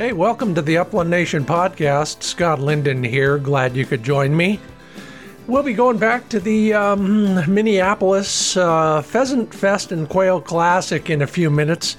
Hey, 0.00 0.14
welcome 0.14 0.54
to 0.54 0.62
the 0.62 0.78
Upland 0.78 1.10
Nation 1.10 1.44
podcast. 1.44 2.22
Scott 2.22 2.58
Linden 2.58 3.04
here. 3.04 3.36
Glad 3.36 3.76
you 3.76 3.84
could 3.84 4.02
join 4.02 4.34
me. 4.34 4.58
We'll 5.46 5.62
be 5.62 5.74
going 5.74 5.98
back 5.98 6.26
to 6.30 6.40
the 6.40 6.72
um, 6.72 7.34
Minneapolis 7.52 8.56
uh, 8.56 9.02
Pheasant 9.02 9.52
Fest 9.52 9.92
and 9.92 10.08
Quail 10.08 10.40
Classic 10.40 11.10
in 11.10 11.20
a 11.20 11.26
few 11.26 11.50
minutes. 11.50 11.98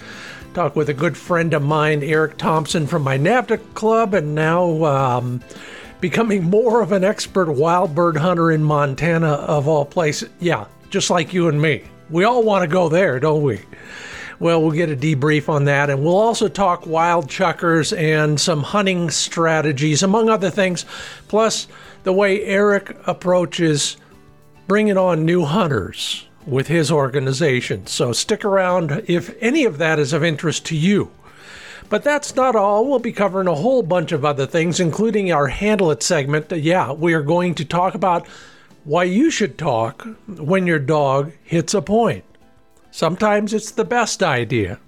Talk 0.56 0.76
with 0.76 0.90
a 0.90 0.96
good 0.96 1.16
friend 1.16 1.54
of 1.54 1.62
mine, 1.62 2.02
Eric 2.02 2.40
Thompson 2.40 2.88
from 2.88 3.04
my 3.04 3.20
NAVHDA 3.20 3.76
Club, 3.76 4.16
and 4.16 4.34
now 4.34 4.84
um, 4.84 5.40
becoming 6.00 6.46
more 6.46 6.82
of 6.82 6.94
an 6.94 7.04
expert 7.04 7.52
wild 7.52 7.94
bird 7.94 8.18
hunter 8.18 8.52
in 8.52 8.64
Montana, 8.64 9.34
of 9.34 9.68
all 9.68 9.86
places. 9.86 10.30
Yeah, 10.40 10.66
just 10.90 11.12
like 11.12 11.36
you 11.36 11.50
and 11.50 11.62
me. 11.62 11.84
We 12.10 12.24
all 12.24 12.42
want 12.42 12.64
to 12.64 12.68
go 12.68 12.90
there, 12.90 13.20
don't 13.20 13.44
we? 13.44 13.60
Well, 14.42 14.60
we'll 14.60 14.72
get 14.72 14.90
a 14.90 14.96
debrief 14.96 15.50
on 15.50 15.66
that, 15.66 15.92
and 15.92 16.04
we'll 16.04 16.18
also 16.18 16.48
talk 16.48 16.88
wild 16.88 17.28
chukars 17.28 17.96
and 17.96 18.42
some 18.42 18.64
hunting 18.64 19.12
strategies, 19.12 20.02
among 20.02 20.30
other 20.30 20.50
things, 20.50 20.84
plus 21.28 21.68
the 22.02 22.12
way 22.12 22.44
Eric 22.44 22.98
approaches 23.06 23.98
bringing 24.68 24.98
on 24.98 25.26
new 25.26 25.46
hunters 25.46 26.26
with 26.48 26.66
his 26.70 26.92
organization. 26.92 27.86
So 27.86 28.14
stick 28.14 28.44
around 28.44 29.04
if 29.06 29.32
any 29.42 29.64
of 29.64 29.78
that 29.78 30.00
is 30.00 30.12
of 30.12 30.24
interest 30.24 30.66
to 30.66 30.76
you. 30.76 31.12
But 31.90 32.04
that's 32.04 32.36
not 32.36 32.56
all. 32.56 32.88
We'll 32.88 32.98
be 32.98 33.12
covering 33.12 33.48
a 33.48 33.54
whole 33.54 33.84
bunch 33.84 34.12
of 34.12 34.26
other 34.26 34.48
things, 34.48 34.80
including 34.80 35.32
our 35.32 35.50
Handle 35.50 35.92
It 35.92 36.02
segment. 36.02 36.52
Yeah, 36.52 36.94
we 36.94 37.14
are 37.14 37.22
going 37.22 37.54
to 37.54 37.64
talk 37.64 37.94
about 37.94 38.26
why 38.86 39.04
you 39.04 39.30
should 39.30 39.60
talk 39.60 40.02
when 40.26 40.66
your 40.66 40.80
dog 40.80 41.32
hits 41.44 41.76
a 41.76 41.82
point. 41.84 42.26
Sometimes 42.92 43.54
it's 43.54 43.72
the 43.72 43.86
best 43.86 44.22
idea. 44.22 44.80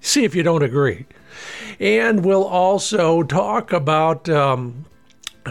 See 0.00 0.24
if 0.24 0.34
you 0.34 0.42
don't 0.42 0.62
agree. 0.62 1.06
And 1.78 2.24
we'll 2.24 2.44
also 2.44 3.22
talk 3.22 3.72
about 3.72 4.28
um, 4.28 4.86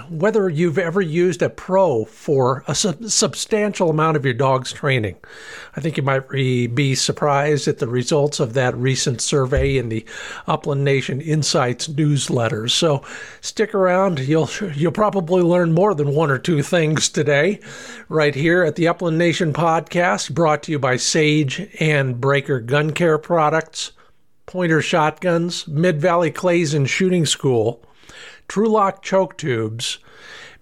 whether 0.10 0.50
you've 0.50 0.78
ever 0.78 1.02
used 1.02 1.42
a 1.42 1.50
pro 1.50 2.06
for 2.06 2.64
a 2.68 2.76
sub- 2.76 3.06
substantial 3.06 3.90
amount 3.90 4.18
of 4.18 4.26
your 4.26 4.34
dog's 4.34 4.72
training. 4.72 5.16
I 5.76 5.82
think 5.82 5.98
you 5.98 6.04
might 6.04 6.30
re- 6.30 6.68
be 6.68 6.96
surprised 6.96 7.68
at 7.68 7.80
the 7.80 7.88
results 7.88 8.40
of 8.40 8.54
that 8.54 8.76
recent 8.76 9.22
survey 9.22 9.78
in 9.78 9.90
the 9.90 10.06
Upland 10.48 10.84
Nation 10.84 11.22
Insights 11.22 11.90
newsletter. 11.90 12.68
So 12.68 13.04
stick 13.42 13.74
around. 13.76 14.20
You'll 14.20 14.50
you'll 14.76 14.92
probably 14.92 15.42
learn 15.42 15.74
more 15.74 15.94
than 15.94 16.16
one 16.16 16.32
or 16.32 16.38
two 16.38 16.62
things 16.62 17.10
today, 17.10 17.60
right 18.10 18.36
here 18.36 18.64
at 18.64 18.76
the 18.76 18.88
Upland 18.88 19.18
Nation 19.18 19.54
podcast, 19.54 20.34
brought 20.34 20.64
to 20.64 20.72
you 20.72 20.80
by 20.80 20.98
Sage 20.98 21.68
and 21.80 22.16
Braker 22.16 22.66
Gun 22.66 22.92
Care 22.92 23.18
Products, 23.18 23.92
Pointer 24.46 24.82
Shotguns, 24.82 25.68
Mid 25.68 26.00
Valley 26.02 26.32
Clays 26.32 26.74
and 26.74 26.90
Shooting 26.90 27.26
School. 27.26 27.84
TruLock 28.52 29.02
choke 29.02 29.38
tubes, 29.38 30.00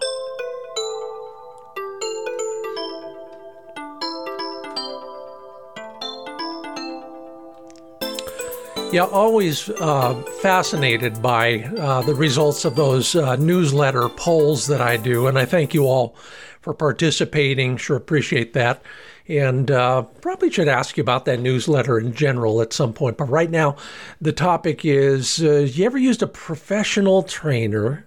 Yeah, 8.92 9.06
always 9.10 9.70
uh, 9.70 10.22
fascinated 10.40 11.20
by 11.20 11.64
uh, 11.64 12.02
the 12.02 12.14
results 12.14 12.64
of 12.64 12.76
those 12.76 13.16
uh, 13.16 13.34
newsletter 13.34 14.08
polls 14.10 14.68
that 14.68 14.80
I 14.80 14.98
do, 14.98 15.26
and 15.26 15.36
I 15.36 15.46
thank 15.46 15.74
you 15.74 15.88
all 15.88 16.14
for 16.60 16.72
participating. 16.72 17.76
Sure 17.76 17.96
appreciate 17.96 18.52
that 18.52 18.80
and 19.28 19.70
uh, 19.70 20.02
probably 20.02 20.50
should 20.50 20.68
ask 20.68 20.96
you 20.96 21.02
about 21.02 21.24
that 21.24 21.40
newsletter 21.40 21.98
in 21.98 22.12
general 22.12 22.60
at 22.60 22.72
some 22.72 22.92
point. 22.92 23.16
But 23.16 23.30
right 23.30 23.50
now, 23.50 23.76
the 24.20 24.32
topic 24.32 24.84
is 24.84 25.42
uh, 25.42 25.60
you 25.60 25.86
ever 25.86 25.98
used 25.98 26.22
a 26.22 26.26
professional 26.26 27.22
trainer 27.22 28.06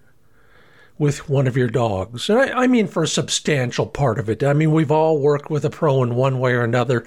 with 0.99 1.29
one 1.29 1.47
of 1.47 1.57
your 1.57 1.69
dogs? 1.69 2.29
And 2.29 2.39
I, 2.39 2.63
I, 2.63 2.67
mean, 2.67 2.87
for 2.87 3.03
a 3.03 3.07
substantial 3.07 3.85
part 3.85 4.19
of 4.19 4.29
it. 4.29 4.43
I 4.43 4.53
mean, 4.53 4.71
we've 4.71 4.91
all 4.91 5.19
worked 5.19 5.49
with 5.49 5.65
a 5.65 5.69
pro 5.69 6.03
in 6.03 6.15
one 6.15 6.39
way 6.39 6.53
or 6.53 6.63
another. 6.63 7.05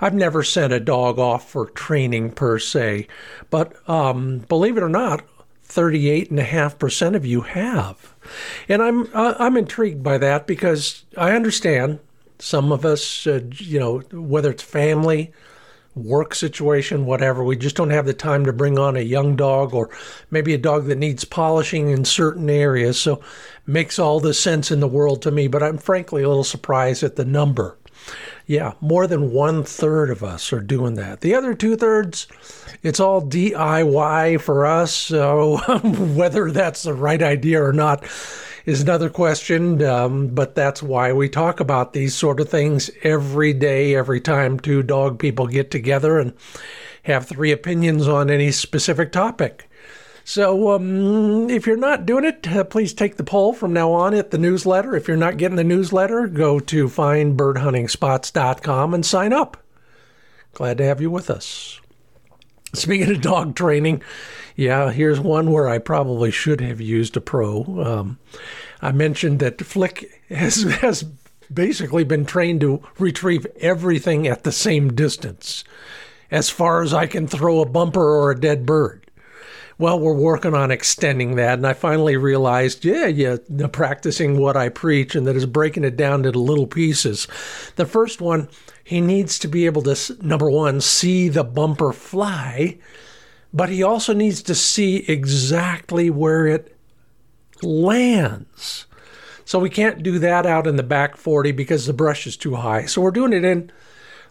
I've 0.00 0.14
never 0.14 0.42
sent 0.42 0.72
a 0.72 0.80
dog 0.80 1.18
off 1.18 1.48
for 1.48 1.66
training 1.70 2.32
per 2.32 2.58
se, 2.58 3.08
but 3.50 3.88
um, 3.88 4.38
believe 4.48 4.76
it 4.76 4.82
or 4.82 4.88
not, 4.88 5.24
38.5% 5.68 7.14
of 7.14 7.26
you 7.26 7.42
have. 7.42 8.14
And 8.68 8.82
I'm 8.82 9.08
uh, 9.14 9.34
I'm 9.38 9.56
intrigued 9.56 10.02
by 10.02 10.18
that 10.18 10.46
because 10.46 11.04
I 11.16 11.32
understand 11.32 11.98
some 12.38 12.72
of 12.72 12.84
us, 12.84 13.26
uh, 13.26 13.40
you 13.52 13.78
know, 13.78 13.98
whether 14.12 14.50
it's 14.50 14.62
family, 14.62 15.32
work 15.94 16.34
situation, 16.34 17.06
whatever, 17.06 17.42
we 17.42 17.56
just 17.56 17.76
don't 17.76 17.90
have 17.90 18.06
the 18.06 18.14
time 18.14 18.44
to 18.44 18.52
bring 18.52 18.78
on 18.78 18.96
a 18.96 19.00
young 19.00 19.36
dog 19.36 19.74
or 19.74 19.90
maybe 20.30 20.54
a 20.54 20.58
dog 20.58 20.86
that 20.86 20.98
needs 20.98 21.24
polishing 21.24 21.90
in 21.90 22.04
certain 22.04 22.48
areas. 22.48 23.00
So 23.00 23.20
makes 23.66 23.98
all 23.98 24.20
the 24.20 24.34
sense 24.34 24.70
in 24.70 24.80
the 24.80 24.88
world 24.88 25.22
to 25.22 25.30
me, 25.30 25.48
but 25.48 25.62
I'm 25.62 25.78
frankly 25.78 26.22
a 26.22 26.28
little 26.28 26.44
surprised 26.44 27.02
at 27.02 27.16
the 27.16 27.24
number. 27.24 27.76
Yeah, 28.46 28.72
more 28.80 29.06
than 29.06 29.32
one 29.32 29.64
third 29.64 30.10
of 30.10 30.24
us 30.24 30.52
are 30.52 30.60
doing 30.60 30.94
that. 30.94 31.20
The 31.20 31.34
other 31.34 31.54
two 31.54 31.76
thirds, 31.76 32.26
it's 32.82 33.00
all 33.00 33.22
DIY 33.22 34.40
for 34.40 34.66
us. 34.66 34.94
So 34.94 35.58
whether 36.14 36.50
that's 36.50 36.82
the 36.82 36.94
right 36.94 37.22
idea 37.22 37.62
or 37.62 37.72
not, 37.72 38.04
is 38.68 38.82
another 38.82 39.08
question, 39.08 39.82
um, 39.82 40.28
but 40.28 40.54
that's 40.54 40.82
why 40.82 41.10
we 41.10 41.26
talk 41.26 41.58
about 41.58 41.94
these 41.94 42.14
sort 42.14 42.38
of 42.38 42.50
things 42.50 42.90
every 43.02 43.54
day, 43.54 43.94
every 43.94 44.20
time 44.20 44.60
two 44.60 44.82
dog 44.82 45.18
people 45.18 45.46
get 45.46 45.70
together 45.70 46.18
and 46.18 46.34
have 47.04 47.26
three 47.26 47.50
opinions 47.50 48.06
on 48.06 48.28
any 48.28 48.52
specific 48.52 49.10
topic. 49.10 49.70
So, 50.22 50.72
um, 50.72 51.48
if 51.48 51.66
you're 51.66 51.78
not 51.78 52.04
doing 52.04 52.26
it, 52.26 52.46
uh, 52.46 52.62
please 52.62 52.92
take 52.92 53.16
the 53.16 53.24
poll 53.24 53.54
from 53.54 53.72
now 53.72 53.90
on 53.92 54.12
at 54.12 54.30
the 54.30 54.36
newsletter. 54.36 54.94
If 54.94 55.08
you're 55.08 55.16
not 55.16 55.38
getting 55.38 55.56
the 55.56 55.64
newsletter, 55.64 56.26
go 56.26 56.60
to 56.60 56.88
findbirdhuntingspots.com 56.88 58.92
and 58.92 59.06
sign 59.06 59.32
up. 59.32 59.56
Glad 60.52 60.76
to 60.76 60.84
have 60.84 61.00
you 61.00 61.10
with 61.10 61.30
us. 61.30 61.80
Speaking 62.74 63.10
of 63.10 63.22
dog 63.22 63.54
training, 63.54 64.02
yeah, 64.56 64.90
here's 64.90 65.20
one 65.20 65.50
where 65.50 65.68
I 65.68 65.78
probably 65.78 66.30
should 66.30 66.60
have 66.60 66.80
used 66.80 67.16
a 67.16 67.20
pro. 67.20 67.64
Um, 67.82 68.18
I 68.82 68.92
mentioned 68.92 69.40
that 69.40 69.60
Flick 69.60 70.22
has, 70.28 70.62
has 70.80 71.04
basically 71.52 72.04
been 72.04 72.26
trained 72.26 72.60
to 72.60 72.82
retrieve 72.98 73.46
everything 73.60 74.26
at 74.26 74.44
the 74.44 74.52
same 74.52 74.94
distance, 74.94 75.64
as 76.30 76.50
far 76.50 76.82
as 76.82 76.92
I 76.92 77.06
can 77.06 77.26
throw 77.26 77.60
a 77.60 77.66
bumper 77.66 78.04
or 78.04 78.30
a 78.30 78.40
dead 78.40 78.66
bird. 78.66 79.08
Well, 79.78 80.00
we're 80.00 80.12
working 80.12 80.54
on 80.54 80.72
extending 80.72 81.36
that, 81.36 81.54
and 81.54 81.66
I 81.66 81.72
finally 81.72 82.16
realized, 82.16 82.84
yeah, 82.84 83.06
yeah, 83.06 83.36
practicing 83.70 84.36
what 84.36 84.56
I 84.56 84.70
preach, 84.70 85.14
and 85.14 85.24
that 85.28 85.36
is 85.36 85.46
breaking 85.46 85.84
it 85.84 85.96
down 85.96 86.24
into 86.24 86.40
little 86.40 86.66
pieces. 86.66 87.28
The 87.76 87.86
first 87.86 88.20
one, 88.20 88.48
he 88.88 89.00
needs 89.00 89.38
to 89.40 89.48
be 89.48 89.66
able 89.66 89.82
to, 89.82 89.96
number 90.22 90.50
one, 90.50 90.80
see 90.80 91.28
the 91.28 91.44
bumper 91.44 91.92
fly 91.92 92.78
but 93.52 93.68
he 93.68 93.82
also 93.82 94.12
needs 94.12 94.42
to 94.42 94.54
see 94.54 94.98
exactly 95.08 96.10
where 96.10 96.46
it 96.46 96.76
lands. 97.62 98.86
So 99.44 99.58
we 99.58 99.70
can't 99.70 100.02
do 100.02 100.18
that 100.18 100.44
out 100.44 100.66
in 100.66 100.76
the 100.76 100.82
back 100.82 101.16
40 101.16 101.52
because 101.52 101.86
the 101.86 101.94
brush 101.94 102.26
is 102.26 102.36
too 102.36 102.56
high. 102.56 102.84
So 102.84 103.00
we're 103.00 103.10
doing 103.10 103.32
it 103.32 103.44
in, 103.44 103.72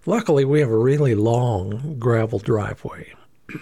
luckily, 0.05 0.45
we 0.45 0.59
have 0.59 0.69
a 0.69 0.77
really 0.77 1.15
long 1.15 1.97
gravel 1.97 2.39
driveway. 2.39 3.13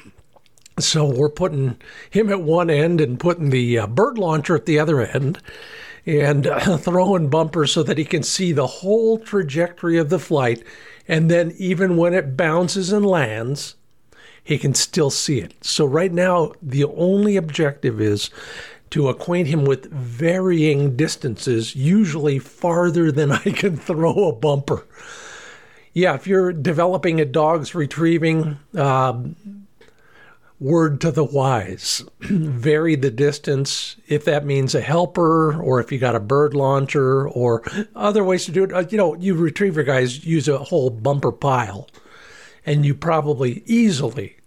So 0.77 1.05
we're 1.05 1.29
putting 1.29 1.77
him 2.09 2.29
at 2.29 2.41
one 2.41 2.69
end 2.69 2.99
and 2.99 3.17
putting 3.17 3.49
the 3.49 3.79
uh, 3.79 3.87
bird 3.87 4.17
launcher 4.17 4.57
at 4.57 4.65
the 4.65 4.77
other 4.77 4.99
end 4.99 5.41
and 6.05 6.47
uh, 6.47 6.77
throwing 6.77 7.29
bumpers 7.29 7.71
so 7.71 7.83
that 7.83 7.97
he 7.97 8.05
can 8.05 8.23
see 8.23 8.51
the 8.51 8.67
whole 8.67 9.17
trajectory 9.17 9.97
of 9.97 10.09
the 10.09 10.19
flight. 10.19 10.63
And 11.07 11.29
then, 11.29 11.53
even 11.57 11.97
when 11.97 12.13
it 12.13 12.35
bounces 12.35 12.91
and 12.91 13.05
lands, 13.05 13.75
he 14.43 14.57
can 14.57 14.73
still 14.73 15.09
see 15.09 15.39
it. 15.39 15.53
So, 15.61 15.85
right 15.85 16.11
now, 16.11 16.53
the 16.61 16.83
only 16.85 17.35
objective 17.35 18.01
is 18.01 18.29
to 18.91 19.09
acquaint 19.09 19.47
him 19.47 19.65
with 19.65 19.91
varying 19.91 20.95
distances, 20.95 21.75
usually 21.75 22.39
farther 22.39 23.11
than 23.11 23.31
I 23.33 23.43
can 23.43 23.77
throw 23.77 24.29
a 24.29 24.33
bumper. 24.33 24.85
Yeah, 25.93 26.15
if 26.15 26.27
you're 26.27 26.51
developing 26.51 27.21
a 27.21 27.25
dog's 27.25 27.73
retrieving, 27.73 28.57
uh, 28.75 29.23
word 30.59 31.01
to 31.01 31.11
the 31.11 31.23
wise 31.23 32.03
vary 32.21 32.95
the 32.95 33.11
distance 33.11 33.97
if 34.07 34.23
that 34.25 34.45
means 34.45 34.73
a 34.73 34.81
helper 34.81 35.61
or 35.61 35.79
if 35.79 35.91
you 35.91 35.99
got 35.99 36.15
a 36.15 36.19
bird 36.19 36.53
launcher 36.53 37.27
or 37.27 37.61
other 37.95 38.23
ways 38.23 38.45
to 38.45 38.51
do 38.51 38.63
it. 38.63 38.73
Uh, 38.73 38.85
you 38.89 38.97
know, 38.97 39.15
you 39.15 39.35
retriever 39.35 39.83
guys 39.83 40.25
use 40.25 40.47
a 40.47 40.57
whole 40.57 40.89
bumper 40.89 41.31
pile 41.31 41.89
and 42.65 42.85
you 42.85 42.95
probably 42.95 43.63
easily 43.65 44.37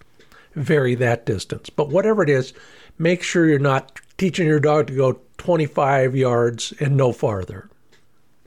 vary 0.55 0.95
that 0.95 1.27
distance. 1.27 1.71
But 1.71 1.91
whatever 1.91 2.23
it 2.23 2.31
is, 2.31 2.53
make 2.99 3.23
sure 3.23 3.47
you're 3.47 3.59
not 3.59 4.01
teaching 4.17 4.47
your 4.47 4.61
dog 4.61 4.89
to 4.89 4.97
go 4.97 5.21
25 5.37 6.17
yards 6.17 6.73
and 6.81 6.97
no 6.97 7.13
farther. 7.13 7.69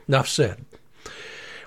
Enough 0.08 0.28
said. 0.28 0.64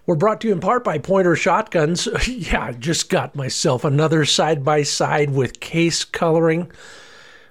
We're 0.06 0.16
brought 0.16 0.42
to 0.42 0.48
you 0.48 0.54
in 0.54 0.60
part 0.60 0.84
by 0.84 1.00
Pointer 1.00 1.36
Shotguns. 1.36 2.08
yeah, 2.28 2.66
I 2.66 2.72
just 2.74 3.10
got 3.10 3.36
myself 3.36 3.84
another 3.84 4.24
side 4.24 4.64
by 4.64 4.84
side 4.84 5.32
with 5.32 5.60
case 5.60 6.04
coloring. 6.04 6.72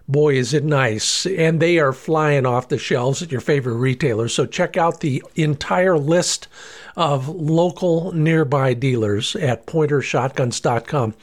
Boy, 0.06 0.34
is 0.34 0.54
it 0.54 0.62
nice. 0.62 1.26
And 1.26 1.58
they 1.58 1.78
are 1.78 1.92
flying 1.92 2.46
off 2.46 2.68
the 2.68 2.78
shelves 2.78 3.22
at 3.22 3.32
your 3.32 3.40
favorite 3.40 3.74
retailers. 3.74 4.34
So 4.34 4.46
check 4.46 4.76
out 4.76 5.00
the 5.00 5.20
entire 5.34 5.98
list 5.98 6.46
of 6.94 7.28
local 7.28 8.12
nearby 8.12 8.74
dealers 8.74 9.34
at 9.34 9.66
pointershotguns.com. 9.66 11.14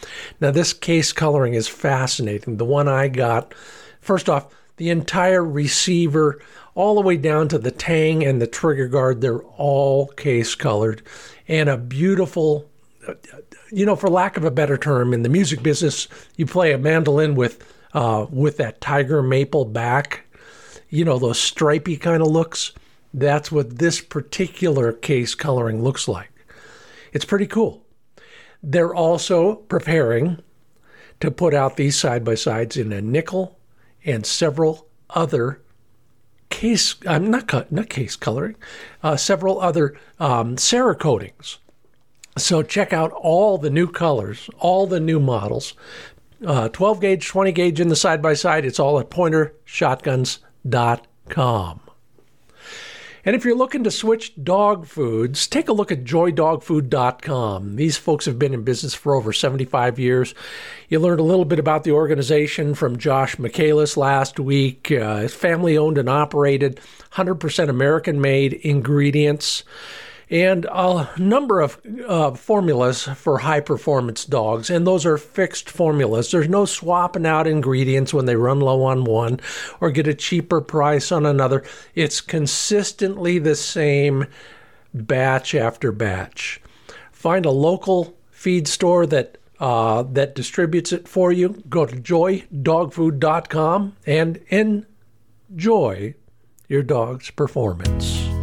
Now, 0.41 0.51
this 0.51 0.73
case 0.73 1.13
coloring 1.13 1.53
is 1.53 1.69
fascinating. 1.69 2.57
The 2.57 2.65
one 2.65 2.89
I 2.89 3.07
got, 3.07 3.53
first 4.01 4.27
off, 4.27 4.53
the 4.75 4.89
entire 4.89 5.45
receiver, 5.45 6.39
all 6.75 6.95
the 6.95 7.01
way 7.01 7.17
down 7.17 7.47
to 7.49 7.57
the 7.57 7.71
tang 7.71 8.23
and 8.23 8.41
the 8.41 8.47
trigger 8.47 8.87
guard, 8.87 9.21
they're 9.21 9.43
all 9.43 10.07
case 10.07 10.55
colored. 10.55 11.01
And 11.47 11.69
a 11.69 11.77
beautiful, 11.77 12.69
you 13.71 13.85
know, 13.85 13.95
for 13.95 14.09
lack 14.09 14.37
of 14.37 14.45
a 14.45 14.51
better 14.51 14.77
term, 14.77 15.13
in 15.13 15.23
the 15.23 15.29
music 15.29 15.61
business, 15.63 16.07
you 16.37 16.45
play 16.45 16.71
a 16.71 16.77
mandolin 16.77 17.35
with 17.35 17.63
uh, 17.93 18.25
with 18.29 18.57
that 18.57 18.79
tiger 18.79 19.21
maple 19.21 19.65
back, 19.65 20.25
you 20.89 21.03
know, 21.03 21.19
those 21.19 21.39
stripy 21.39 21.97
kind 21.97 22.21
of 22.21 22.29
looks. 22.29 22.71
That's 23.13 23.51
what 23.51 23.79
this 23.79 23.99
particular 23.99 24.93
case 24.93 25.35
coloring 25.35 25.83
looks 25.83 26.07
like. 26.07 26.31
It's 27.11 27.25
pretty 27.25 27.47
cool. 27.47 27.85
They're 28.63 28.95
also 28.95 29.55
preparing 29.55 30.41
to 31.19 31.31
put 31.31 31.53
out 31.53 31.75
these 31.75 31.97
side 31.97 32.23
by 32.23 32.35
sides 32.35 32.77
in 32.77 32.93
a 32.93 33.01
nickel 33.01 33.59
and 34.05 34.25
several 34.25 34.87
other 35.09 35.61
case, 36.51 36.93
I'm 37.07 37.25
uh, 37.25 37.29
not, 37.29 37.47
cut 37.47 37.71
not 37.71 37.89
case 37.89 38.15
coloring, 38.15 38.55
uh, 39.01 39.15
several 39.15 39.59
other 39.59 39.97
um, 40.19 40.57
Cerakotings. 40.57 41.57
So 42.37 42.61
check 42.61 42.93
out 42.93 43.11
all 43.11 43.57
the 43.57 43.71
new 43.71 43.87
colors, 43.87 44.49
all 44.59 44.87
the 44.87 44.99
new 44.99 45.19
models. 45.19 45.73
Uh, 46.45 46.69
12 46.69 47.01
gauge, 47.01 47.27
20 47.27 47.51
gauge 47.51 47.79
in 47.79 47.87
the 47.89 47.95
side 47.95 48.21
by 48.21 48.33
side. 48.33 48.65
It's 48.65 48.79
all 48.79 48.99
at 48.99 49.09
pointershotguns.com. 49.09 51.79
And 53.23 53.35
if 53.35 53.45
you're 53.45 53.55
looking 53.55 53.83
to 53.83 53.91
switch 53.91 54.33
dog 54.43 54.85
foods, 54.85 55.47
take 55.47 55.69
a 55.69 55.73
look 55.73 55.91
at 55.91 56.03
joydogfood.com. 56.03 57.75
These 57.75 57.97
folks 57.97 58.25
have 58.25 58.39
been 58.39 58.53
in 58.53 58.63
business 58.63 58.93
for 58.93 59.15
over 59.15 59.31
75 59.31 59.99
years. 59.99 60.33
You 60.89 60.99
learned 60.99 61.19
a 61.19 61.23
little 61.23 61.45
bit 61.45 61.59
about 61.59 61.83
the 61.83 61.91
organization 61.91 62.73
from 62.73 62.97
Josh 62.97 63.37
Michaelis 63.37 63.97
last 63.97 64.39
week. 64.39 64.91
Uh, 64.91 65.27
family 65.27 65.77
owned 65.77 65.97
and 65.97 66.09
operated, 66.09 66.79
100% 67.13 67.69
American 67.69 68.21
made 68.21 68.53
ingredients 68.53 69.63
and 70.31 70.65
a 70.71 71.07
number 71.17 71.59
of 71.59 71.79
uh, 72.07 72.31
formulas 72.31 73.03
for 73.03 73.39
high 73.39 73.59
performance 73.59 74.23
dogs. 74.23 74.69
And 74.69 74.87
those 74.87 75.05
are 75.05 75.17
fixed 75.17 75.69
formulas. 75.69 76.31
There's 76.31 76.47
no 76.47 76.63
swapping 76.63 77.25
out 77.25 77.47
ingredients 77.47 78.13
when 78.13 78.25
they 78.25 78.37
run 78.37 78.61
low 78.61 78.83
on 78.83 79.03
one 79.03 79.41
or 79.81 79.91
get 79.91 80.07
a 80.07 80.13
cheaper 80.13 80.61
price 80.61 81.11
on 81.11 81.25
another. 81.25 81.65
It's 81.95 82.21
consistently 82.21 83.39
the 83.39 83.57
same 83.57 84.25
batch 84.93 85.53
after 85.53 85.91
batch. 85.91 86.61
Find 87.11 87.45
a 87.45 87.51
local 87.51 88.17
feed 88.31 88.69
store 88.69 89.05
that 89.07 89.37
uh, 89.59 90.03
that 90.03 90.33
distributes 90.33 90.91
it 90.91 91.07
for 91.07 91.31
you. 91.31 91.63
Go 91.69 91.85
to 91.85 91.95
joydogfood.com 91.95 93.95
and 94.07 94.39
enjoy 94.49 96.15
your 96.67 96.81
dog's 96.81 97.29
performance. 97.29 98.40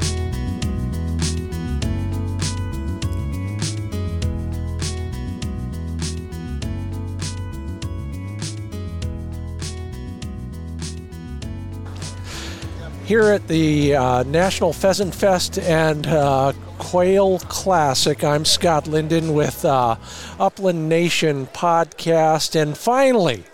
Here 13.09 13.31
at 13.31 13.49
the 13.49 13.95
uh, 13.95 14.23
National 14.25 14.71
Pheasant 14.71 15.15
Fest 15.15 15.59
and 15.59 16.07
uh, 16.07 16.53
Quail 16.77 17.39
Classic. 17.39 18.23
I'm 18.23 18.45
Scott 18.45 18.87
Linden 18.87 19.33
with 19.33 19.65
uh, 19.65 19.97
Upland 20.39 20.91
Nation 20.91 21.47
podcast. 21.47 22.55
And 22.55 22.77
finally, 22.77 23.45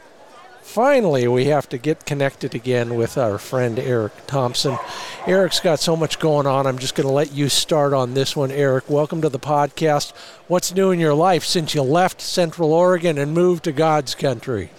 finally, 0.61 1.29
we 1.29 1.45
have 1.45 1.69
to 1.69 1.79
get 1.79 2.05
connected 2.05 2.57
again 2.57 2.97
with 2.97 3.17
our 3.17 3.39
friend 3.39 3.79
Eric 3.79 4.27
Thompson. 4.27 4.77
Eric's 5.25 5.61
got 5.61 5.79
so 5.79 5.95
much 5.95 6.19
going 6.19 6.49
on. 6.49 6.67
I'm 6.67 6.79
just 6.79 6.97
going 6.97 7.07
to 7.07 7.15
let 7.15 7.33
you 7.33 7.49
start 7.49 7.93
on 7.93 8.15
this 8.15 8.35
one, 8.35 8.51
Eric. 8.51 8.91
Welcome 8.91 9.23
to 9.23 9.29
the 9.29 9.39
podcast. 9.39 10.17
What's 10.49 10.75
new 10.75 10.91
in 10.91 10.99
your 10.99 11.15
life 11.15 11.45
since 11.45 11.77
you 11.77 11.83
left 11.83 12.21
Central 12.21 12.73
Oregon 12.73 13.19
and 13.19 13.33
moved 13.33 13.63
to 13.65 13.73
God's 13.73 14.17
country? 14.17 14.71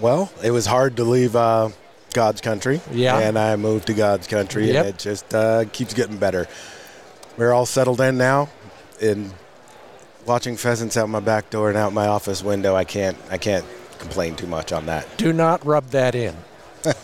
Well, 0.00 0.32
it 0.42 0.50
was 0.50 0.66
hard 0.66 0.96
to 0.96 1.04
leave 1.04 1.36
uh, 1.36 1.68
God's 2.14 2.40
country. 2.40 2.80
Yeah. 2.90 3.18
And 3.18 3.38
I 3.38 3.56
moved 3.56 3.88
to 3.88 3.94
God's 3.94 4.26
country, 4.26 4.68
yep. 4.68 4.86
and 4.86 4.94
it 4.94 4.98
just 4.98 5.34
uh, 5.34 5.66
keeps 5.72 5.92
getting 5.92 6.16
better. 6.16 6.46
We're 7.36 7.52
all 7.52 7.66
settled 7.66 8.00
in 8.00 8.16
now, 8.16 8.48
and 9.02 9.34
watching 10.24 10.56
pheasants 10.56 10.96
out 10.96 11.08
my 11.08 11.20
back 11.20 11.50
door 11.50 11.68
and 11.68 11.76
out 11.76 11.92
my 11.92 12.06
office 12.06 12.42
window, 12.42 12.74
I 12.74 12.84
can't 12.84 13.18
I 13.30 13.38
can't 13.38 13.64
complain 13.98 14.36
too 14.36 14.46
much 14.46 14.72
on 14.72 14.86
that. 14.86 15.06
Do 15.18 15.32
not 15.32 15.64
rub 15.66 15.90
that 15.90 16.14
in. 16.14 16.34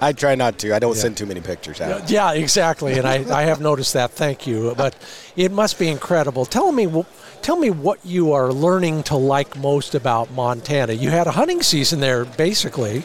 I 0.00 0.12
try 0.12 0.34
not 0.34 0.58
to. 0.58 0.74
I 0.74 0.78
don't 0.78 0.96
yeah. 0.96 1.02
send 1.02 1.16
too 1.16 1.26
many 1.26 1.40
pictures 1.40 1.80
out. 1.80 2.10
Yeah, 2.10 2.32
exactly, 2.32 2.98
and 2.98 3.06
I, 3.06 3.24
I 3.32 3.42
have 3.42 3.60
noticed 3.60 3.92
that. 3.94 4.10
Thank 4.10 4.46
you. 4.46 4.74
But 4.76 4.96
it 5.36 5.52
must 5.52 5.78
be 5.78 5.88
incredible. 5.88 6.44
Tell 6.44 6.72
me, 6.72 7.04
tell 7.42 7.56
me 7.56 7.70
what 7.70 8.04
you 8.04 8.32
are 8.32 8.52
learning 8.52 9.04
to 9.04 9.16
like 9.16 9.56
most 9.56 9.94
about 9.94 10.32
Montana. 10.32 10.94
You 10.94 11.10
had 11.10 11.26
a 11.26 11.32
hunting 11.32 11.62
season 11.62 12.00
there, 12.00 12.24
basically. 12.24 13.04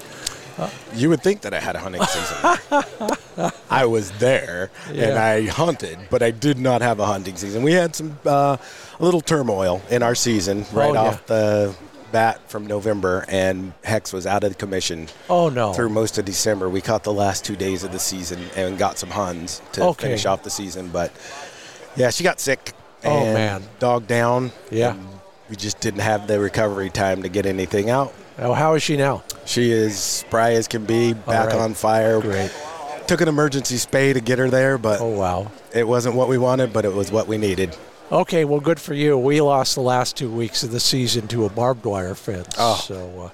You 0.95 1.09
would 1.09 1.21
think 1.21 1.41
that 1.41 1.53
I 1.53 1.59
had 1.59 1.75
a 1.75 1.79
hunting 1.79 2.03
season. 2.03 3.51
I 3.69 3.85
was 3.85 4.11
there 4.19 4.69
yeah. 4.91 5.05
and 5.05 5.17
I 5.17 5.47
hunted, 5.47 5.97
but 6.09 6.21
I 6.21 6.31
did 6.31 6.59
not 6.59 6.81
have 6.81 6.99
a 6.99 7.05
hunting 7.05 7.35
season. 7.35 7.63
We 7.63 7.73
had 7.73 7.95
some 7.95 8.17
uh, 8.25 8.57
a 8.99 9.03
little 9.03 9.21
turmoil 9.21 9.81
in 9.89 10.03
our 10.03 10.15
season 10.15 10.65
right 10.71 10.95
oh, 10.95 10.99
off 10.99 11.23
yeah. 11.27 11.35
the 11.35 11.75
bat 12.11 12.47
from 12.49 12.67
November, 12.67 13.25
and 13.27 13.73
Hex 13.83 14.13
was 14.13 14.25
out 14.25 14.43
of 14.43 14.51
the 14.51 14.55
commission. 14.55 15.07
Oh 15.29 15.49
no! 15.49 15.73
Through 15.73 15.89
most 15.89 16.17
of 16.17 16.25
December, 16.25 16.69
we 16.69 16.79
caught 16.79 17.03
the 17.03 17.13
last 17.13 17.43
two 17.43 17.57
days 17.57 17.83
of 17.83 17.91
the 17.91 17.99
season 17.99 18.39
and 18.55 18.77
got 18.77 18.97
some 18.97 19.09
huns 19.09 19.61
to 19.73 19.83
okay. 19.83 20.03
finish 20.03 20.25
off 20.25 20.43
the 20.43 20.49
season. 20.49 20.89
But 20.89 21.11
yeah, 21.97 22.11
she 22.11 22.23
got 22.23 22.39
sick. 22.39 22.71
oh 23.03 23.33
man! 23.33 23.63
Dog 23.79 24.07
down. 24.07 24.51
Yeah. 24.71 24.95
We 25.49 25.57
just 25.57 25.81
didn't 25.81 25.99
have 25.99 26.27
the 26.27 26.39
recovery 26.39 26.89
time 26.89 27.23
to 27.23 27.29
get 27.29 27.45
anything 27.45 27.89
out. 27.89 28.13
Oh, 28.37 28.53
how 28.53 28.73
is 28.73 28.83
she 28.83 28.97
now? 28.97 29.23
She 29.45 29.71
is 29.71 29.97
spry 29.97 30.53
as 30.53 30.67
can 30.67 30.85
be, 30.85 31.13
back 31.13 31.49
right. 31.49 31.59
on 31.59 31.73
fire. 31.73 32.19
Great. 32.21 32.51
Took 33.07 33.21
an 33.21 33.27
emergency 33.27 33.75
spay 33.75 34.13
to 34.13 34.21
get 34.21 34.39
her 34.39 34.49
there, 34.49 34.77
but 34.77 35.01
oh 35.01 35.09
wow, 35.09 35.51
it 35.73 35.87
wasn't 35.87 36.15
what 36.15 36.29
we 36.29 36.37
wanted, 36.37 36.71
but 36.71 36.85
it 36.85 36.93
was 36.93 37.11
what 37.11 37.27
we 37.27 37.37
needed. 37.37 37.75
Okay, 38.11 38.45
well, 38.45 38.59
good 38.59 38.79
for 38.79 38.93
you. 38.93 39.17
We 39.17 39.41
lost 39.41 39.75
the 39.75 39.81
last 39.81 40.15
two 40.15 40.31
weeks 40.31 40.63
of 40.63 40.71
the 40.71 40.79
season 40.79 41.27
to 41.29 41.45
a 41.45 41.49
barbed 41.49 41.85
wire 41.85 42.15
fence. 42.15 42.55
Oh. 42.57 42.75
So 42.75 43.21
uh, 43.25 43.29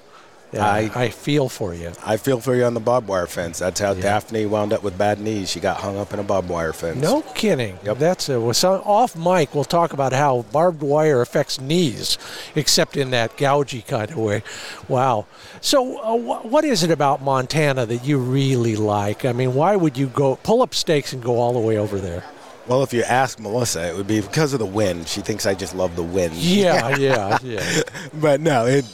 yeah, 0.52 0.66
I, 0.66 0.90
I 0.94 1.08
feel 1.10 1.48
for 1.48 1.74
you. 1.74 1.92
I 2.04 2.16
feel 2.16 2.40
for 2.40 2.54
you 2.56 2.64
on 2.64 2.74
the 2.74 2.80
barbed 2.80 3.06
wire 3.06 3.26
fence. 3.26 3.60
That's 3.60 3.78
how 3.78 3.92
yeah. 3.92 4.02
Daphne 4.02 4.46
wound 4.46 4.72
up 4.72 4.82
with 4.82 4.98
bad 4.98 5.20
knees. 5.20 5.50
She 5.50 5.60
got 5.60 5.78
hung 5.78 5.96
up 5.96 6.12
in 6.12 6.18
a 6.18 6.24
barbed 6.24 6.48
wire 6.48 6.72
fence. 6.72 7.00
No 7.00 7.22
kidding. 7.22 7.78
Yep. 7.84 7.98
That's 7.98 8.28
a, 8.28 8.40
well, 8.40 8.54
so 8.54 8.82
off 8.84 9.14
mic. 9.14 9.54
We'll 9.54 9.64
talk 9.64 9.92
about 9.92 10.12
how 10.12 10.42
barbed 10.50 10.82
wire 10.82 11.20
affects 11.20 11.60
knees, 11.60 12.18
except 12.56 12.96
in 12.96 13.10
that 13.10 13.36
gougy 13.36 13.86
kind 13.86 14.10
of 14.10 14.16
way. 14.16 14.42
Wow. 14.88 15.26
So, 15.60 15.98
uh, 15.98 16.18
wh- 16.18 16.44
what 16.46 16.64
is 16.64 16.82
it 16.82 16.90
about 16.90 17.22
Montana 17.22 17.86
that 17.86 18.04
you 18.04 18.18
really 18.18 18.74
like? 18.74 19.24
I 19.24 19.32
mean, 19.32 19.54
why 19.54 19.76
would 19.76 19.96
you 19.96 20.08
go 20.08 20.36
pull 20.36 20.62
up 20.62 20.74
stakes 20.74 21.12
and 21.12 21.22
go 21.22 21.38
all 21.38 21.52
the 21.52 21.60
way 21.60 21.78
over 21.78 21.98
there? 22.00 22.24
Well, 22.66 22.82
if 22.82 22.92
you 22.92 23.02
ask 23.02 23.40
Melissa, 23.40 23.88
it 23.88 23.96
would 23.96 24.06
be 24.06 24.20
because 24.20 24.52
of 24.52 24.58
the 24.58 24.66
wind. 24.66 25.08
She 25.08 25.20
thinks 25.20 25.46
I 25.46 25.54
just 25.54 25.74
love 25.74 25.96
the 25.96 26.02
wind. 26.02 26.34
Yeah, 26.34 26.96
yeah, 26.96 27.38
yeah. 27.42 27.82
but 28.14 28.40
no, 28.40 28.66
it 28.66 28.84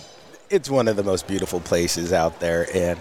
it's 0.50 0.70
one 0.70 0.88
of 0.88 0.96
the 0.96 1.02
most 1.02 1.26
beautiful 1.26 1.60
places 1.60 2.12
out 2.12 2.40
there. 2.40 2.66
And 2.74 2.98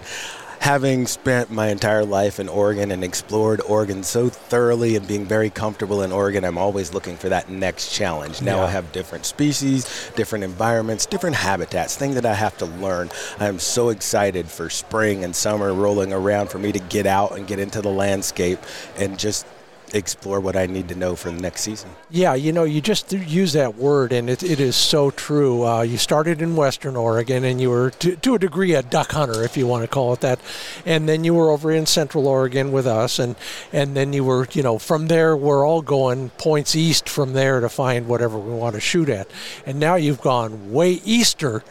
having 0.60 1.06
spent 1.06 1.50
my 1.50 1.68
entire 1.68 2.04
life 2.04 2.40
in 2.40 2.48
Oregon 2.48 2.90
and 2.90 3.04
explored 3.04 3.60
Oregon 3.60 4.02
so 4.02 4.28
thoroughly 4.28 4.96
and 4.96 5.06
being 5.06 5.24
very 5.24 5.50
comfortable 5.50 6.02
in 6.02 6.10
Oregon, 6.10 6.44
I'm 6.44 6.58
always 6.58 6.92
looking 6.92 7.16
for 7.16 7.28
that 7.28 7.48
next 7.48 7.92
challenge. 7.92 8.42
Now 8.42 8.56
yeah. 8.56 8.64
I 8.64 8.70
have 8.70 8.90
different 8.92 9.26
species, 9.26 10.10
different 10.16 10.44
environments, 10.44 11.06
different 11.06 11.36
habitats, 11.36 11.96
things 11.96 12.14
that 12.16 12.26
I 12.26 12.34
have 12.34 12.56
to 12.58 12.66
learn. 12.66 13.10
I'm 13.38 13.58
so 13.58 13.90
excited 13.90 14.48
for 14.48 14.68
spring 14.68 15.22
and 15.22 15.36
summer 15.36 15.72
rolling 15.72 16.12
around 16.12 16.48
for 16.48 16.58
me 16.58 16.72
to 16.72 16.80
get 16.80 17.06
out 17.06 17.36
and 17.36 17.46
get 17.46 17.60
into 17.60 17.80
the 17.80 17.90
landscape 17.90 18.58
and 18.96 19.18
just 19.18 19.46
explore 19.92 20.40
what 20.40 20.56
I 20.56 20.66
need 20.66 20.88
to 20.88 20.94
know 20.94 21.16
for 21.16 21.30
the 21.30 21.40
next 21.40 21.62
season. 21.62 21.90
Yeah, 22.10 22.34
you 22.34 22.52
know, 22.52 22.64
you 22.64 22.80
just 22.80 23.12
use 23.12 23.52
that 23.52 23.76
word, 23.76 24.12
and 24.12 24.28
it, 24.28 24.42
it 24.42 24.60
is 24.60 24.76
so 24.76 25.10
true. 25.10 25.66
Uh, 25.66 25.82
you 25.82 25.96
started 25.96 26.42
in 26.42 26.56
Western 26.56 26.96
Oregon, 26.96 27.44
and 27.44 27.60
you 27.60 27.70
were, 27.70 27.90
to, 27.90 28.16
to 28.16 28.34
a 28.34 28.38
degree, 28.38 28.74
a 28.74 28.82
duck 28.82 29.12
hunter, 29.12 29.42
if 29.42 29.56
you 29.56 29.66
want 29.66 29.82
to 29.82 29.88
call 29.88 30.12
it 30.12 30.20
that. 30.20 30.40
And 30.84 31.08
then 31.08 31.24
you 31.24 31.34
were 31.34 31.50
over 31.50 31.70
in 31.70 31.86
Central 31.86 32.26
Oregon 32.26 32.72
with 32.72 32.86
us, 32.86 33.18
and, 33.18 33.36
and 33.72 33.96
then 33.96 34.12
you 34.12 34.24
were, 34.24 34.48
you 34.52 34.62
know, 34.62 34.78
from 34.78 35.08
there, 35.08 35.36
we're 35.36 35.66
all 35.66 35.82
going 35.82 36.30
points 36.30 36.74
east 36.74 37.08
from 37.08 37.32
there 37.32 37.60
to 37.60 37.68
find 37.68 38.08
whatever 38.08 38.38
we 38.38 38.52
want 38.52 38.74
to 38.74 38.80
shoot 38.80 39.08
at. 39.08 39.28
And 39.64 39.78
now 39.78 39.94
you've 39.94 40.20
gone 40.20 40.72
way 40.72 40.92
easter 41.04 41.62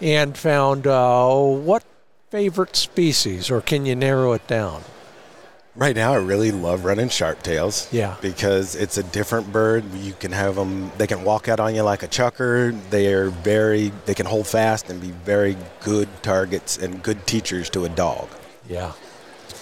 and 0.00 0.36
found 0.36 0.86
uh, 0.86 1.32
what 1.32 1.84
favorite 2.30 2.76
species, 2.76 3.50
or 3.50 3.60
can 3.60 3.84
you 3.84 3.94
narrow 3.94 4.32
it 4.32 4.46
down? 4.46 4.82
Right 5.74 5.96
now, 5.96 6.12
I 6.12 6.18
really 6.18 6.50
love 6.50 6.84
running 6.84 7.08
sharp 7.08 7.42
tails. 7.42 7.88
Yeah. 7.90 8.16
Because 8.20 8.74
it's 8.76 8.98
a 8.98 9.02
different 9.02 9.50
bird. 9.52 9.84
You 9.94 10.12
can 10.12 10.30
have 10.32 10.54
them, 10.54 10.92
they 10.98 11.06
can 11.06 11.24
walk 11.24 11.48
out 11.48 11.60
on 11.60 11.74
you 11.74 11.82
like 11.82 12.02
a 12.02 12.08
chukar. 12.08 12.78
They 12.90 13.12
are 13.14 13.30
very, 13.30 13.90
they 14.04 14.12
can 14.14 14.26
hold 14.26 14.46
fast 14.46 14.90
and 14.90 15.00
be 15.00 15.12
very 15.24 15.56
good 15.82 16.08
targets 16.22 16.76
and 16.76 17.02
good 17.02 17.26
teachers 17.26 17.70
to 17.70 17.86
a 17.86 17.88
dog. 17.88 18.28
Yeah. 18.68 18.92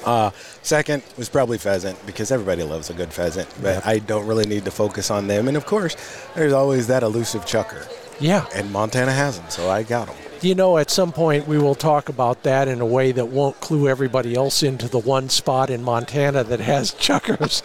Uh, 0.05 0.31
second 0.62 1.05
was 1.17 1.29
probably 1.29 1.59
pheasant 1.59 2.05
because 2.07 2.33
everybody 2.33 2.64
loves 2.64 2.90
a 2.90 2.95
good 2.95 3.12
pheasant, 3.12 3.49
but 3.62 3.75
Yep. 3.75 3.87
I 3.87 3.99
don't 4.00 4.26
really 4.26 4.47
need 4.47 4.64
to 4.64 4.71
focus 4.73 5.11
on 5.12 5.29
them. 5.29 5.47
And 5.47 5.57
of 5.57 5.64
course, 5.67 5.95
there's 6.35 6.52
always 6.52 6.88
that 6.88 7.05
elusive 7.05 7.45
chukar. 7.45 7.87
Yeah. 8.19 8.47
And 8.52 8.73
Montana 8.73 9.12
has 9.12 9.38
them, 9.38 9.49
so 9.49 9.71
I 9.71 9.85
got 9.85 10.09
them. 10.09 10.17
You 10.42 10.54
know, 10.54 10.78
at 10.78 10.90
some 10.90 11.12
point 11.12 11.47
we 11.47 11.59
will 11.59 11.75
talk 11.75 12.09
about 12.09 12.44
that 12.44 12.66
in 12.66 12.80
a 12.80 12.87
way 12.87 13.12
that 13.12 13.28
won't 13.28 13.61
clue 13.61 13.88
everybody 13.88 14.35
else 14.35 14.62
into 14.62 14.88
the 14.88 14.99
one 14.99 15.28
spot 15.28 15.68
in 15.68 15.82
Montana 15.82 16.44
that 16.44 16.61
has 16.61 16.92
chukars. 17.00 17.62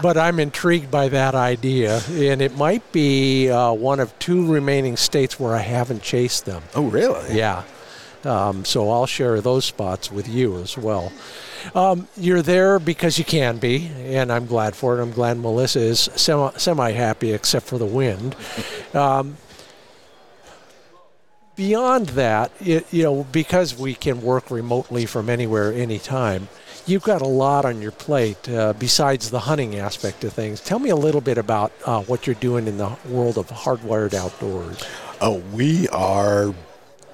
but 0.00 0.16
I'm 0.16 0.38
intrigued 0.38 0.90
by 0.90 1.08
that 1.08 1.34
idea, 1.34 2.00
and 2.10 2.40
it 2.40 2.56
might 2.56 2.92
be 2.92 3.50
uh, 3.50 3.72
one 3.72 3.98
of 3.98 4.16
two 4.20 4.52
remaining 4.52 4.96
states 4.96 5.40
where 5.40 5.54
I 5.54 5.60
haven't 5.62 6.02
chased 6.02 6.44
them. 6.44 6.62
Oh, 6.74 6.86
really? 6.86 7.36
Yeah. 7.36 7.64
Um, 8.24 8.64
so 8.64 8.90
I'll 8.90 9.06
share 9.06 9.40
those 9.40 9.64
spots 9.64 10.10
with 10.10 10.28
you 10.28 10.58
as 10.58 10.78
well. 10.78 11.12
Um, 11.74 12.08
you're 12.16 12.42
there 12.42 12.78
because 12.78 13.18
you 13.18 13.24
can 13.24 13.58
be, 13.58 13.88
and 13.88 14.30
I'm 14.30 14.46
glad 14.46 14.76
for 14.76 14.98
it. 14.98 15.02
I'm 15.02 15.12
glad 15.12 15.38
Melissa 15.38 15.80
is 15.80 16.08
semi 16.16 16.92
happy, 16.92 17.32
except 17.32 17.66
for 17.66 17.78
the 17.78 17.86
wind. 17.86 18.36
Um, 18.92 19.36
beyond 21.56 22.08
that, 22.10 22.50
it, 22.60 22.92
you 22.92 23.02
know, 23.02 23.24
because 23.32 23.78
we 23.78 23.94
can 23.94 24.22
work 24.22 24.50
remotely 24.50 25.06
from 25.06 25.30
anywhere, 25.30 25.72
anytime, 25.72 26.48
you've 26.86 27.02
got 27.02 27.22
a 27.22 27.26
lot 27.26 27.64
on 27.64 27.80
your 27.80 27.92
plate 27.92 28.48
uh, 28.48 28.72
besides 28.74 29.30
the 29.30 29.40
hunting 29.40 29.76
aspect 29.76 30.24
of 30.24 30.32
things. 30.32 30.60
Tell 30.60 30.78
me 30.78 30.90
a 30.90 30.96
little 30.96 31.20
bit 31.20 31.38
about 31.38 31.72
uh, 31.84 32.02
what 32.02 32.26
you're 32.26 32.34
doing 32.34 32.66
in 32.66 32.78
the 32.78 32.96
world 33.08 33.38
of 33.38 33.48
hardwired 33.48 34.14
outdoors. 34.14 34.82
Oh, 35.20 35.38
we 35.52 35.88
are 35.88 36.54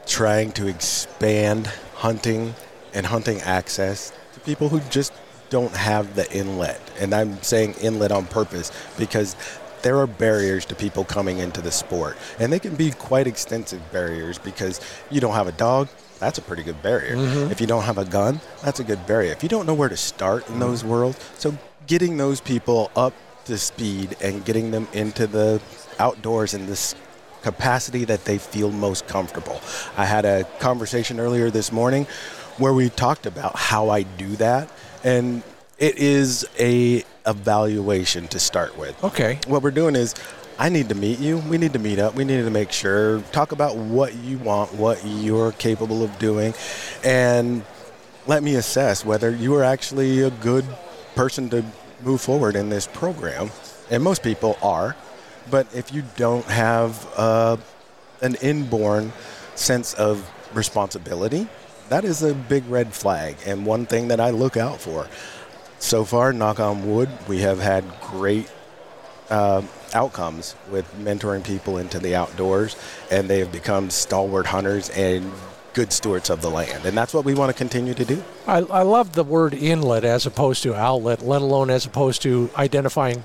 trying 0.06 0.52
to 0.52 0.66
expand 0.66 1.66
hunting 1.94 2.54
and 2.94 3.06
hunting 3.06 3.40
access 3.42 4.12
to 4.34 4.40
people 4.40 4.68
who 4.68 4.80
just 4.90 5.12
don't 5.50 5.74
have 5.74 6.14
the 6.14 6.30
inlet. 6.32 6.80
And 6.98 7.14
I'm 7.14 7.42
saying 7.42 7.74
inlet 7.80 8.12
on 8.12 8.26
purpose 8.26 8.72
because 8.96 9.36
there 9.82 9.98
are 9.98 10.06
barriers 10.06 10.64
to 10.66 10.74
people 10.74 11.04
coming 11.04 11.38
into 11.38 11.60
the 11.60 11.70
sport. 11.70 12.16
And 12.38 12.52
they 12.52 12.58
can 12.58 12.76
be 12.76 12.90
quite 12.90 13.26
extensive 13.26 13.80
barriers 13.92 14.38
because 14.38 14.80
you 15.10 15.20
don't 15.20 15.34
have 15.34 15.46
a 15.46 15.52
dog, 15.52 15.88
that's 16.18 16.38
a 16.38 16.42
pretty 16.42 16.62
good 16.62 16.82
barrier. 16.82 17.16
Mm-hmm. 17.16 17.50
If 17.50 17.60
you 17.60 17.66
don't 17.66 17.84
have 17.84 17.98
a 17.98 18.04
gun, 18.04 18.40
that's 18.62 18.80
a 18.80 18.84
good 18.84 19.06
barrier. 19.06 19.32
If 19.32 19.42
you 19.42 19.48
don't 19.48 19.66
know 19.66 19.74
where 19.74 19.88
to 19.88 19.96
start 19.96 20.48
in 20.50 20.58
those 20.58 20.80
mm-hmm. 20.80 20.90
worlds, 20.90 21.30
so 21.38 21.56
getting 21.86 22.16
those 22.18 22.40
people 22.40 22.90
up 22.94 23.14
to 23.46 23.56
speed 23.56 24.16
and 24.20 24.44
getting 24.44 24.70
them 24.70 24.86
into 24.92 25.26
the 25.26 25.60
outdoors 25.98 26.54
in 26.54 26.66
this 26.66 26.94
capacity 27.42 28.04
that 28.04 28.24
they 28.26 28.38
feel 28.38 28.70
most 28.70 29.08
comfortable. 29.08 29.60
I 29.96 30.04
had 30.04 30.24
a 30.24 30.44
conversation 30.58 31.18
earlier 31.18 31.50
this 31.50 31.72
morning 31.72 32.06
where 32.58 32.74
we 32.74 32.90
talked 32.90 33.24
about 33.24 33.56
how 33.56 33.88
I 33.88 34.02
do 34.02 34.36
that 34.36 34.70
and 35.02 35.42
it 35.80 35.98
is 35.98 36.46
a 36.58 37.02
evaluation 37.26 38.28
to 38.28 38.38
start 38.38 38.78
with. 38.78 39.02
Okay. 39.02 39.40
What 39.46 39.62
we're 39.62 39.70
doing 39.72 39.96
is 39.96 40.14
I 40.58 40.68
need 40.68 40.90
to 40.90 40.94
meet 40.94 41.18
you. 41.18 41.38
We 41.38 41.58
need 41.58 41.72
to 41.72 41.78
meet 41.78 41.98
up. 41.98 42.14
We 42.14 42.24
need 42.24 42.42
to 42.42 42.50
make 42.50 42.70
sure 42.70 43.20
talk 43.32 43.52
about 43.52 43.76
what 43.76 44.14
you 44.14 44.38
want, 44.38 44.74
what 44.74 45.04
you're 45.04 45.52
capable 45.52 46.04
of 46.04 46.18
doing 46.18 46.54
and 47.02 47.64
let 48.26 48.42
me 48.42 48.54
assess 48.54 49.04
whether 49.04 49.30
you 49.34 49.54
are 49.54 49.64
actually 49.64 50.20
a 50.20 50.30
good 50.30 50.64
person 51.14 51.48
to 51.50 51.64
move 52.02 52.20
forward 52.20 52.56
in 52.56 52.68
this 52.68 52.86
program. 52.86 53.50
And 53.90 54.02
most 54.02 54.22
people 54.22 54.56
are. 54.62 54.94
But 55.50 55.74
if 55.74 55.92
you 55.92 56.04
don't 56.16 56.44
have 56.44 57.08
uh, 57.16 57.56
an 58.20 58.36
inborn 58.36 59.12
sense 59.56 59.94
of 59.94 60.30
responsibility, 60.54 61.48
that 61.88 62.04
is 62.04 62.22
a 62.22 62.34
big 62.34 62.64
red 62.68 62.92
flag 62.92 63.36
and 63.46 63.66
one 63.66 63.84
thing 63.86 64.08
that 64.08 64.20
I 64.20 64.30
look 64.30 64.56
out 64.56 64.80
for. 64.80 65.08
So 65.80 66.04
far, 66.04 66.32
knock 66.32 66.60
on 66.60 66.88
wood, 66.88 67.08
we 67.26 67.40
have 67.40 67.58
had 67.58 67.84
great 68.00 68.50
uh, 69.30 69.62
outcomes 69.94 70.54
with 70.70 70.90
mentoring 70.98 71.42
people 71.42 71.78
into 71.78 71.98
the 71.98 72.14
outdoors, 72.14 72.76
and 73.10 73.28
they 73.28 73.40
have 73.40 73.50
become 73.50 73.90
stalwart 73.90 74.46
hunters 74.46 74.90
and 74.90 75.32
good 75.72 75.92
stewards 75.92 76.30
of 76.30 76.42
the 76.42 76.50
land. 76.50 76.84
And 76.84 76.96
that's 76.96 77.14
what 77.14 77.24
we 77.24 77.34
want 77.34 77.50
to 77.50 77.56
continue 77.56 77.94
to 77.94 78.04
do. 78.04 78.22
I, 78.46 78.58
I 78.58 78.82
love 78.82 79.12
the 79.14 79.24
word 79.24 79.54
inlet 79.54 80.04
as 80.04 80.26
opposed 80.26 80.62
to 80.64 80.74
outlet, 80.74 81.22
let 81.22 81.42
alone 81.42 81.70
as 81.70 81.86
opposed 81.86 82.22
to 82.22 82.50
identifying 82.56 83.24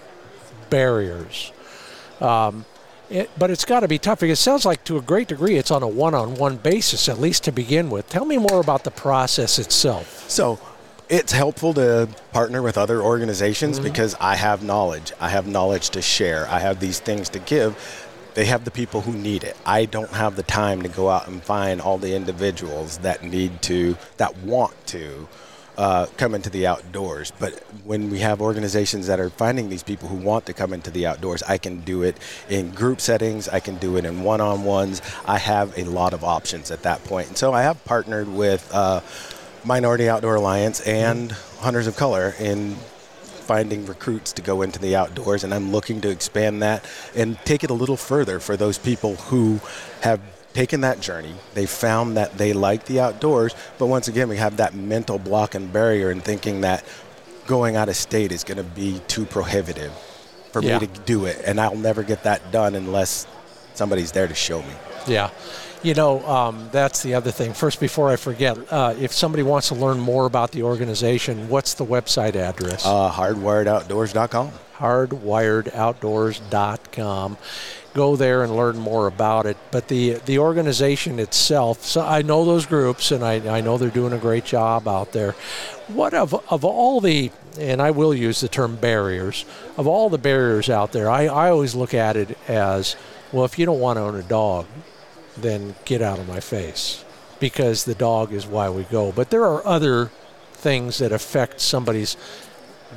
barriers. 0.70 1.52
Um, 2.22 2.66
it, 3.10 3.30
but 3.38 3.52
it's 3.52 3.66
got 3.66 3.82
to 3.82 3.88
be 3.88 4.00
tough 4.00 4.22
because 4.22 4.40
it 4.40 4.42
sounds 4.42 4.66
like 4.66 4.84
to 4.86 4.98
a 4.98 5.02
great 5.02 5.28
degree 5.28 5.58
it's 5.58 5.72
on 5.72 5.84
a 5.84 5.88
one-on-one 5.88 6.58
basis 6.58 7.08
at 7.10 7.20
least 7.20 7.44
to 7.44 7.52
begin 7.52 7.90
with. 7.90 8.10
Tell 8.10 8.26
me 8.26 8.38
more 8.38 8.60
about 8.60 8.84
the 8.84 8.92
process 8.92 9.60
itself. 9.60 10.28
So 10.30 10.60
it's 11.10 11.32
helpful 11.32 11.74
to 11.76 12.10
partner 12.34 12.62
with 12.62 12.78
other 12.78 13.02
organizations 13.02 13.80
because 13.80 14.16
I 14.20 14.36
have 14.36 14.64
knowledge. 14.64 15.12
I 15.20 15.30
have 15.30 15.48
knowledge 15.48 15.90
to 15.92 16.02
share. 16.02 16.48
I 16.48 16.60
have 16.60 16.80
these 16.80 17.00
things 17.00 17.30
to 17.30 17.40
give. 17.40 17.78
They 18.34 18.46
have 18.46 18.66
the 18.66 18.72
people 18.72 19.02
who 19.02 19.14
need 19.14 19.44
it. 19.44 19.56
I 19.66 19.86
don't 19.86 20.10
have 20.10 20.36
the 20.36 20.44
time 20.44 20.82
to 20.82 20.90
go 20.90 21.10
out 21.10 21.28
and 21.28 21.42
find 21.42 21.80
all 21.80 21.98
the 21.98 22.16
individuals 22.16 22.98
that 23.00 23.24
need 23.24 23.62
to, 23.64 23.98
that 24.18 24.36
want 24.40 24.74
to 24.88 25.28
uh, 25.78 26.08
come 26.18 26.34
into 26.34 26.50
the 26.50 26.68
outdoors. 26.68 27.32
But 27.40 27.54
when 27.84 28.10
we 28.10 28.20
have 28.20 28.42
organizations 28.42 29.08
that 29.08 29.20
are 29.20 29.30
finding 29.30 29.70
these 29.70 29.84
people 29.84 30.10
who 30.10 30.18
want 30.18 30.46
to 30.48 30.54
come 30.54 30.74
into 30.74 30.90
the 30.90 31.06
outdoors, 31.06 31.44
I 31.44 31.58
can 31.58 31.82
do 31.82 32.02
it 32.02 32.18
in 32.50 32.72
group 32.72 33.00
settings. 33.00 33.48
I 33.48 33.60
can 33.60 33.78
do 33.78 33.98
it 33.98 34.06
in 34.06 34.24
one-on-ones. 34.24 35.02
I 35.26 35.38
have 35.38 35.78
a 35.78 35.84
lot 35.84 36.14
of 36.14 36.24
options 36.24 36.72
at 36.72 36.84
that 36.84 37.04
point. 37.04 37.28
And 37.28 37.38
so 37.38 37.54
I 37.54 37.62
have 37.64 37.84
partnered 37.86 38.28
with 38.28 38.70
uh, 38.74 39.02
Minority 39.66 40.08
Outdoor 40.08 40.36
Alliance 40.36 40.80
and 40.82 41.32
Hunters 41.60 41.88
of 41.88 41.96
Color 41.98 42.36
in 42.40 42.76
finding 42.76 43.86
recruits 43.86 44.34
to 44.34 44.42
go 44.42 44.62
into 44.62 44.80
the 44.80 44.96
outdoors, 44.96 45.44
and 45.44 45.54
I'm 45.54 45.72
looking 45.72 46.02
to 46.02 46.10
expand 46.10 46.62
that 46.62 46.84
and 47.16 47.38
take 47.46 47.64
it 47.64 47.70
a 47.70 47.74
little 47.74 47.98
further 47.98 48.40
for 48.40 48.58
those 48.58 48.78
people 48.78 49.16
who 49.16 49.60
have 50.02 50.20
taken 50.54 50.82
that 50.82 51.00
journey. 51.00 51.34
They 51.54 51.66
found 51.66 52.18
that 52.18 52.38
they 52.38 52.54
like 52.54 52.86
the 52.86 53.00
outdoors, 53.00 53.56
but 53.78 53.88
once 53.88 54.08
again, 54.08 54.30
we 54.30 54.38
have 54.38 54.58
that 54.58 54.74
mental 54.74 55.20
block 55.20 55.54
and 55.56 55.72
barrier 55.72 56.12
in 56.12 56.22
thinking 56.22 56.62
that 56.62 56.84
going 57.46 57.76
out 57.76 57.90
of 57.90 57.96
state 57.96 58.32
is 58.32 58.44
going 58.44 58.58
to 58.58 58.64
be 58.64 59.00
too 59.08 59.26
prohibitive 59.26 59.92
for 60.52 60.62
Yeah. 60.62 60.80
me 60.80 60.88
to 60.88 61.00
do 61.02 61.26
it, 61.26 61.42
and 61.46 61.60
I'll 61.60 61.76
never 61.76 62.02
get 62.04 62.24
that 62.24 62.52
done 62.52 62.74
unless 62.76 63.28
somebody's 63.76 64.12
there 64.12 64.28
to 64.28 64.36
show 64.36 64.60
me. 64.62 64.74
Yeah. 65.08 65.30
You 65.84 65.94
know, 65.94 66.25
um, 66.27 66.70
that's 66.72 67.03
the 67.03 67.13
other 67.13 67.32
thing. 67.32 67.53
First, 67.53 67.79
before 67.79 68.10
I 68.10 68.15
forget, 68.15 68.58
uh, 68.72 68.96
if 69.00 69.13
somebody 69.13 69.44
wants 69.44 69.67
to 69.67 69.75
learn 69.75 70.00
more 70.00 70.25
about 70.25 70.51
the 70.51 70.63
organization, 70.63 71.48
what's 71.48 71.75
the 71.75 71.86
website 71.86 72.36
address? 72.36 72.86
Uh, 72.86 73.12
hardwiredoutdoors.com. 73.12 74.51
hardwiredoutdoors.com. 74.77 77.38
Go 77.94 78.15
there 78.17 78.44
and 78.44 78.58
learn 78.58 78.77
more 78.77 79.08
about 79.08 79.46
it. 79.46 79.55
But 79.72 79.88
the 79.88 80.15
the 80.25 80.39
organization 80.39 81.17
itself, 81.20 81.86
so 81.86 82.01
I 82.01 82.24
know 82.24 82.44
those 82.44 82.65
groups 82.65 83.12
and 83.12 83.24
I, 83.24 83.58
I 83.58 83.62
know 83.62 83.77
they're 83.77 83.89
doing 83.89 84.12
a 84.12 84.17
great 84.17 84.44
job 84.44 84.86
out 84.88 85.13
there. 85.13 85.32
What 85.88 86.13
of 86.13 86.34
of 86.51 86.65
all 86.65 87.00
the 87.00 87.32
and 87.58 87.82
I 87.82 87.91
will 87.91 88.13
use 88.13 88.41
the 88.41 88.50
term 88.50 88.75
barriers, 88.75 89.46
of 89.77 89.88
all 89.88 90.10
the 90.10 90.17
barriers 90.17 90.70
out 90.70 90.91
there, 90.91 91.10
I, 91.10 91.27
I 91.27 91.50
always 91.50 91.74
look 91.74 91.94
at 91.94 92.17
it 92.17 92.38
as 92.50 92.98
well 93.32 93.46
if 93.46 93.58
you 93.58 93.65
don't 93.65 93.79
want 93.79 93.96
to 93.96 94.01
own 94.01 94.15
a 94.15 94.24
dog, 94.24 94.65
then 95.38 95.75
get 95.86 96.01
out 96.01 96.20
of 96.20 96.27
my 96.27 96.39
face. 96.39 97.04
Because 97.39 97.84
the 97.84 97.96
dog 97.96 98.32
is 98.32 98.48
why 98.48 98.70
we 98.70 98.84
go. 98.84 99.12
But 99.12 99.30
there 99.30 99.46
are 99.46 99.65
other 99.65 100.12
things 100.54 101.00
that 101.00 101.12
affect 101.12 101.60
somebody's 101.62 102.15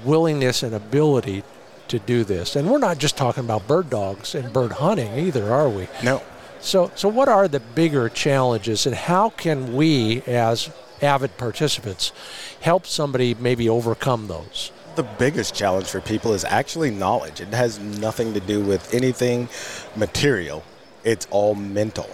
willingness 0.05 0.63
and 0.63 0.75
ability 0.75 1.43
to 1.89 1.99
do 1.99 2.23
this. 2.23 2.55
And 2.55 2.71
we're 2.71 2.79
not 2.79 2.99
just 2.99 3.17
talking 3.17 3.45
about 3.45 3.67
bird 3.67 3.91
dogs 3.91 4.35
and 4.35 4.53
bird 4.53 4.73
hunting 4.73 5.19
either, 5.19 5.53
are 5.53 5.69
we? 5.69 5.89
No. 6.05 6.23
So, 6.61 6.91
so 6.95 7.09
what 7.09 7.29
are 7.29 7.49
the 7.49 7.61
bigger 7.61 8.09
challenges, 8.09 8.85
and 8.87 8.95
how 8.95 9.31
can 9.31 9.75
we, 9.75 10.23
as 10.23 10.71
avid 11.01 11.37
participants, 11.39 12.13
help 12.61 12.85
somebody 12.87 13.35
maybe 13.35 13.69
overcome 13.69 14.27
those? 14.27 14.73
the 14.99 15.05
biggest 15.05 15.55
challenge 15.55 15.87
for 15.87 16.01
people 16.01 16.33
is 16.33 16.45
actually 16.45 16.91
knowledge. 16.91 17.41
It 17.41 17.55
has 17.55 17.79
nothing 17.79 18.35
to 18.35 18.41
do 18.41 18.61
with 18.61 18.93
anything 18.93 19.49
material. 19.95 20.65
It's 21.05 21.29
all 21.31 21.55
mental. 21.55 22.11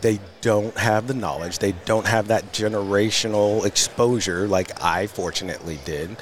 They 0.00 0.18
don't 0.40 0.76
have 0.78 1.06
the 1.06 1.14
knowledge. 1.14 1.58
They 1.58 1.72
don't 1.84 2.06
have 2.06 2.28
that 2.28 2.52
generational 2.52 3.64
exposure 3.66 4.48
like 4.48 4.82
I 4.82 5.06
fortunately 5.06 5.78
did. 5.84 6.16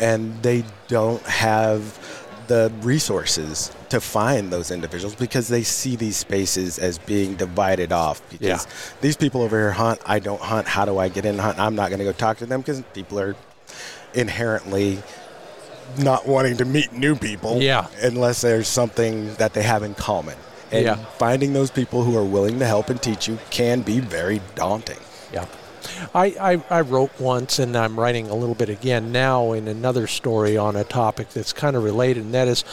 And 0.00 0.42
they 0.42 0.64
don't 0.88 1.22
have 1.24 1.98
the 2.48 2.72
resources 2.82 3.70
to 3.88 4.00
find 4.00 4.52
those 4.52 4.70
individuals 4.70 5.14
because 5.14 5.48
they 5.48 5.62
see 5.62 5.96
these 5.96 6.16
spaces 6.16 6.78
as 6.78 6.98
being 6.98 7.36
divided 7.36 7.92
off. 7.92 8.20
Because 8.30 8.66
Yeah. 8.66 8.72
these 9.00 9.16
people 9.16 9.42
over 9.42 9.56
here 9.58 9.70
hunt, 9.72 10.00
I 10.04 10.18
don't 10.18 10.40
hunt. 10.40 10.66
How 10.68 10.84
do 10.84 10.98
I 10.98 11.08
get 11.08 11.24
in 11.24 11.38
hunt? 11.38 11.58
I'm 11.58 11.74
not 11.74 11.88
going 11.90 12.00
to 12.00 12.04
go 12.04 12.12
talk 12.12 12.38
to 12.38 12.46
them 12.46 12.60
because 12.60 12.82
people 12.92 13.18
are 13.20 13.34
inherently 14.14 15.02
not 15.98 16.26
wanting 16.26 16.56
to 16.58 16.64
meet 16.64 16.92
new 16.92 17.14
people 17.16 17.60
Yeah. 17.62 17.86
unless 18.02 18.40
there's 18.40 18.68
something 18.68 19.34
that 19.34 19.52
they 19.54 19.62
have 19.62 19.82
in 19.82 19.94
common. 19.94 20.36
And 20.72 20.84
Yeah. 20.84 20.96
finding 21.18 21.52
those 21.52 21.70
people 21.70 22.02
who 22.04 22.16
are 22.16 22.24
willing 22.24 22.58
to 22.58 22.66
help 22.66 22.88
and 22.90 23.00
teach 23.00 23.28
you 23.28 23.38
can 23.50 23.82
be 23.82 24.00
very 24.00 24.40
daunting. 24.54 24.98
Yeah. 25.32 25.44
I, 26.14 26.26
I, 26.70 26.78
I 26.78 26.80
wrote 26.80 27.10
once, 27.20 27.58
and 27.58 27.76
I'm 27.76 27.98
writing 27.98 28.30
a 28.30 28.34
little 28.34 28.54
bit 28.54 28.68
again 28.68 29.12
now 29.12 29.52
in 29.52 29.68
another 29.68 30.06
story 30.06 30.56
on 30.56 30.76
a 30.76 30.84
topic 30.84 31.30
that's 31.30 31.52
kind 31.52 31.76
of 31.76 31.82
related, 31.84 32.24
and 32.24 32.34
that 32.34 32.48
is 32.48 32.64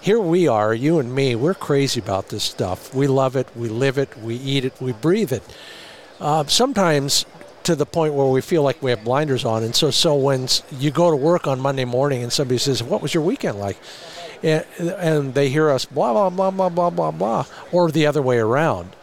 here 0.00 0.20
we 0.20 0.46
are, 0.46 0.74
you 0.74 0.98
and 0.98 1.14
me, 1.14 1.34
we're 1.34 1.54
crazy 1.54 1.98
about 1.98 2.28
this 2.28 2.44
stuff. 2.44 2.94
We 2.94 3.06
love 3.06 3.36
it, 3.36 3.48
we 3.56 3.68
live 3.68 3.96
it, 3.98 4.16
we 4.22 4.36
eat 4.36 4.64
it, 4.64 4.74
we 4.80 4.92
breathe 4.92 5.32
it. 5.32 5.42
Uh, 6.20 6.44
sometimes 6.46 7.24
to 7.64 7.74
the 7.74 7.86
point 7.86 8.12
where 8.14 8.26
we 8.26 8.40
feel 8.42 8.62
like 8.62 8.82
we 8.82 8.90
have 8.90 9.02
blinders 9.02 9.44
on, 9.44 9.62
and 9.62 9.74
so 9.74 9.90
so 9.90 10.14
when 10.14 10.46
you 10.78 10.90
go 10.90 11.10
to 11.10 11.16
work 11.16 11.46
on 11.46 11.58
Monday 11.58 11.86
morning 11.86 12.22
and 12.22 12.30
somebody 12.32 12.58
says, 12.58 12.82
"What 12.82 13.00
was 13.00 13.14
your 13.14 13.22
weekend 13.22 13.58
like?" 13.58 13.78
And, 14.44 14.64
and 14.78 15.34
they 15.34 15.48
hear 15.48 15.70
us 15.70 15.84
blah 15.86 16.12
blah 16.12 16.30
blah 16.30 16.50
blah 16.50 16.68
blah 16.68 16.90
blah 16.90 17.10
blah, 17.10 17.46
or 17.72 17.90
the 17.90 18.06
other 18.06 18.22
way 18.22 18.38
around 18.38 18.94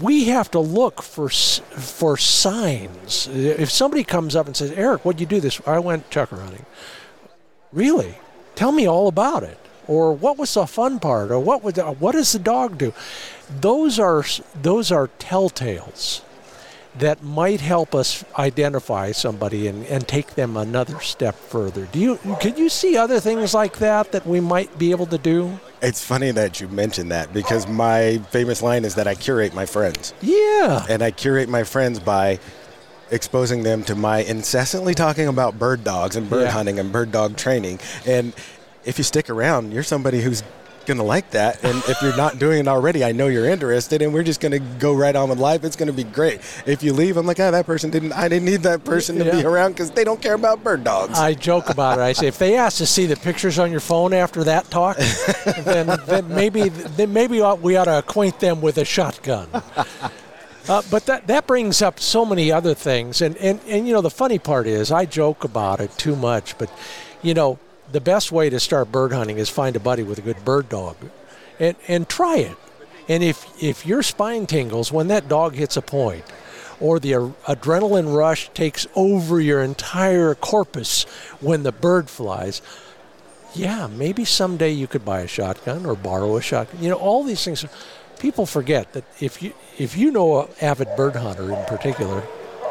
we 0.00 0.24
have 0.24 0.50
to 0.50 0.60
look 0.60 1.02
for 1.02 1.28
for 1.28 2.16
signs. 2.16 3.28
If 3.28 3.70
somebody 3.70 4.04
comes 4.04 4.36
up 4.36 4.46
and 4.46 4.56
says, 4.56 4.70
"Eric, 4.72 5.04
what'd 5.04 5.20
you 5.20 5.26
do 5.26 5.40
this?" 5.40 5.60
I 5.66 5.78
went 5.78 6.10
chukar 6.10 6.40
hunting. 6.40 6.66
Really? 7.72 8.18
Tell 8.54 8.72
me 8.72 8.86
all 8.86 9.08
about 9.08 9.42
it. 9.42 9.58
Or 9.86 10.12
what 10.12 10.36
was 10.36 10.52
the 10.52 10.66
fun 10.66 10.98
part? 10.98 11.30
Or 11.30 11.38
what 11.38 11.62
would 11.64 11.76
the, 11.76 11.84
what 11.84 12.12
does 12.12 12.32
the 12.32 12.38
dog 12.38 12.76
do? 12.76 12.92
Those 13.48 13.98
are 13.98 14.24
those 14.54 14.92
are 14.92 15.08
telltales 15.18 16.20
that 16.98 17.22
might 17.22 17.60
help 17.60 17.94
us 17.94 18.24
identify 18.38 19.12
somebody 19.12 19.68
and, 19.68 19.84
and 19.86 20.06
take 20.08 20.34
them 20.34 20.56
another 20.56 21.00
step 21.00 21.34
further. 21.34 21.86
Do 21.86 21.98
you 21.98 22.18
could 22.40 22.58
you 22.58 22.68
see 22.68 22.96
other 22.96 23.20
things 23.20 23.54
like 23.54 23.78
that 23.78 24.12
that 24.12 24.26
we 24.26 24.40
might 24.40 24.78
be 24.78 24.90
able 24.90 25.06
to 25.06 25.18
do? 25.18 25.58
It's 25.80 26.04
funny 26.04 26.30
that 26.32 26.60
you 26.60 26.68
mentioned 26.68 27.10
that 27.12 27.32
because 27.32 27.68
my 27.68 28.18
famous 28.30 28.62
line 28.62 28.84
is 28.84 28.96
that 28.96 29.06
I 29.06 29.14
curate 29.14 29.54
my 29.54 29.64
friends. 29.66 30.12
Yeah. 30.20 30.84
And 30.88 31.02
I 31.02 31.10
curate 31.12 31.48
my 31.48 31.62
friends 31.62 32.00
by 32.00 32.40
exposing 33.10 33.62
them 33.62 33.84
to 33.84 33.94
my 33.94 34.18
incessantly 34.18 34.94
talking 34.94 35.28
about 35.28 35.58
bird 35.58 35.84
dogs 35.84 36.16
and 36.16 36.28
bird 36.28 36.42
Yeah. 36.42 36.50
hunting 36.50 36.78
and 36.78 36.92
bird 36.92 37.12
dog 37.12 37.36
training. 37.36 37.78
And 38.06 38.34
if 38.84 38.98
you 38.98 39.04
stick 39.04 39.30
around, 39.30 39.72
you're 39.72 39.82
somebody 39.82 40.20
who's 40.20 40.42
going 40.88 40.98
to 40.98 41.04
like 41.04 41.30
that. 41.30 41.62
And 41.62 41.80
if 41.86 42.02
you're 42.02 42.16
not 42.16 42.40
doing 42.40 42.58
it 42.60 42.68
already, 42.68 43.04
I 43.04 43.12
know 43.12 43.28
you're 43.28 43.46
interested 43.46 44.02
and 44.02 44.12
we're 44.12 44.24
just 44.24 44.40
going 44.40 44.52
to 44.52 44.58
go 44.58 44.94
right 44.94 45.14
on 45.14 45.28
with 45.28 45.38
life. 45.38 45.62
It's 45.62 45.76
going 45.76 45.86
to 45.86 45.92
be 45.92 46.02
great. 46.02 46.40
If 46.66 46.82
you 46.82 46.92
leave, 46.92 47.16
I'm 47.16 47.26
like, 47.26 47.38
ah, 47.38 47.52
that 47.52 47.66
person 47.66 47.90
didn't, 47.90 48.12
I 48.12 48.28
didn't 48.28 48.46
need 48.46 48.62
that 48.62 48.84
person 48.84 49.18
to 49.18 49.24
be 49.30 49.44
around 49.44 49.72
because 49.72 49.92
they 49.92 50.02
don't 50.02 50.20
care 50.20 50.34
about 50.34 50.64
bird 50.64 50.82
dogs. 50.82 51.16
I 51.16 51.34
joke 51.34 51.70
about 51.70 51.98
it. 51.98 52.02
I 52.02 52.12
say 52.12 52.26
if 52.26 52.38
they 52.38 52.56
ask 52.56 52.78
to 52.78 52.86
see 52.86 53.06
the 53.06 53.16
pictures 53.16 53.58
on 53.58 53.70
your 53.70 53.80
phone 53.80 54.12
after 54.12 54.42
that 54.44 54.70
talk, 54.70 54.96
then, 55.58 55.86
then 56.06 56.28
maybe 56.28 56.68
then 56.70 57.12
maybe 57.12 57.40
we 57.40 57.76
ought 57.76 57.84
to 57.84 57.98
acquaint 57.98 58.40
them 58.40 58.60
with 58.60 58.78
a 58.78 58.84
shotgun. 58.84 59.48
Uh, 60.68 60.82
but 60.90 61.06
that 61.06 61.26
that 61.26 61.46
brings 61.46 61.80
up 61.80 61.98
so 61.98 62.26
many 62.26 62.52
other 62.52 62.74
things, 62.74 63.22
and, 63.22 63.36
and 63.38 63.58
and 63.66 63.86
you 63.86 63.94
know 63.94 64.02
the 64.02 64.10
funny 64.10 64.38
part 64.38 64.66
is 64.66 64.92
I 64.92 65.06
joke 65.06 65.44
about 65.44 65.80
it 65.80 65.90
too 65.96 66.14
much, 66.14 66.58
but 66.58 66.70
you 67.22 67.32
know 67.32 67.58
the 67.92 68.00
best 68.00 68.32
way 68.32 68.50
to 68.50 68.60
start 68.60 68.92
bird 68.92 69.12
hunting 69.12 69.38
is 69.38 69.48
find 69.48 69.76
a 69.76 69.80
buddy 69.80 70.02
with 70.02 70.18
a 70.18 70.22
good 70.22 70.44
bird 70.44 70.68
dog, 70.68 70.96
and 71.58 71.76
and 71.86 72.08
try 72.08 72.38
it. 72.38 72.56
And 73.08 73.22
if 73.22 73.46
if 73.62 73.86
your 73.86 74.02
spine 74.02 74.46
tingles 74.46 74.92
when 74.92 75.08
that 75.08 75.28
dog 75.28 75.54
hits 75.54 75.76
a 75.76 75.82
point, 75.82 76.24
or 76.80 77.00
the 77.00 77.12
adrenaline 77.12 78.14
rush 78.14 78.50
takes 78.50 78.86
over 78.94 79.40
your 79.40 79.62
entire 79.62 80.34
corpus 80.34 81.04
when 81.40 81.62
the 81.62 81.72
bird 81.72 82.10
flies, 82.10 82.60
yeah, 83.54 83.86
maybe 83.86 84.24
someday 84.24 84.70
you 84.70 84.86
could 84.86 85.04
buy 85.04 85.20
a 85.20 85.26
shotgun 85.26 85.86
or 85.86 85.94
borrow 85.94 86.36
a 86.36 86.42
shotgun. 86.42 86.82
You 86.82 86.90
know, 86.90 86.96
all 86.96 87.24
these 87.24 87.42
things. 87.44 87.64
People 88.18 88.46
forget 88.46 88.92
that 88.94 89.04
if 89.20 89.42
you 89.42 89.52
if 89.78 89.96
you 89.96 90.10
know 90.10 90.42
an 90.42 90.48
avid 90.60 90.88
bird 90.96 91.14
hunter 91.14 91.52
in 91.52 91.64
particular, 91.66 92.24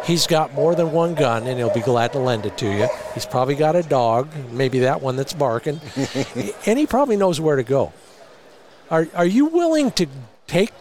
he's 0.08 0.26
got 0.26 0.54
more 0.54 0.74
than 0.74 0.92
one 0.92 1.14
gun 1.14 1.46
and 1.46 1.58
he'll 1.60 1.74
be 1.74 1.82
glad 1.82 2.14
to 2.14 2.20
lend 2.20 2.46
it 2.46 2.58
to 2.58 2.66
you. 2.66 2.88
He's 3.14 3.26
probably 3.26 3.56
got 3.56 3.76
a 3.76 3.84
dog, 3.84 4.30
maybe 4.52 4.80
that 4.80 5.02
one 5.02 5.16
that's 5.18 5.34
barking, 5.34 5.80
and 6.66 6.80
he 6.80 6.88
probably 6.88 7.18
knows 7.18 7.40
where 7.40 7.58
to 7.58 7.64
go. 7.64 7.94
Are 8.90 9.08
are 9.14 9.26
you 9.26 9.46
willing 9.48 9.92
to 9.92 10.08
take 10.48 10.72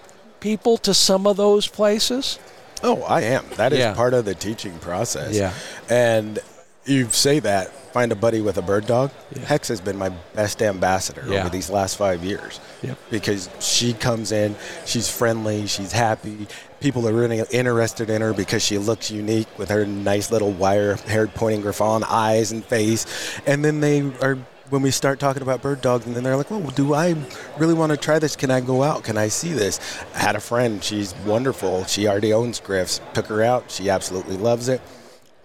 people 0.41 0.79
to 0.79 0.95
some 0.95 1.27
of 1.27 1.37
those 1.37 1.67
places? 1.67 2.39
Oh, 2.83 3.03
I 3.03 3.23
am. 3.23 3.45
That 3.57 3.73
is 3.73 3.81
Yeah. 3.81 3.95
part 3.95 4.15
of 4.15 4.25
the 4.25 4.35
teaching 4.35 4.79
process. 4.79 5.35
Yeah. 5.35 5.53
And 5.91 6.39
you 6.85 7.09
say 7.09 7.41
that, 7.41 7.73
find 7.93 8.13
a 8.13 8.15
buddy 8.15 8.41
with 8.41 8.59
a 8.59 8.63
bird 8.63 8.87
dog. 8.87 9.11
Yeah. 9.35 9.45
Hex 9.47 9.69
has 9.69 9.81
been 9.81 9.97
my 9.97 10.11
best 10.35 10.63
ambassador 10.63 11.25
Yeah. 11.27 11.41
over 11.41 11.49
these 11.49 11.69
last 11.71 11.97
five 11.97 12.23
years. 12.23 12.61
Yep. 12.83 12.99
Because 13.11 13.49
she 13.61 13.93
comes 13.95 14.31
in, 14.31 14.55
she's 14.85 15.09
friendly, 15.09 15.67
she's 15.67 15.91
happy. 15.91 16.47
People 16.81 17.09
are 17.09 17.13
really 17.13 17.43
interested 17.51 18.11
in 18.11 18.21
her 18.21 18.33
because 18.33 18.63
she 18.63 18.79
looks 18.79 19.11
unique 19.11 19.49
with 19.59 19.71
her 19.71 19.87
nice 19.87 20.31
little 20.31 20.53
wire-haired 20.53 21.35
pointing 21.35 21.63
griffon 21.63 22.05
eyes 22.05 22.53
and 22.53 22.65
face. 22.65 23.07
And 23.47 23.65
then 23.65 23.81
they 23.81 24.03
are 24.21 24.39
when 24.69 24.83
we 24.83 24.91
start 24.91 25.21
talking 25.21 25.43
about 25.43 25.63
bird 25.63 25.81
dogs, 25.81 26.07
and 26.07 26.15
then 26.15 26.25
they're 26.25 26.37
like, 26.37 26.51
"Well, 26.51 26.61
do 26.61 26.93
I 26.93 27.15
really 27.57 27.75
want 27.75 27.91
to 27.91 27.97
try 27.97 28.19
this? 28.19 28.35
Can 28.37 28.51
I 28.51 28.61
go 28.61 28.83
out? 28.83 29.05
Can 29.05 29.17
I 29.17 29.29
see 29.29 29.53
this?" 29.53 29.79
I 30.15 30.19
had 30.19 30.37
a 30.37 30.41
friend; 30.41 30.83
she's 30.83 31.15
wonderful. 31.25 31.85
She 31.85 32.09
already 32.09 32.33
owns 32.33 32.61
Griffs. 32.61 33.01
Took 33.15 33.27
her 33.27 33.43
out. 33.43 33.71
She 33.71 33.89
absolutely 33.89 34.37
loves 34.37 34.69
it. 34.69 34.81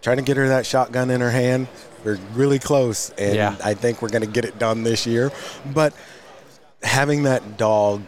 Trying 0.02 0.18
to 0.18 0.24
get 0.24 0.38
her 0.38 0.48
that 0.48 0.66
shotgun 0.66 1.12
in 1.12 1.22
her 1.22 1.30
hand. 1.30 1.68
We're 2.04 2.18
really 2.34 2.58
close, 2.58 3.12
and 3.12 3.36
Yeah. 3.36 3.56
I 3.64 3.76
think 3.76 4.02
we're 4.02 4.10
going 4.10 4.24
to 4.24 4.28
get 4.28 4.44
it 4.44 4.58
done 4.58 4.84
this 4.84 5.06
year. 5.06 5.32
But 5.72 5.94
having 6.82 7.24
that 7.24 7.58
dog 7.58 8.02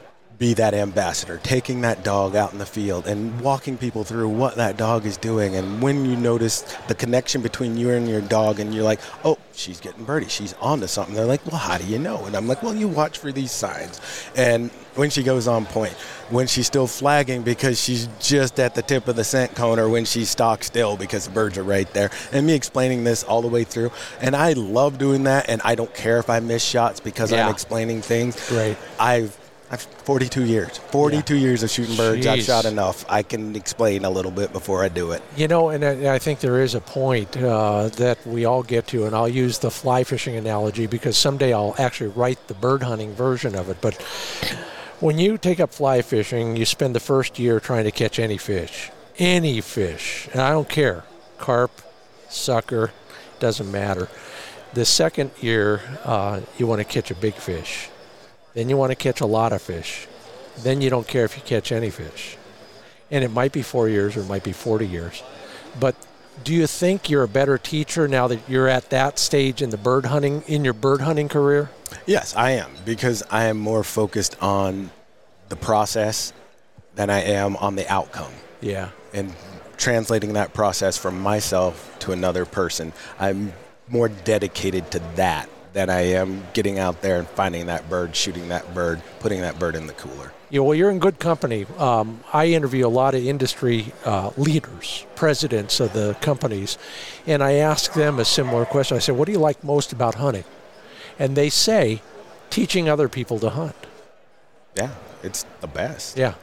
be 0.44 0.54
that 0.54 0.74
ambassador, 0.74 1.40
taking 1.42 1.80
that 1.80 2.04
dog 2.04 2.36
out 2.36 2.52
in 2.52 2.60
the 2.60 2.66
field 2.66 3.08
and 3.08 3.40
walking 3.40 3.78
people 3.78 4.04
through 4.04 4.28
what 4.28 4.58
that 4.58 4.76
dog 4.76 5.06
is 5.06 5.16
doing. 5.16 5.56
And 5.56 5.82
when 5.82 6.04
you 6.04 6.18
notice 6.18 6.64
the 6.90 6.96
connection 6.96 7.42
between 7.42 7.78
you 7.78 7.92
and 7.92 8.10
your 8.10 8.20
dog, 8.20 8.60
and 8.60 8.76
you're 8.76 8.84
like, 8.84 9.00
oh, 9.24 9.38
she's 9.54 9.80
getting 9.80 10.04
birdie, 10.04 10.28
she's 10.28 10.52
onto 10.60 10.86
something. 10.86 11.16
They're 11.16 11.24
like, 11.24 11.46
well, 11.46 11.62
how 11.62 11.78
do 11.78 11.86
you 11.86 11.98
know? 11.98 12.26
And 12.26 12.36
I'm 12.36 12.46
like, 12.46 12.62
well, 12.62 12.76
you 12.76 12.90
watch 12.90 13.20
for 13.20 13.32
these 13.32 13.52
signs. 13.52 14.02
And 14.36 14.70
when 14.96 15.10
she 15.10 15.24
goes 15.24 15.48
on 15.48 15.66
point, 15.66 15.94
when 16.30 16.48
she's 16.48 16.68
still 16.68 16.88
flagging 16.88 17.44
because 17.44 17.82
she's 17.82 18.10
just 18.20 18.60
at 18.60 18.76
the 18.76 18.82
tip 18.82 19.08
of 19.08 19.16
the 19.16 19.24
scent 19.24 19.56
cone, 19.56 19.80
or 19.80 19.88
when 19.88 20.04
she's 20.04 20.30
stock 20.30 20.66
still 20.66 20.98
because 20.98 21.24
the 21.26 21.32
birds 21.32 21.58
are 21.58 21.64
right 21.64 21.90
there, 21.94 22.12
and 22.34 22.46
me 22.46 22.52
explaining 22.54 23.06
this 23.06 23.24
all 23.24 23.42
the 23.42 23.48
way 23.48 23.64
through. 23.64 23.94
And 24.20 24.36
I 24.36 24.52
love 24.52 24.98
doing 24.98 25.24
that, 25.24 25.48
and 25.48 25.62
I 25.64 25.76
don't 25.76 25.94
care 25.94 26.20
if 26.20 26.30
I 26.30 26.42
miss 26.42 26.66
shots 26.66 27.00
because 27.00 27.32
Yeah. 27.32 27.46
I'm 27.48 27.54
explaining 27.54 28.02
things. 28.02 28.36
Great. 28.50 28.76
I've 29.00 29.38
I've 29.74 29.82
42 29.82 30.46
years. 30.46 30.78
42 30.78 31.36
years 31.36 31.64
of 31.64 31.70
shooting 31.72 31.98
birds. 31.98 32.28
I've 32.28 32.44
shot 32.44 32.66
enough. 32.66 33.04
I 33.10 33.24
can 33.24 33.56
explain 33.56 34.06
a 34.06 34.10
little 34.12 34.30
bit 34.30 34.54
before 34.54 34.84
I 34.84 34.88
do 34.88 35.14
it. 35.14 35.24
You 35.36 35.48
know, 35.48 35.70
and 35.70 35.84
I, 35.84 36.14
I 36.14 36.20
think 36.20 36.42
there 36.42 36.62
is 36.62 36.76
a 36.76 36.80
point 36.80 37.36
uh, 37.38 37.90
that 37.98 38.24
we 38.28 38.46
all 38.46 38.62
get 38.62 38.86
to, 38.88 39.08
and 39.08 39.16
I'll 39.16 39.28
use 39.28 39.58
the 39.58 39.72
fly 39.72 40.04
fishing 40.04 40.36
analogy 40.36 40.86
because 40.86 41.18
someday 41.18 41.54
I'll 41.54 41.74
actually 41.80 42.12
write 42.12 42.48
the 42.48 42.54
bird 42.54 42.84
hunting 42.84 43.16
version 43.16 43.56
of 43.56 43.68
it. 43.68 43.78
But 43.82 44.00
when 45.00 45.18
you 45.18 45.40
take 45.40 45.60
up 45.60 45.74
fly 45.74 46.04
fishing, 46.04 46.56
you 46.56 46.66
spend 46.66 46.94
the 46.94 47.00
first 47.00 47.40
year 47.40 47.60
trying 47.60 47.86
to 47.86 47.92
catch 47.92 48.20
any 48.20 48.38
fish, 48.38 48.92
any 49.18 49.60
fish, 49.60 50.30
and 50.34 50.40
I 50.40 50.52
don't 50.52 50.70
care, 50.70 51.04
carp, 51.40 51.72
sucker, 52.30 52.92
doesn't 53.40 53.72
matter. 53.72 54.08
The 54.76 54.86
second 54.86 55.32
year, 55.42 55.82
uh, 56.06 56.42
you 56.60 56.68
want 56.68 56.80
to 56.80 56.86
catch 56.86 57.10
a 57.10 57.16
big 57.16 57.34
fish. 57.34 57.90
Then 58.54 58.70
you 58.70 58.78
want 58.78 58.92
to 58.92 58.96
catch 58.96 59.22
a 59.22 59.26
lot 59.26 59.54
of 59.54 59.62
fish. 59.62 60.08
Then 60.58 60.82
you 60.82 60.90
don't 60.90 61.08
care 61.08 61.26
if 61.26 61.36
you 61.36 61.44
catch 61.44 61.72
any 61.72 61.90
fish 61.90 62.38
and 63.14 63.24
it 63.24 63.32
might 63.32 63.52
be 63.52 63.62
four 63.62 63.88
years 63.88 64.18
or 64.18 64.22
it 64.22 64.28
might 64.28 64.44
be 64.44 64.52
40 64.52 64.88
years. 64.88 65.24
But 65.80 65.96
do 66.44 66.52
you 66.52 66.66
think 66.66 67.12
you're 67.12 67.24
a 67.24 67.28
better 67.28 67.60
teacher 67.60 68.08
now 68.08 68.28
that 68.28 68.50
you're 68.50 68.68
at 68.68 68.90
that 68.90 69.20
stage 69.20 69.62
in 69.62 69.70
the 69.70 69.78
bird 69.78 70.08
hunting 70.08 70.42
in 70.48 70.66
your 70.66 70.74
bird 70.74 71.02
hunting 71.02 71.30
career? 71.30 71.70
Yes, 72.08 72.36
I 72.36 72.52
am 72.52 72.72
because 72.86 73.22
I 73.30 73.46
am 73.46 73.58
more 73.58 73.84
focused 73.84 74.36
on 74.42 74.90
the 75.50 75.56
process 75.56 76.34
than 76.96 77.12
I 77.12 77.22
am 77.22 77.56
on 77.58 77.76
the 77.76 77.88
outcome. 77.88 78.34
Yeah. 78.62 78.90
and 79.14 79.36
translating 79.76 80.34
that 80.34 80.54
process 80.54 80.98
from 80.98 81.20
myself 81.20 81.94
to 82.00 82.14
another 82.14 82.46
person. 82.46 82.94
I'm 83.20 83.52
more 83.90 84.08
dedicated 84.08 84.90
to 84.92 85.00
that 85.18 85.50
than 85.74 85.90
I 85.90 86.02
am 86.02 86.44
getting 86.54 86.80
out 86.80 87.02
there 87.02 87.20
and 87.20 87.28
finding 87.28 87.66
that 87.66 87.90
bird, 87.90 88.16
shooting 88.16 88.50
that 88.50 88.74
bird, 88.74 89.02
putting 89.20 89.42
that 89.42 89.60
bird 89.60 89.76
in 89.76 89.88
the 89.88 89.94
cooler. 89.94 90.32
Yeah, 90.50 90.60
well, 90.60 90.76
you're 90.76 90.92
in 90.92 91.00
good 91.00 91.20
company. 91.20 91.66
Um, 91.80 92.20
I 92.32 92.48
interview 92.48 92.86
a 92.86 92.90
lot 92.90 93.16
of 93.16 93.26
industry 93.26 93.92
uh, 94.06 94.32
leaders, 94.38 95.06
presidents 95.16 95.80
of 95.80 95.94
the 95.94 96.16
companies, 96.22 96.78
and 97.26 97.42
I 97.44 97.54
ask 97.54 97.94
them 97.94 98.20
a 98.20 98.26
similar 98.26 98.66
question. 98.66 98.96
I 98.96 99.00
say, 99.00 99.14
What 99.14 99.26
do 99.26 99.32
you 99.32 99.40
like 99.40 99.64
most 99.64 99.92
about 99.92 100.16
hunting? 100.16 100.44
And 101.18 101.36
they 101.36 101.50
say, 101.50 102.02
teaching 102.52 102.88
other 102.88 103.10
people 103.10 103.40
to 103.40 103.50
hunt. 103.50 103.76
Yeah, 104.76 104.92
it's 105.24 105.44
the 105.62 105.68
best. 105.68 106.18
Yeah. 106.18 106.36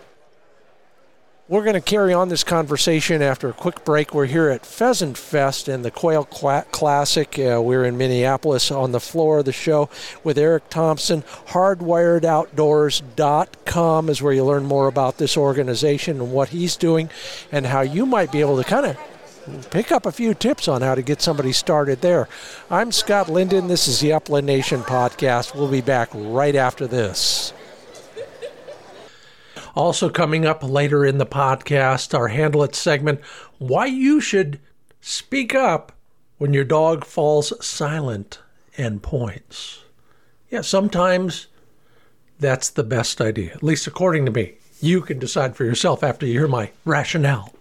We're 1.50 1.64
going 1.64 1.74
to 1.74 1.80
carry 1.80 2.14
on 2.14 2.28
this 2.28 2.44
conversation 2.44 3.20
after 3.22 3.48
a 3.48 3.52
quick 3.52 3.84
break. 3.84 4.14
We're 4.14 4.26
here 4.26 4.50
at 4.50 4.64
Pheasant 4.64 5.18
Fest 5.18 5.66
and 5.66 5.84
the 5.84 5.90
Quail 5.90 6.22
Classic. 6.22 7.36
Uh, 7.36 7.60
we're 7.60 7.84
in 7.84 7.98
Minneapolis 7.98 8.70
on 8.70 8.92
the 8.92 9.00
floor 9.00 9.40
of 9.40 9.46
the 9.46 9.52
show 9.52 9.90
with 10.22 10.38
Eric 10.38 10.70
Thompson. 10.70 11.22
HardwiredOutdoors.com 11.48 14.08
is 14.08 14.22
where 14.22 14.32
you 14.32 14.44
learn 14.44 14.64
more 14.64 14.86
about 14.86 15.18
this 15.18 15.36
organization 15.36 16.20
and 16.20 16.30
what 16.30 16.50
he's 16.50 16.76
doing 16.76 17.10
and 17.50 17.66
how 17.66 17.80
you 17.80 18.06
might 18.06 18.30
be 18.30 18.38
able 18.38 18.56
to 18.56 18.62
kind 18.62 18.86
of 18.86 18.96
pick 19.72 19.90
up 19.90 20.06
a 20.06 20.12
few 20.12 20.34
tips 20.34 20.68
on 20.68 20.82
how 20.82 20.94
to 20.94 21.02
get 21.02 21.20
somebody 21.20 21.50
started 21.50 22.00
there. 22.00 22.28
I'm 22.70 22.92
Scott 22.92 23.28
Linden. 23.28 23.66
This 23.66 23.88
is 23.88 23.98
the 23.98 24.12
Upland 24.12 24.46
Nation 24.46 24.82
podcast. 24.82 25.56
We'll 25.56 25.66
be 25.66 25.80
back 25.80 26.10
right 26.14 26.54
after 26.54 26.86
this. 26.86 27.52
Also, 29.74 30.08
coming 30.08 30.44
up 30.44 30.62
later 30.62 31.04
in 31.04 31.18
the 31.18 31.26
podcast, 31.26 32.16
our 32.16 32.28
Handle 32.28 32.62
It 32.62 32.74
segment 32.74 33.20
why 33.58 33.86
you 33.86 34.20
should 34.20 34.58
speak 35.00 35.54
up 35.54 35.92
when 36.38 36.52
your 36.54 36.64
dog 36.64 37.04
falls 37.04 37.52
silent 37.64 38.40
and 38.76 39.02
points. 39.02 39.82
Yeah, 40.50 40.62
sometimes 40.62 41.46
that's 42.38 42.70
the 42.70 42.82
best 42.82 43.20
idea, 43.20 43.52
at 43.52 43.62
least 43.62 43.86
according 43.86 44.24
to 44.26 44.32
me. 44.32 44.54
You 44.80 45.02
can 45.02 45.18
decide 45.18 45.54
for 45.54 45.64
yourself 45.64 46.02
after 46.02 46.26
you 46.26 46.32
hear 46.32 46.48
my 46.48 46.70
rationale. 46.84 47.54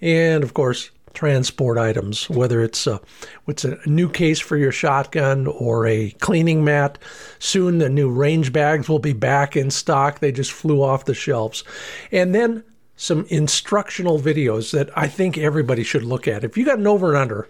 and 0.00 0.42
of 0.42 0.52
course, 0.52 0.90
transport 1.14 1.78
items, 1.78 2.28
whether 2.28 2.60
it's 2.60 2.86
a, 2.86 3.00
what's 3.44 3.64
a 3.64 3.78
new 3.86 4.08
case 4.08 4.40
for 4.40 4.56
your 4.56 4.72
shotgun 4.72 5.46
or 5.46 5.86
a 5.86 6.10
cleaning 6.18 6.64
mat. 6.64 6.98
Soon 7.38 7.78
the 7.78 7.88
new 7.88 8.10
range 8.10 8.52
bags 8.52 8.88
will 8.88 8.98
be 8.98 9.12
back 9.12 9.56
in 9.56 9.70
stock. 9.70 10.18
They 10.18 10.32
just 10.32 10.52
flew 10.52 10.82
off 10.82 11.04
the 11.04 11.14
shelves. 11.14 11.62
And 12.10 12.34
then 12.34 12.64
some 12.96 13.26
instructional 13.28 14.20
videos 14.20 14.72
that 14.72 14.96
I 14.96 15.08
think 15.08 15.36
everybody 15.36 15.82
should 15.82 16.04
look 16.04 16.28
at. 16.28 16.44
If 16.44 16.56
you 16.56 16.64
got 16.64 16.78
an 16.78 16.86
over 16.86 17.08
and 17.08 17.16
under 17.16 17.48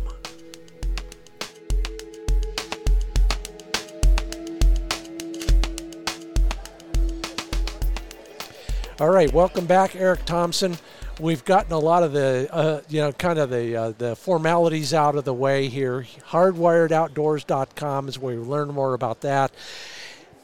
All 8.99 9.11
right, 9.11 9.31
welcome 9.31 9.67
back, 9.67 9.95
Eric 9.95 10.25
Thompson. 10.25 10.79
We've 11.21 11.45
gotten 11.45 11.71
a 11.73 11.79
lot 11.79 12.03
of 12.03 12.13
the, 12.15 12.49
uh, 12.51 12.81
you 12.89 13.03
know, 13.03 13.13
kind 13.13 13.39
of 13.39 13.51
the 13.51 13.77
uh, 13.77 13.93
the 13.99 14.17
formalities 14.17 14.95
out 14.95 15.17
of 15.17 15.27
the 15.27 15.35
way 15.35 15.69
here. 15.69 16.07
HardwiredOutdoors.com 16.31 18.09
is 18.09 18.19
where 18.19 18.33
you 18.33 18.41
learn 18.41 18.69
more 18.69 18.95
about 18.95 19.21
that. 19.21 19.53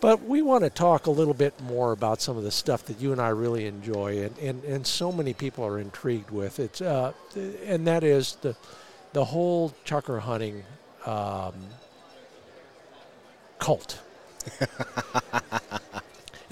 But 0.02 0.24
we 0.24 0.42
want 0.42 0.64
to 0.64 0.70
talk 0.70 1.06
a 1.06 1.10
little 1.10 1.32
bit 1.32 1.58
more 1.62 1.92
about 1.92 2.20
some 2.20 2.36
of 2.36 2.42
the 2.42 2.50
stuff 2.50 2.84
that 2.86 3.00
you 3.00 3.10
and 3.10 3.22
I 3.22 3.30
really 3.30 3.64
enjoy, 3.64 4.22
and, 4.22 4.36
and, 4.36 4.62
and 4.64 4.86
so 4.86 5.10
many 5.10 5.32
people 5.32 5.64
are 5.64 5.78
intrigued 5.78 6.30
with. 6.30 6.60
It's 6.60 6.82
uh, 6.82 7.14
and 7.64 7.86
that 7.86 8.04
is 8.04 8.36
the 8.42 8.54
the 9.14 9.24
whole 9.24 9.72
chukar 9.86 10.20
hunting 10.20 10.62
um, 11.06 11.54
cult. 13.58 13.98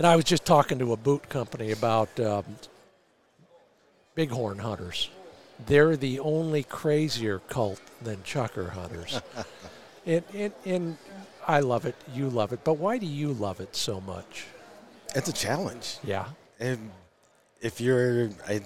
And 0.00 0.06
I 0.06 0.16
was 0.16 0.24
just 0.24 0.46
talking 0.46 0.78
to 0.78 0.94
a 0.94 0.96
boot 0.96 1.28
company 1.28 1.72
about 1.72 2.18
um, 2.18 2.44
bighorn 4.14 4.56
hunters. 4.56 5.10
They're 5.66 5.94
the 5.94 6.20
only 6.20 6.62
crazier 6.62 7.40
cult 7.50 7.82
than 8.00 8.16
chukar 8.22 8.70
hunters. 8.70 9.20
and, 10.06 10.24
and, 10.32 10.52
and 10.64 10.96
I 11.46 11.60
love 11.60 11.84
it. 11.84 11.94
You 12.14 12.30
love 12.30 12.54
it. 12.54 12.64
But 12.64 12.78
why 12.78 12.96
do 12.96 13.04
you 13.04 13.34
love 13.34 13.60
it 13.60 13.76
so 13.76 14.00
much? 14.00 14.46
It's 15.14 15.28
a 15.28 15.34
challenge. 15.34 15.98
Yeah. 16.02 16.28
And 16.58 16.90
if 17.60 17.78
you're, 17.78 18.30
I 18.48 18.62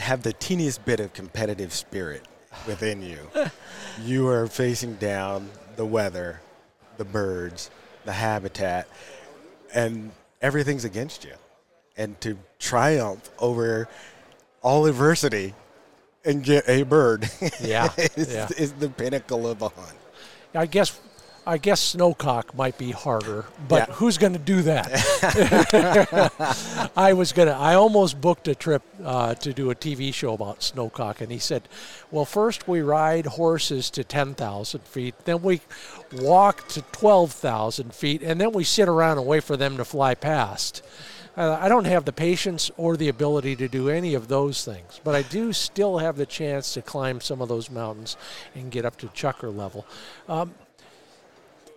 have 0.00 0.24
the 0.24 0.32
teeniest 0.32 0.84
bit 0.84 0.98
of 0.98 1.12
competitive 1.12 1.72
spirit 1.72 2.26
within 2.66 3.00
you, 3.00 3.30
you 4.02 4.26
are 4.26 4.48
facing 4.48 4.96
down 4.96 5.50
the 5.76 5.86
weather, 5.86 6.40
the 6.96 7.04
birds, 7.04 7.70
the 8.04 8.12
habitat, 8.12 8.88
and 9.72 10.10
everything's 10.40 10.84
against 10.84 11.24
you. 11.24 11.34
And 11.96 12.20
to 12.22 12.36
triumph 12.58 13.30
over 13.38 13.88
all 14.62 14.86
adversity 14.86 15.54
and 16.24 16.42
get 16.42 16.68
a 16.68 16.82
bird 16.82 17.30
yeah, 17.60 17.92
is, 18.16 18.32
yeah. 18.32 18.48
is 18.56 18.72
the 18.72 18.88
pinnacle 18.88 19.46
of 19.46 19.62
a 19.62 19.68
hunt. 19.68 19.96
I 20.54 20.66
guess 20.66 20.98
I 21.46 21.58
guess 21.58 21.94
snowcock 21.94 22.54
might 22.54 22.78
be 22.78 22.90
harder, 22.90 23.44
but 23.68 23.88
yeah. 23.88 23.94
who's 23.96 24.16
going 24.16 24.32
to 24.32 24.38
do 24.38 24.62
that? 24.62 24.90
I 26.96 27.12
was 27.12 27.32
going 27.32 27.48
to, 27.48 27.54
I 27.54 27.74
almost 27.74 28.18
booked 28.20 28.48
a 28.48 28.54
trip 28.54 28.82
uh, 29.04 29.34
to 29.34 29.52
do 29.52 29.70
a 29.70 29.74
TV 29.74 30.12
show 30.14 30.32
about 30.32 30.60
snowcock, 30.60 31.20
and 31.20 31.30
he 31.30 31.38
said, 31.38 31.68
Well, 32.10 32.24
first 32.24 32.66
we 32.66 32.80
ride 32.80 33.26
horses 33.26 33.90
to 33.90 34.04
10,000 34.04 34.84
feet, 34.84 35.14
then 35.26 35.42
we 35.42 35.60
walk 36.12 36.66
to 36.68 36.80
12,000 36.80 37.94
feet, 37.94 38.22
and 38.22 38.40
then 38.40 38.52
we 38.52 38.64
sit 38.64 38.88
around 38.88 39.18
and 39.18 39.26
wait 39.26 39.44
for 39.44 39.58
them 39.58 39.76
to 39.76 39.84
fly 39.84 40.14
past. 40.14 40.82
Uh, 41.36 41.58
I 41.60 41.68
don't 41.68 41.86
have 41.86 42.04
the 42.04 42.12
patience 42.12 42.70
or 42.76 42.96
the 42.96 43.08
ability 43.08 43.56
to 43.56 43.68
do 43.68 43.88
any 43.88 44.14
of 44.14 44.28
those 44.28 44.64
things, 44.64 45.00
but 45.02 45.14
I 45.14 45.22
do 45.22 45.52
still 45.52 45.98
have 45.98 46.16
the 46.16 46.26
chance 46.26 46.72
to 46.74 46.82
climb 46.82 47.20
some 47.20 47.42
of 47.42 47.48
those 47.48 47.70
mountains 47.70 48.16
and 48.54 48.70
get 48.70 48.84
up 48.84 48.96
to 48.98 49.08
chukar 49.08 49.54
level. 49.54 49.84
Um, 50.28 50.54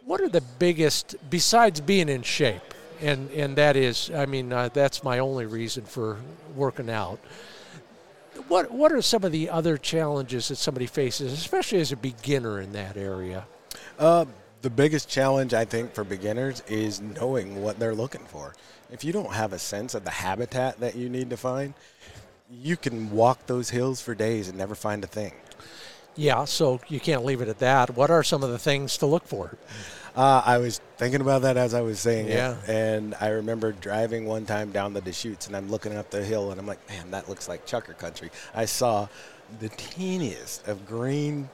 what 0.07 0.19
are 0.19 0.29
the 0.29 0.41
biggest 0.57 1.15
besides 1.29 1.79
being 1.79 2.09
in 2.09 2.23
shape 2.23 2.73
and 3.01 3.29
and 3.31 3.55
that 3.55 3.75
is 3.75 4.09
i 4.15 4.25
mean 4.25 4.51
uh, 4.51 4.67
that's 4.73 5.03
my 5.03 5.19
only 5.19 5.45
reason 5.45 5.83
for 5.83 6.17
working 6.55 6.89
out 6.89 7.19
what 8.47 8.71
what 8.71 8.91
are 8.91 9.01
some 9.01 9.23
of 9.23 9.31
the 9.31 9.49
other 9.49 9.77
challenges 9.77 10.47
that 10.47 10.55
somebody 10.55 10.85
faces, 10.85 11.33
especially 11.33 11.79
as 11.79 11.91
a 11.91 11.97
beginner 11.97 12.61
in 12.61 12.71
that 12.73 12.97
area? 12.97 13.45
Uh, 13.99 14.25
the 14.61 14.69
biggest 14.69 15.09
challenge 15.09 15.53
I 15.53 15.65
think 15.65 15.93
for 15.93 16.03
beginners 16.03 16.61
is 16.67 17.01
knowing 17.01 17.61
what 17.61 17.79
they're 17.79 17.95
looking 17.95 18.25
for. 18.25 18.53
If 18.91 19.03
you 19.03 19.11
don't 19.11 19.33
have 19.33 19.53
a 19.53 19.59
sense 19.59 19.95
of 19.95 20.03
the 20.03 20.11
habitat 20.11 20.79
that 20.79 20.95
you 20.95 21.09
need 21.09 21.29
to 21.29 21.37
find, 21.37 21.73
you 22.49 22.77
can 22.77 23.11
walk 23.11 23.45
those 23.47 23.69
hills 23.69 24.01
for 24.01 24.15
days 24.15 24.47
and 24.47 24.57
never 24.57 24.75
find 24.75 25.03
a 25.03 25.07
thing. 25.07 25.33
Yeah, 26.17 26.45
so 26.45 26.81
you 26.87 26.99
can't 26.99 27.23
leave 27.23 27.41
it 27.41 27.47
at 27.47 27.59
that. 27.59 27.95
What 27.95 28.09
are 28.09 28.23
some 28.23 28.43
of 28.43 28.49
the 28.49 28.57
things 28.57 28.97
to 28.97 29.05
look 29.05 29.25
for? 29.25 29.55
Uh, 30.15 30.41
I 30.43 30.57
was 30.57 30.81
thinking 30.97 31.21
about 31.21 31.43
that 31.43 31.57
as 31.57 31.75
I 31.75 31.81
was 31.81 31.99
saying 31.99 32.27
Yeah. 32.27 32.55
it, 32.63 32.69
and 32.69 33.15
I 33.21 33.27
remember 33.29 33.71
driving 33.71 34.25
one 34.25 34.45
time 34.47 34.71
down 34.71 34.93
the 34.93 35.01
Deschutes, 35.01 35.45
and 35.45 35.55
I'm 35.55 35.69
looking 35.69 35.95
up 35.95 36.09
the 36.09 36.23
hill, 36.23 36.49
and 36.51 36.59
I'm 36.59 36.65
like, 36.65 36.87
man, 36.89 37.11
that 37.11 37.29
looks 37.29 37.47
like 37.47 37.67
Chukar 37.67 37.95
Country. 37.97 38.31
I 38.55 38.65
saw 38.65 39.07
the 39.59 39.69
teeniest 39.69 40.67
of 40.67 40.87
green 40.87 41.49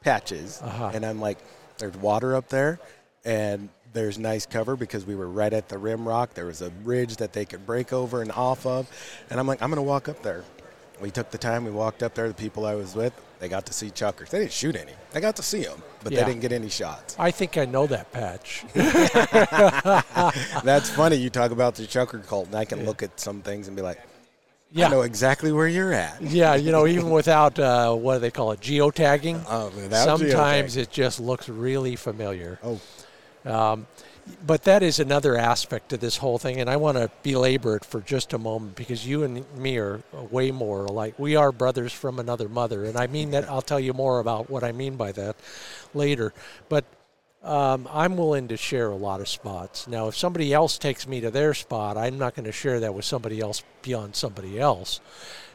patches, 0.00 0.60
Uh-huh. 0.62 0.90
and 0.94 1.04
I'm 1.04 1.20
like, 1.20 1.36
there's 1.76 1.96
water 1.98 2.34
up 2.34 2.48
there, 2.48 2.80
and 3.26 3.68
there's 3.92 4.18
nice 4.18 4.46
cover 4.46 4.74
because 4.74 5.04
we 5.04 5.14
were 5.14 5.28
right 5.28 5.52
at 5.52 5.68
the 5.68 5.76
rim 5.76 6.08
rock. 6.08 6.32
There 6.32 6.46
was 6.46 6.62
a 6.62 6.70
ridge 6.84 7.16
that 7.18 7.34
they 7.34 7.44
could 7.44 7.66
break 7.66 7.92
over 7.92 8.22
and 8.22 8.32
off 8.32 8.64
of, 8.64 8.86
and 9.28 9.38
I'm 9.38 9.46
like, 9.46 9.60
I'm 9.60 9.68
gonna 9.68 9.82
walk 9.82 10.08
up 10.08 10.22
there. 10.22 10.44
We 10.98 11.10
took 11.10 11.30
the 11.30 11.38
time. 11.38 11.64
We 11.66 11.70
walked 11.70 12.02
up 12.02 12.14
there. 12.14 12.26
The 12.28 12.34
people 12.34 12.64
I 12.66 12.74
was 12.74 12.94
with, 12.94 13.12
they 13.38 13.48
got 13.48 13.66
to 13.66 13.72
see 13.72 13.88
chukars. 13.90 14.30
They 14.30 14.40
didn't 14.40 14.52
shoot 14.52 14.76
any. 14.76 14.92
They 15.12 15.20
got 15.20 15.36
to 15.36 15.42
see 15.42 15.62
them, 15.64 15.82
but 16.02 16.12
Yeah. 16.12 16.20
they 16.24 16.30
didn't 16.32 16.42
get 16.42 16.52
any 16.52 16.68
shots. 16.68 17.16
I 17.18 17.30
think 17.30 17.56
I 17.56 17.64
know 17.64 17.86
that 17.86 18.10
patch. 18.12 18.64
That's 20.64 20.90
funny. 20.90 21.16
You 21.16 21.30
talk 21.30 21.50
about 21.50 21.74
the 21.76 21.84
chukar 21.84 22.26
cult, 22.26 22.46
and 22.46 22.54
I 22.56 22.64
can 22.64 22.84
look 22.84 23.02
at 23.02 23.18
some 23.18 23.42
things 23.42 23.66
and 23.68 23.76
be 23.76 23.82
like, 23.82 24.00
yeah. 24.72 24.86
I 24.86 24.90
know 24.90 25.00
exactly 25.02 25.50
where 25.50 25.66
you're 25.68 25.94
at. 25.94 26.20
Yeah, 26.20 26.54
you 26.54 26.70
know, 26.72 26.86
even 26.86 27.08
without 27.10 27.58
uh, 27.58 27.94
what 27.94 28.14
do 28.14 28.20
they 28.20 28.30
call 28.30 28.52
it, 28.52 28.60
geotagging. 28.60 29.42
Oh, 29.48 29.68
without 29.74 30.04
sometimes 30.04 30.76
geotag. 30.76 30.82
it 30.82 30.90
just 30.90 31.20
looks 31.20 31.48
really 31.48 31.96
familiar. 31.96 32.58
Oh, 32.62 32.78
But 34.46 34.64
that 34.64 34.82
is 34.82 34.98
another 34.98 35.36
aspect 35.36 35.92
of 35.92 36.00
this 36.00 36.16
whole 36.16 36.38
thing, 36.38 36.60
and 36.60 36.68
I 36.68 36.76
want 36.76 36.96
to 36.96 37.10
belabor 37.22 37.76
it 37.76 37.84
for 37.84 38.00
just 38.00 38.32
a 38.32 38.38
moment 38.38 38.76
because 38.76 39.06
you 39.06 39.22
and 39.22 39.44
me 39.56 39.78
are 39.78 40.02
way 40.30 40.50
more 40.50 40.84
alike. 40.84 41.18
We 41.18 41.36
are 41.36 41.52
brothers 41.52 41.92
from 41.92 42.18
another 42.18 42.48
mother, 42.48 42.84
and 42.84 42.96
I 42.96 43.06
mean 43.06 43.30
that. 43.32 43.48
I'll 43.48 43.62
tell 43.62 43.80
you 43.80 43.92
more 43.92 44.20
about 44.20 44.50
what 44.50 44.64
I 44.64 44.72
mean 44.72 44.96
by 44.96 45.12
that 45.12 45.36
later. 45.94 46.32
But 46.68 46.84
um, 47.42 47.88
I'm 47.90 48.16
willing 48.16 48.48
to 48.48 48.56
share 48.56 48.90
a 48.90 48.96
lot 48.96 49.20
of 49.20 49.28
spots. 49.28 49.86
Now, 49.86 50.08
if 50.08 50.16
somebody 50.16 50.52
else 50.52 50.78
takes 50.78 51.06
me 51.06 51.20
to 51.20 51.30
their 51.30 51.54
spot, 51.54 51.96
I'm 51.96 52.18
not 52.18 52.34
going 52.34 52.46
to 52.46 52.52
share 52.52 52.80
that 52.80 52.94
with 52.94 53.04
somebody 53.04 53.40
else 53.40 53.62
beyond 53.82 54.16
somebody 54.16 54.58
else. 54.58 55.00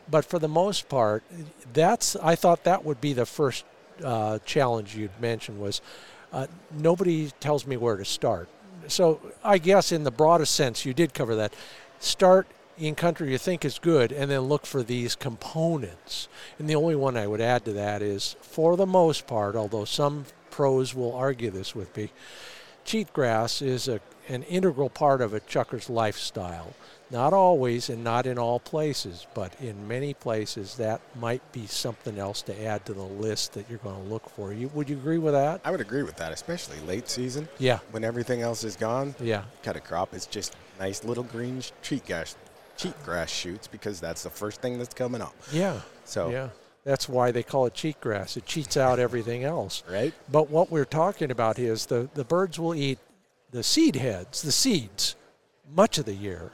But 0.09 0.25
for 0.25 0.39
the 0.39 0.47
most 0.47 0.89
part, 0.89 1.23
that's 1.73 2.15
I 2.15 2.35
thought 2.35 2.63
that 2.63 2.83
would 2.83 3.01
be 3.01 3.13
the 3.13 3.25
first 3.25 3.65
uh, 4.03 4.39
challenge 4.45 4.95
you'd 4.95 5.19
mentioned 5.19 5.59
was 5.59 5.81
uh, 6.31 6.47
nobody 6.71 7.29
tells 7.39 7.67
me 7.67 7.77
where 7.77 7.97
to 7.97 8.05
start. 8.05 8.49
So 8.87 9.19
I 9.43 9.57
guess 9.57 9.91
in 9.91 10.03
the 10.03 10.11
broadest 10.11 10.55
sense, 10.55 10.85
you 10.85 10.93
did 10.93 11.13
cover 11.13 11.35
that. 11.35 11.53
Start 11.99 12.47
in 12.77 12.95
country 12.95 13.31
you 13.31 13.37
think 13.37 13.63
is 13.63 13.79
good, 13.79 14.11
and 14.11 14.31
then 14.31 14.41
look 14.41 14.65
for 14.65 14.83
these 14.83 15.15
components. 15.15 16.27
And 16.57 16.69
the 16.69 16.75
only 16.75 16.95
one 16.95 17.15
I 17.15 17.27
would 17.27 17.41
add 17.41 17.65
to 17.65 17.73
that 17.73 18.01
is, 18.01 18.35
for 18.41 18.75
the 18.75 18.85
most 18.85 19.27
part, 19.27 19.55
although 19.55 19.85
some 19.85 20.25
pros 20.49 20.93
will 20.95 21.13
argue 21.13 21.51
this 21.51 21.75
with 21.75 21.95
me, 21.95 22.09
cheatgrass 22.85 23.61
is 23.61 23.87
a, 23.87 24.01
an 24.27 24.43
integral 24.43 24.89
part 24.89 25.21
of 25.21 25.33
a 25.33 25.39
chukar's 25.39 25.89
lifestyle. 25.89 26.73
Not 27.13 27.31
always 27.31 27.89
and 27.89 28.03
not 28.03 28.25
in 28.25 28.39
all 28.39 28.59
places, 28.59 29.27
but 29.35 29.53
in 29.61 29.87
many 29.87 30.15
places 30.15 30.75
that 30.77 30.99
might 31.19 31.43
be 31.51 31.67
something 31.67 32.17
else 32.17 32.41
to 32.41 32.65
add 32.65 32.87
to 32.87 32.93
the 32.93 33.03
list 33.03 33.53
that 33.53 33.69
you're 33.69 33.77
going 33.79 34.01
to 34.03 34.09
look 34.09 34.27
for. 34.31 34.51
You, 34.51 34.69
would 34.69 34.89
you 34.89 34.97
agree 34.97 35.19
with 35.19 35.33
that? 35.35 35.61
I 35.63 35.69
would 35.69 35.79
agree 35.79 36.01
with 36.01 36.15
that, 36.17 36.31
especially 36.31 36.79
late 36.87 37.07
season 37.07 37.47
Yeah, 37.59 37.79
when 37.91 38.03
everything 38.03 38.41
else 38.41 38.63
is 38.63 38.75
gone. 38.75 39.13
yeah. 39.19 39.43
Cut 39.61 39.75
a 39.75 39.79
crop. 39.79 40.15
It's 40.15 40.25
just 40.25 40.55
nice 40.79 41.03
little 41.03 41.23
green 41.23 41.61
cheat 41.83 42.03
grass, 42.07 42.35
cheat 42.77 42.95
grass 43.05 43.29
shoots 43.29 43.67
because 43.67 43.99
that's 43.99 44.23
the 44.23 44.31
first 44.31 44.59
thing 44.59 44.79
that's 44.79 44.95
coming 44.95 45.21
up. 45.21 45.35
Yeah. 45.51 45.79
So, 46.05 46.31
Yeah. 46.31 46.49
That's 46.83 47.07
why 47.07 47.31
they 47.31 47.43
call 47.43 47.65
it 47.67 47.73
cheat 47.75 48.01
grass. 48.01 48.35
It 48.35 48.45
cheats 48.45 48.75
out 48.75 48.99
everything 48.99 49.45
else. 49.45 49.83
right? 49.89 50.13
But 50.29 50.49
what 50.49 50.69
we're 50.69 50.83
talking 50.83 51.31
about 51.31 51.57
is 51.57 51.85
the, 51.85 52.09
the 52.15 52.25
birds 52.25 52.59
will 52.59 52.75
eat 52.75 52.99
the 53.51 53.63
seed 53.63 53.95
heads, 53.95 54.41
the 54.41 54.51
seeds, 54.51 55.15
much 55.73 55.97
of 55.99 56.03
the 56.05 56.13
year. 56.15 56.51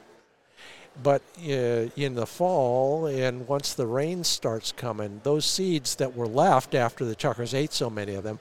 But 1.02 1.22
uh, 1.40 1.88
in 1.96 2.16
the 2.16 2.26
fall, 2.26 3.06
and 3.06 3.48
once 3.48 3.74
the 3.74 3.88
rain 3.88 4.24
starts 4.24 4.72
coming, 4.72 5.22
those 5.24 5.46
seeds 5.46 5.96
that 5.96 6.16
were 6.16 6.28
left 6.28 6.76
after 6.76 7.06
the 7.06 7.16
chukars 7.16 7.54
ate 7.54 7.72
so 7.72 7.90
many 7.90 8.16
of 8.16 8.24
them, 8.24 8.40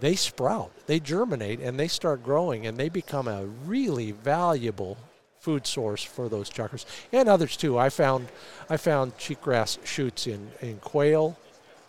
they 0.00 0.16
sprout, 0.16 0.72
they 0.86 0.98
germinate, 0.98 1.60
and 1.60 1.78
they 1.78 1.88
start 1.88 2.24
growing, 2.24 2.66
and 2.66 2.76
they 2.76 2.88
become 2.88 3.28
a 3.28 3.44
really 3.44 4.10
valuable 4.10 4.96
food 5.40 5.66
source 5.66 6.02
for 6.02 6.28
those 6.28 6.50
chukars 6.50 6.84
and 7.12 7.28
others 7.28 7.56
too. 7.56 7.78
I 7.78 7.88
found 7.88 8.28
I 8.68 8.76
found 8.76 9.16
cheatgrass 9.16 9.84
shoots 9.86 10.26
in 10.26 10.50
in 10.60 10.76
quail, 10.78 11.38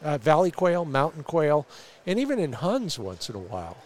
uh, 0.01 0.17
valley 0.17 0.51
quail, 0.51 0.85
mountain 0.85 1.23
quail, 1.23 1.67
and 2.05 2.17
even 2.19 2.39
in 2.39 2.53
huns 2.53 2.97
once 2.97 3.29
in 3.29 3.35
a 3.35 3.39
while. 3.39 3.77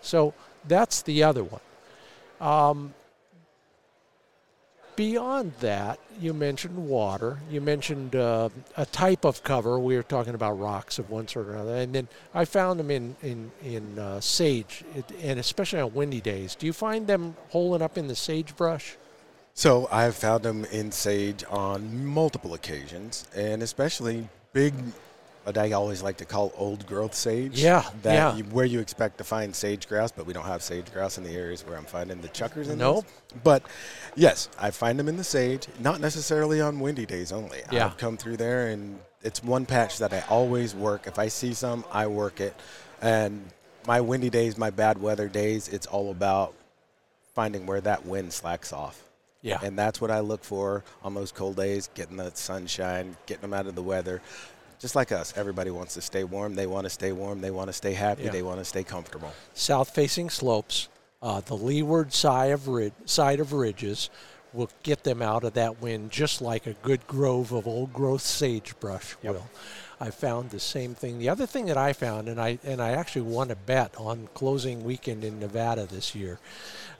So 0.00 0.34
that's 0.66 1.02
the 1.02 1.22
other 1.22 1.44
one. 1.44 1.60
Um, 2.40 2.94
beyond 4.96 5.52
that, 5.60 5.98
you 6.20 6.32
mentioned 6.34 6.76
water. 6.76 7.38
You 7.50 7.60
mentioned 7.60 8.14
uh, 8.14 8.50
a 8.76 8.86
type 8.86 9.24
of 9.24 9.42
cover. 9.42 9.78
We 9.78 9.96
were 9.96 10.02
talking 10.02 10.34
about 10.34 10.58
rocks 10.58 10.98
of 10.98 11.10
one 11.10 11.28
sort 11.28 11.48
or 11.48 11.54
another, 11.54 11.76
and 11.76 11.94
then 11.94 12.08
I 12.34 12.44
found 12.44 12.78
them 12.78 12.90
in 12.90 13.16
in 13.22 13.50
in 13.62 13.98
uh, 13.98 14.20
sage, 14.20 14.84
it, 14.94 15.04
and 15.22 15.40
especially 15.40 15.80
on 15.80 15.94
windy 15.94 16.20
days. 16.20 16.54
Do 16.54 16.66
you 16.66 16.72
find 16.72 17.06
them 17.06 17.36
holing 17.48 17.82
up 17.82 17.96
in 17.96 18.08
the 18.08 18.16
sagebrush? 18.16 18.96
So 19.54 19.88
I've 19.90 20.16
found 20.16 20.42
them 20.42 20.64
in 20.66 20.92
sage 20.92 21.44
on 21.50 22.06
multiple 22.06 22.54
occasions, 22.54 23.26
and 23.34 23.62
especially 23.62 24.28
big, 24.52 24.74
what 25.50 25.58
I 25.58 25.72
always 25.72 26.00
like 26.00 26.18
to 26.18 26.24
call 26.24 26.52
old 26.56 26.86
growth 26.86 27.12
sage. 27.12 27.60
Yeah, 27.60 27.82
that 28.02 28.14
yeah. 28.14 28.36
You, 28.36 28.44
where 28.44 28.64
you 28.64 28.78
expect 28.78 29.18
to 29.18 29.24
find 29.24 29.54
sage 29.54 29.88
grouse, 29.88 30.12
but 30.12 30.26
we 30.26 30.32
don't 30.32 30.44
have 30.44 30.62
sage 30.62 30.92
grouse 30.92 31.18
in 31.18 31.24
the 31.24 31.34
areas 31.34 31.66
where 31.66 31.76
I'm 31.76 31.84
finding 31.84 32.20
the 32.20 32.28
chukars 32.28 32.70
in. 32.70 32.78
Nope. 32.78 33.04
those. 33.04 33.40
But 33.42 33.62
yes, 34.14 34.48
I 34.60 34.70
find 34.70 34.96
them 34.96 35.08
in 35.08 35.16
the 35.16 35.24
sage, 35.24 35.66
not 35.80 36.00
necessarily 36.00 36.60
on 36.60 36.78
windy 36.78 37.04
days 37.04 37.32
only. 37.32 37.62
Yeah. 37.72 37.86
I've 37.86 37.96
come 37.96 38.16
through 38.16 38.36
there, 38.36 38.68
and 38.68 39.00
it's 39.22 39.42
one 39.42 39.66
patch 39.66 39.98
that 39.98 40.12
I 40.12 40.22
always 40.28 40.72
work. 40.72 41.08
If 41.08 41.18
I 41.18 41.26
see 41.26 41.52
some, 41.52 41.84
I 41.90 42.06
work 42.06 42.40
it, 42.40 42.54
and 43.02 43.44
my 43.88 44.00
windy 44.00 44.30
days, 44.30 44.56
my 44.56 44.70
bad 44.70 45.02
weather 45.02 45.28
days, 45.28 45.66
it's 45.66 45.86
all 45.86 46.12
about 46.12 46.54
finding 47.34 47.66
where 47.66 47.80
that 47.80 48.06
wind 48.06 48.32
slacks 48.32 48.72
off. 48.72 49.02
Yeah. 49.42 49.58
And 49.62 49.76
that's 49.76 50.00
what 50.00 50.10
I 50.10 50.20
look 50.20 50.44
for 50.44 50.84
on 51.02 51.14
those 51.14 51.32
cold 51.32 51.56
days, 51.56 51.88
getting 51.94 52.18
the 52.18 52.30
sunshine, 52.34 53.16
getting 53.26 53.42
them 53.42 53.54
out 53.54 53.66
of 53.66 53.74
the 53.74 53.82
weather. 53.82 54.20
Just 54.80 54.94
like 54.96 55.12
us, 55.12 55.34
everybody 55.36 55.70
wants 55.70 55.94
to 55.94 56.00
stay 56.00 56.24
warm. 56.24 56.54
They 56.54 56.66
want 56.66 56.84
to 56.86 56.90
stay 56.90 57.12
warm. 57.12 57.42
They 57.42 57.50
want 57.50 57.68
to 57.68 57.72
stay 57.74 57.92
happy. 57.92 58.24
Yeah. 58.24 58.30
They 58.30 58.42
want 58.42 58.58
to 58.60 58.64
stay 58.64 58.82
comfortable. 58.82 59.32
south-facing 59.52 60.30
slopes, 60.30 60.88
uh, 61.22 61.40
the 61.42 61.54
leeward 61.54 62.14
side 62.14 62.50
of 62.50 62.66
rid- 62.66 62.94
side 63.04 63.40
of 63.40 63.52
ridges 63.52 64.08
will 64.54 64.70
get 64.82 65.04
them 65.04 65.20
out 65.22 65.44
of 65.44 65.52
that 65.52 65.80
wind, 65.82 66.10
just 66.10 66.40
like 66.40 66.66
a 66.66 66.72
good 66.72 67.06
grove 67.06 67.52
of 67.52 67.66
old-growth 67.66 68.22
sagebrush 68.22 69.16
will. 69.22 69.46
I 70.00 70.10
found 70.10 70.48
the 70.48 70.58
same 70.58 70.94
thing. 70.94 71.18
The 71.18 71.28
other 71.28 71.46
thing 71.46 71.66
that 71.66 71.76
I 71.76 71.92
found, 71.92 72.26
and 72.30 72.40
I 72.40 72.58
and 72.64 72.80
I 72.80 72.92
actually 72.92 73.22
won 73.22 73.50
a 73.50 73.54
bet 73.54 73.94
on 73.98 74.30
closing 74.32 74.82
weekend 74.82 75.24
in 75.24 75.38
Nevada 75.38 75.84
this 75.84 76.14
year. 76.14 76.38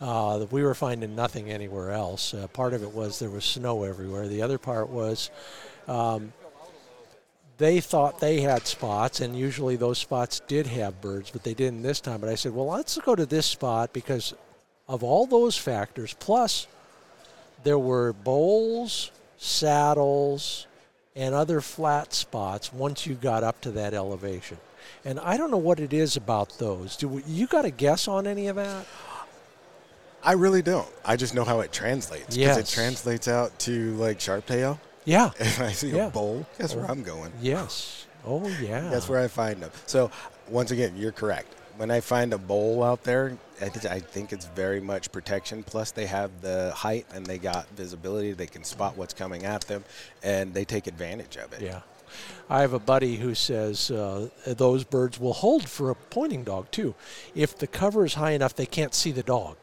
Uh, 0.02 0.38
that 0.38 0.52
we 0.52 0.62
were 0.62 0.74
finding 0.74 1.16
nothing 1.16 1.50
anywhere 1.50 1.92
else. 1.92 2.34
Uh, 2.34 2.46
part 2.48 2.74
of 2.74 2.82
it 2.82 2.92
was 2.92 3.18
there 3.18 3.30
was 3.30 3.44
snow 3.44 3.84
everywhere. 3.84 4.28
The 4.28 4.42
other 4.42 4.58
part 4.58 4.90
was 4.90 5.30
they 7.60 7.78
thought 7.78 8.20
they 8.20 8.40
had 8.40 8.66
spots, 8.66 9.20
and 9.20 9.38
usually 9.38 9.76
those 9.76 9.98
spots 9.98 10.40
did 10.48 10.66
have 10.66 11.02
birds, 11.02 11.30
but 11.30 11.44
they 11.44 11.52
didn't 11.52 11.82
this 11.82 12.00
time. 12.00 12.18
But 12.18 12.30
I 12.30 12.34
said, 12.34 12.54
well, 12.54 12.66
let's 12.66 12.96
go 12.98 13.14
to 13.14 13.26
this 13.26 13.44
spot 13.44 13.92
because 13.92 14.32
of 14.88 15.04
all 15.04 15.26
those 15.26 15.58
factors, 15.58 16.14
plus 16.18 16.66
there 17.62 17.78
were 17.78 18.14
bowls, 18.14 19.10
saddles, 19.36 20.66
and 21.14 21.34
other 21.34 21.60
flat 21.60 22.14
spots 22.14 22.72
once 22.72 23.06
you 23.06 23.14
got 23.14 23.44
up 23.44 23.60
to 23.60 23.70
that 23.72 23.92
elevation. 23.92 24.56
And 25.04 25.20
I 25.20 25.36
don't 25.36 25.50
know 25.50 25.58
what 25.58 25.80
it 25.80 25.92
is 25.92 26.16
about 26.16 26.58
those. 26.58 26.96
Do 26.96 27.08
we, 27.08 27.22
you 27.24 27.46
got 27.46 27.66
a 27.66 27.70
guess 27.70 28.08
on 28.08 28.26
any 28.26 28.46
of 28.46 28.56
that? 28.56 28.86
I 30.24 30.32
really 30.32 30.62
don't. 30.62 30.88
I 31.04 31.16
just 31.16 31.34
know 31.34 31.44
how 31.44 31.60
it 31.60 31.72
translates. 31.72 32.36
Because 32.36 32.56
Yes. 32.56 32.58
it 32.58 32.66
translates 32.74 33.28
out 33.28 33.58
to 33.60 33.94
like 33.96 34.18
Sharptail. 34.18 34.78
Yeah. 35.10 35.30
If 35.40 35.60
I 35.60 35.72
see 35.72 35.90
Yeah. 35.90 36.06
a 36.06 36.10
bowl, 36.10 36.46
guess 36.58 36.74
where 36.76 36.88
I'm 36.90 37.02
going. 37.02 37.32
Yes. 37.40 38.06
Oh 38.24 38.46
yeah. 38.62 38.88
That's 38.92 39.08
where 39.08 39.20
I 39.20 39.28
find 39.28 39.60
them. 39.62 39.70
So, 39.86 40.10
once 40.48 40.70
again, 40.70 40.92
you're 40.96 41.12
correct. 41.22 41.48
When 41.78 41.90
I 41.90 42.00
find 42.00 42.32
a 42.34 42.38
bowl 42.38 42.82
out 42.84 43.02
there, 43.04 43.36
I 43.60 43.68
think, 43.70 43.84
I 43.86 44.00
think 44.00 44.32
it's 44.32 44.46
very 44.54 44.80
much 44.80 45.10
protection. 45.10 45.62
Plus, 45.62 45.90
they 45.92 46.06
have 46.06 46.30
the 46.42 46.72
height 46.76 47.06
and 47.14 47.24
they 47.24 47.38
got 47.38 47.66
visibility. 47.70 48.32
They 48.32 48.46
can 48.46 48.64
spot 48.64 48.96
what's 48.98 49.14
coming 49.14 49.44
at 49.44 49.62
them, 49.62 49.82
and 50.22 50.52
they 50.54 50.64
take 50.64 50.86
advantage 50.86 51.36
of 51.38 51.52
it. 51.54 51.62
Yeah. 51.62 51.80
I 52.50 52.60
have 52.60 52.74
a 52.74 52.78
buddy 52.94 53.16
who 53.16 53.34
says 53.34 53.90
uh, 53.90 54.28
those 54.44 54.84
birds 54.84 55.18
will 55.18 55.32
hold 55.32 55.68
for 55.68 55.90
a 55.90 55.94
pointing 55.94 56.44
dog 56.44 56.70
too. 56.70 56.94
If 57.34 57.56
the 57.58 57.66
cover 57.66 58.04
is 58.04 58.14
high 58.14 58.32
enough, 58.32 58.54
they 58.54 58.66
can't 58.66 58.94
see 58.94 59.12
the 59.12 59.22
dog. 59.22 59.56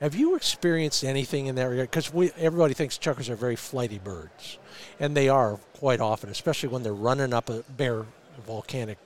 Have 0.00 0.14
you 0.14 0.34
experienced 0.34 1.04
anything 1.04 1.46
in 1.46 1.54
that 1.54 1.64
regard? 1.64 1.90
Because 1.90 2.10
everybody 2.36 2.74
thinks 2.74 2.98
chukars 2.98 3.28
are 3.28 3.36
very 3.36 3.56
flighty 3.56 3.98
birds, 3.98 4.58
and 4.98 5.16
they 5.16 5.28
are 5.28 5.58
quite 5.78 6.00
often, 6.00 6.30
especially 6.30 6.68
when 6.68 6.82
they're 6.82 6.92
running 6.92 7.32
up 7.32 7.48
a 7.48 7.62
bare 7.76 8.04
volcanic 8.46 8.98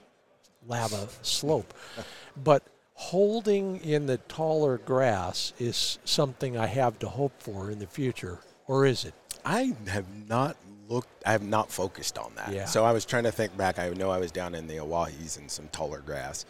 lava 0.67 1.09
slope. 1.23 1.73
But 2.37 2.63
holding 2.95 3.81
in 3.81 4.07
the 4.07 4.19
taller 4.19 4.79
grass 4.79 5.53
is 5.59 5.99
something 6.05 6.57
I 6.57 6.67
have 6.67 7.01
to 7.01 7.09
hope 7.09 7.33
for 7.41 7.69
in 7.69 7.81
the 7.81 7.87
future, 7.89 8.39
or 8.69 8.87
is 8.87 9.05
it? 9.05 9.15
I 9.45 9.75
have 9.89 10.07
not 10.29 10.57
looked, 10.89 11.09
I 11.25 11.33
have 11.33 11.43
not 11.43 11.71
focused 11.71 12.19
on 12.19 12.33
that. 12.37 12.53
Yeah. 12.53 12.65
So 12.65 12.85
I 12.85 12.93
was 12.93 13.05
trying 13.05 13.25
to 13.25 13.33
think 13.33 13.57
back. 13.57 13.79
I 13.79 13.91
know 13.91 14.11
I 14.11 14.19
was 14.19 14.33
down 14.33 14.55
in 14.55 14.67
the 14.67 14.77
Owyhees 14.77 15.39
in 15.39 15.49
some 15.49 15.69
taller 15.69 16.01
grass 16.01 16.45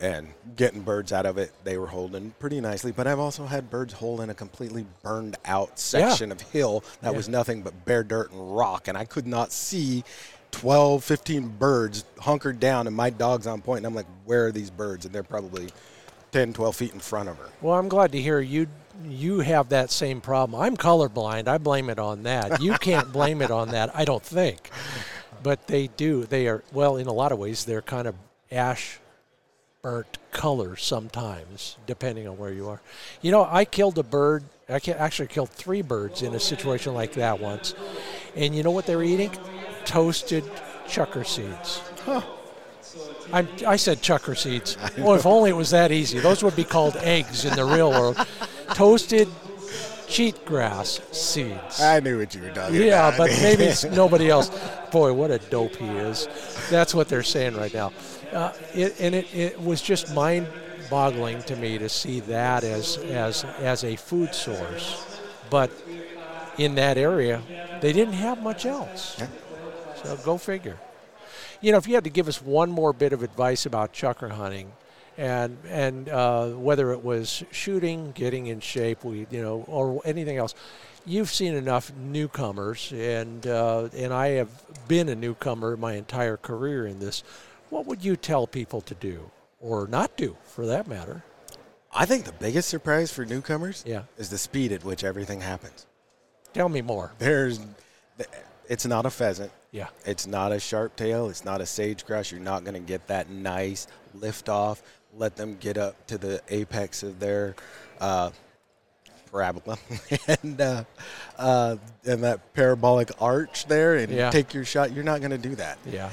and 0.00 0.28
getting 0.56 0.80
birds 0.80 1.12
out 1.12 1.26
of 1.26 1.38
it. 1.38 1.52
They 1.64 1.76
were 1.76 1.86
holding 1.86 2.32
pretty 2.38 2.60
nicely, 2.60 2.92
but 2.92 3.06
I've 3.06 3.18
also 3.18 3.46
had 3.46 3.70
birds 3.70 3.92
hold 3.92 4.20
in 4.20 4.30
a 4.30 4.34
completely 4.34 4.86
burned 5.02 5.36
out 5.44 5.78
section 5.78 6.30
yeah. 6.30 6.34
of 6.34 6.40
hill 6.40 6.84
that 7.02 7.10
yeah. 7.10 7.16
was 7.16 7.28
nothing 7.28 7.62
but 7.62 7.84
bare 7.84 8.02
dirt 8.02 8.32
and 8.32 8.56
rock, 8.56 8.88
and 8.88 8.96
I 8.96 9.04
could 9.04 9.26
not 9.26 9.52
see 9.52 10.04
12, 10.52 11.04
15 11.04 11.48
birds 11.48 12.04
hunkered 12.18 12.60
down, 12.60 12.86
and 12.86 12.96
my 12.96 13.10
dog's 13.10 13.46
on 13.46 13.60
point, 13.60 13.78
and 13.78 13.86
I'm 13.86 13.94
like, 13.94 14.06
where 14.24 14.46
are 14.46 14.52
these 14.52 14.70
birds? 14.70 15.04
And 15.04 15.14
they're 15.14 15.22
probably 15.22 15.68
10, 16.32 16.52
12 16.52 16.76
feet 16.76 16.92
in 16.92 17.00
front 17.00 17.28
of 17.28 17.36
her. 17.38 17.48
Well, 17.60 17.78
I'm 17.78 17.88
glad 17.88 18.12
to 18.12 18.20
hear 18.20 18.40
you 18.40 18.68
you 19.08 19.40
have 19.40 19.70
that 19.70 19.90
same 19.90 20.20
problem. 20.20 20.60
I'm 20.60 20.76
colorblind. 20.76 21.48
I 21.48 21.58
blame 21.58 21.88
it 21.90 21.98
on 21.98 22.24
that. 22.24 22.60
You 22.60 22.74
can't 22.74 23.12
blame 23.12 23.42
it 23.42 23.50
on 23.50 23.68
that, 23.68 23.94
I 23.96 24.04
don't 24.04 24.22
think. 24.22 24.70
But 25.42 25.66
they 25.68 25.86
do. 25.86 26.24
They 26.24 26.48
are 26.48 26.62
well 26.72 26.96
in 26.96 27.06
a 27.06 27.12
lot 27.12 27.32
of 27.32 27.38
ways 27.38 27.64
they're 27.64 27.82
kind 27.82 28.06
of 28.06 28.14
ash 28.50 29.00
burnt 29.82 30.18
color 30.30 30.76
sometimes 30.76 31.76
depending 31.86 32.28
on 32.28 32.36
where 32.36 32.52
you 32.52 32.68
are. 32.68 32.82
You 33.22 33.30
know, 33.30 33.48
I 33.50 33.64
killed 33.64 33.98
a 33.98 34.02
bird. 34.02 34.44
I 34.68 34.80
actually 34.90 35.28
killed 35.28 35.50
3 35.50 35.82
birds 35.82 36.22
in 36.22 36.34
a 36.34 36.40
situation 36.40 36.94
like 36.94 37.14
that 37.14 37.40
once. 37.40 37.74
And 38.36 38.54
you 38.54 38.62
know 38.62 38.70
what 38.70 38.86
they 38.86 38.96
were 38.96 39.02
eating? 39.02 39.32
Toasted 39.84 40.44
chukar 40.86 41.26
seeds. 41.26 41.80
Huh. 42.04 42.22
I, 43.32 43.46
I 43.66 43.76
said 43.76 44.02
chukar 44.02 44.36
seeds. 44.36 44.76
Well, 44.98 45.14
if 45.14 45.26
only 45.26 45.50
it 45.50 45.56
was 45.56 45.70
that 45.70 45.92
easy. 45.92 46.18
Those 46.18 46.42
would 46.42 46.56
be 46.56 46.64
called 46.64 46.96
eggs 46.96 47.44
in 47.44 47.54
the 47.54 47.64
real 47.64 47.90
world. 47.90 48.16
Toasted 48.74 49.28
cheatgrass 50.06 51.14
seeds. 51.14 51.80
I 51.80 52.00
knew 52.00 52.18
what 52.18 52.34
you 52.34 52.42
were 52.42 52.50
talking 52.50 52.82
yeah, 52.82 53.08
about. 53.08 53.18
but 53.18 53.30
maybe 53.42 53.64
it's 53.64 53.84
nobody 53.84 54.28
else. 54.28 54.50
Boy, 54.90 55.12
what 55.12 55.30
a 55.30 55.38
dope 55.38 55.76
he 55.76 55.86
is. 55.86 56.28
That's 56.68 56.94
what 56.94 57.08
they're 57.08 57.22
saying 57.22 57.56
right 57.56 57.72
now. 57.72 57.92
Uh, 58.32 58.52
it, 58.74 59.00
and 59.00 59.14
it, 59.14 59.34
it 59.34 59.60
was 59.60 59.80
just 59.80 60.12
mind 60.12 60.48
boggling 60.90 61.40
to 61.44 61.56
me 61.56 61.78
to 61.78 61.88
see 61.88 62.20
that 62.20 62.64
as, 62.64 62.98
as, 62.98 63.44
as 63.60 63.84
a 63.84 63.96
food 63.96 64.34
source. 64.34 65.20
But 65.48 65.70
in 66.58 66.74
that 66.74 66.98
area, 66.98 67.40
they 67.80 67.92
didn't 67.92 68.14
have 68.14 68.42
much 68.42 68.66
else. 68.66 69.16
Yeah. 69.18 69.26
So 70.02 70.16
go 70.18 70.36
figure. 70.38 70.78
You 71.60 71.72
know, 71.72 71.78
if 71.78 71.86
you 71.86 71.94
had 71.94 72.04
to 72.04 72.10
give 72.10 72.28
us 72.28 72.40
one 72.40 72.70
more 72.70 72.92
bit 72.92 73.12
of 73.12 73.22
advice 73.22 73.66
about 73.66 73.92
chukar 73.92 74.30
hunting, 74.30 74.72
and 75.18 75.58
and 75.68 76.08
uh, 76.08 76.48
whether 76.50 76.92
it 76.92 77.04
was 77.04 77.44
shooting, 77.50 78.12
getting 78.12 78.46
in 78.46 78.60
shape, 78.60 79.04
we 79.04 79.26
you 79.30 79.42
know, 79.42 79.64
or 79.66 80.00
anything 80.04 80.38
else, 80.38 80.54
you've 81.04 81.30
seen 81.30 81.54
enough 81.54 81.92
newcomers, 81.94 82.92
and 82.96 83.46
uh, 83.46 83.88
and 83.94 84.12
I 84.12 84.28
have 84.28 84.48
been 84.88 85.08
a 85.08 85.14
newcomer 85.14 85.76
my 85.76 85.94
entire 85.94 86.36
career 86.38 86.86
in 86.86 86.98
this. 86.98 87.22
What 87.68 87.86
would 87.86 88.02
you 88.02 88.16
tell 88.16 88.46
people 88.46 88.80
to 88.82 88.94
do, 88.94 89.30
or 89.60 89.86
not 89.86 90.16
do, 90.16 90.36
for 90.44 90.66
that 90.66 90.86
matter? 90.88 91.22
I 91.92 92.06
think 92.06 92.24
the 92.24 92.32
biggest 92.32 92.68
surprise 92.68 93.12
for 93.12 93.24
newcomers 93.24 93.82
Yeah. 93.86 94.02
is 94.16 94.30
the 94.30 94.38
speed 94.38 94.72
at 94.72 94.84
which 94.84 95.02
everything 95.04 95.40
happens. 95.40 95.86
Tell 96.54 96.68
me 96.68 96.82
more. 96.82 97.12
There's, 97.18 97.60
it's 98.70 98.86
not 98.86 99.04
a 99.04 99.10
pheasant. 99.10 99.50
Yeah. 99.72 99.88
It's 100.06 100.26
not 100.26 100.52
a 100.52 100.60
sharp 100.60 100.96
tail. 100.96 101.28
It's 101.28 101.44
not 101.44 101.60
a 101.60 101.66
sage 101.66 102.06
grouse. 102.06 102.30
You're 102.30 102.40
not 102.40 102.64
going 102.64 102.74
to 102.74 102.80
get 102.80 103.06
that 103.08 103.28
nice 103.28 103.86
lift 104.14 104.48
off. 104.48 104.82
Let 105.18 105.36
them 105.36 105.56
get 105.60 105.76
up 105.76 106.06
to 106.06 106.16
the 106.18 106.40
apex 106.48 107.02
of 107.02 107.18
their 107.20 107.56
uh, 108.00 108.30
parabola 109.30 109.76
and 110.42 110.60
uh, 110.60 110.84
uh, 111.36 111.76
and 112.04 112.22
that 112.24 112.54
parabolic 112.54 113.10
arch 113.20 113.66
there, 113.66 113.96
and 113.96 114.12
Yeah. 114.12 114.30
take 114.30 114.54
your 114.54 114.64
shot. 114.64 114.92
You're 114.92 115.04
not 115.04 115.20
going 115.20 115.32
to 115.32 115.38
do 115.38 115.54
that. 115.56 115.78
Yeah. 115.84 116.10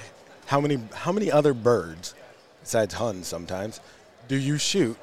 How 0.48 0.60
many 0.60 0.80
how 0.93 1.12
many 1.12 1.32
other 1.32 1.54
birds, 1.54 2.15
besides 2.62 2.96
huns, 2.96 3.28
sometimes, 3.28 3.80
do 4.28 4.36
you 4.36 4.58
shoot 4.58 4.98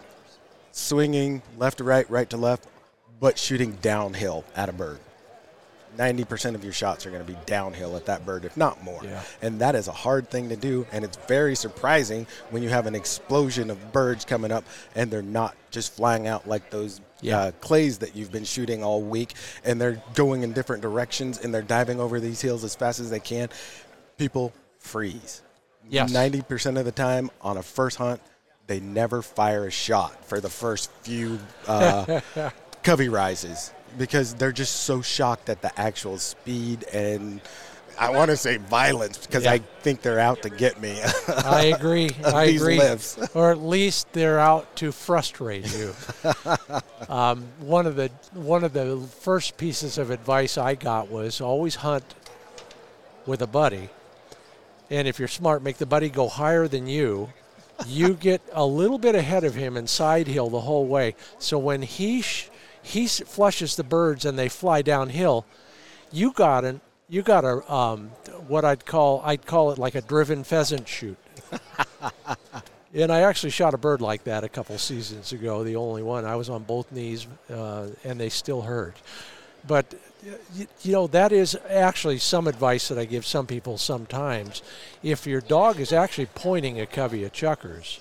swinging 0.73 1.43
left 1.57 1.79
to 1.79 1.85
right, 1.85 2.09
right 2.11 2.29
to 2.31 2.37
left, 2.37 2.67
but 3.21 3.39
shooting 3.39 3.73
downhill 3.81 4.45
at 4.57 4.69
a 4.69 4.73
bird? 4.73 4.99
90% 5.97 6.55
of 6.55 6.65
your 6.65 6.73
shots 6.73 7.07
are 7.07 7.11
going 7.11 7.25
to 7.25 7.33
be 7.33 7.39
downhill 7.47 7.97
at 7.97 8.07
that 8.07 8.25
bird, 8.27 8.45
if 8.45 8.57
not 8.57 8.83
more. 8.83 9.01
Yeah. 9.05 9.23
And 9.43 9.61
that 9.61 9.75
is 9.75 9.89
a 9.89 9.93
hard 9.93 10.29
thing 10.31 10.49
to 10.49 10.57
do. 10.57 10.87
And 10.93 11.05
it's 11.05 11.17
very 11.29 11.55
surprising 11.55 12.27
when 12.51 12.63
you 12.63 12.69
have 12.69 12.87
an 12.87 12.95
explosion 12.95 13.71
of 13.71 13.93
birds 13.93 14.25
coming 14.25 14.51
up 14.53 14.65
and 14.95 15.11
they're 15.11 15.23
not 15.23 15.57
just 15.71 15.93
flying 15.95 16.27
out 16.27 16.49
like 16.49 16.71
those 16.71 17.01
Yeah. 17.21 17.39
uh, 17.39 17.51
clays 17.61 17.99
that 17.99 18.15
you've 18.17 18.33
been 18.33 18.45
shooting 18.45 18.83
all 18.85 19.01
week 19.03 19.35
and 19.65 19.81
they're 19.81 20.03
going 20.15 20.43
in 20.43 20.53
different 20.53 20.83
directions 20.83 21.39
and 21.39 21.55
they're 21.55 21.63
diving 21.63 22.01
over 22.01 22.21
these 22.21 22.41
hills 22.41 22.65
as 22.65 22.75
fast 22.75 23.01
as 23.01 23.11
they 23.11 23.21
can. 23.21 23.49
People 24.19 24.53
freeze. 24.79 25.43
Yes. 25.89 26.13
90% 26.13 26.79
of 26.79 26.85
the 26.85 26.93
time 26.93 27.31
on 27.41 27.57
a 27.57 27.63
first 27.63 27.99
hunt, 27.99 28.21
they 28.67 28.81
never 28.81 29.21
fire 29.23 29.67
a 29.67 29.71
shot 29.71 30.25
for 30.25 30.41
the 30.41 30.49
first 30.49 30.91
few 31.03 31.39
uh, 31.67 32.21
covey 32.83 33.09
rises 33.09 33.73
because 33.99 34.35
they're 34.35 34.53
just 34.53 34.83
so 34.83 35.03
shocked 35.03 35.49
at 35.49 35.63
the 35.63 35.79
actual 35.81 36.19
speed 36.19 36.85
and 36.93 37.41
I 37.99 38.11
want 38.11 38.31
to 38.33 38.37
say 38.37 38.57
violence 38.57 39.19
because 39.25 39.45
Yeah. 39.45 39.53
I 39.53 39.59
think 39.83 40.03
they're 40.03 40.19
out 40.19 40.43
to 40.43 40.51
get 40.51 40.81
me. 40.81 41.01
I 41.29 41.67
agree. 41.77 42.11
I 42.25 42.45
agree. 42.47 42.79
lifts. 42.79 43.17
or 43.35 43.53
at 43.53 43.59
least 43.59 44.13
they're 44.13 44.41
out 44.41 44.75
to 44.77 44.91
frustrate 44.91 45.73
you. 45.77 45.95
um, 47.09 47.47
one 47.61 47.87
of 47.87 47.95
the 47.97 48.11
one 48.33 48.65
of 48.65 48.73
the 48.73 48.99
first 49.21 49.57
pieces 49.57 49.97
of 49.99 50.11
advice 50.11 50.59
I 50.59 50.75
got 50.75 51.09
was 51.09 51.41
always 51.41 51.77
hunt 51.77 52.05
with 53.27 53.43
a 53.43 53.47
buddy, 53.47 53.89
and 54.91 55.07
if 55.07 55.19
you're 55.21 55.29
smart, 55.29 55.63
make 55.63 55.79
the 55.79 55.87
buddy 55.87 56.09
go 56.11 56.29
higher 56.29 56.67
than 56.67 56.87
you. 56.89 57.33
You 57.87 58.15
get 58.15 58.41
a 58.53 58.65
little 58.67 58.99
bit 58.99 59.15
ahead 59.15 59.45
of 59.45 59.55
him 59.55 59.77
and 59.77 59.89
side 59.89 60.27
hill 60.29 60.49
the 60.51 60.61
whole 60.61 60.87
way. 60.87 61.15
So 61.39 61.59
when 61.59 61.83
he 61.83 62.23
sh- 62.23 62.49
he 62.85 63.09
flushes 63.09 63.77
the 63.77 63.83
birds 63.83 64.25
and 64.25 64.39
they 64.39 64.49
fly 64.49 64.83
downhill, 64.83 65.47
you 66.13 66.33
got 66.33 66.65
an 66.65 66.81
you 67.09 67.23
got 67.23 67.45
a 67.45 67.73
um, 67.73 68.11
what 68.47 68.65
I'd 68.65 68.85
call 68.85 69.23
I'd 69.25 69.47
call 69.47 69.73
it 69.73 69.79
like 69.79 69.95
a 69.95 70.03
driven 70.03 70.45
pheasant 70.45 70.87
shoot. 70.87 71.17
and 72.95 73.11
I 73.11 73.23
actually 73.23 73.51
shot 73.51 73.75
a 73.75 73.79
bird 73.79 74.01
like 74.01 74.25
that 74.25 74.45
a 74.45 74.49
couple 74.49 74.77
seasons 74.79 75.33
ago, 75.33 75.65
the 75.65 75.77
only 75.77 76.03
one. 76.03 76.25
I 76.25 76.37
was 76.37 76.51
on 76.51 76.65
both 76.65 76.93
knees, 76.93 77.27
uh, 77.51 77.89
and 78.05 78.21
they 78.21 78.29
still 78.29 78.63
hurt. 78.63 78.97
But 79.67 79.95
you, 80.55 80.67
you 80.83 80.93
know 80.93 81.07
that 81.09 81.33
is 81.33 81.57
actually 81.69 82.19
some 82.19 82.47
advice 82.47 82.89
that 82.89 82.99
I 82.99 83.07
give 83.07 83.25
some 83.25 83.47
people 83.47 83.79
sometimes. 83.79 84.63
If 85.03 85.27
your 85.27 85.41
dog 85.41 85.81
is 85.81 85.93
actually 85.93 86.27
pointing 86.35 86.81
a 86.81 86.87
covey 86.87 87.25
of 87.25 87.33
chukars, 87.33 88.01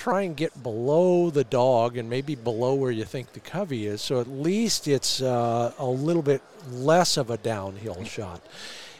try 0.00 0.22
and 0.22 0.34
get 0.34 0.62
below 0.62 1.28
the 1.28 1.44
dog 1.44 1.98
and 1.98 2.08
maybe 2.08 2.34
below 2.34 2.74
where 2.74 2.90
you 2.90 3.04
think 3.04 3.34
the 3.34 3.40
covey 3.40 3.86
is, 3.86 4.00
so 4.00 4.18
at 4.18 4.26
least 4.28 4.88
it's 4.88 5.20
uh, 5.20 5.74
a 5.78 5.84
little 5.84 6.22
bit 6.22 6.40
less 6.70 7.18
of 7.18 7.28
a 7.28 7.36
downhill 7.36 8.02
shot. 8.04 8.40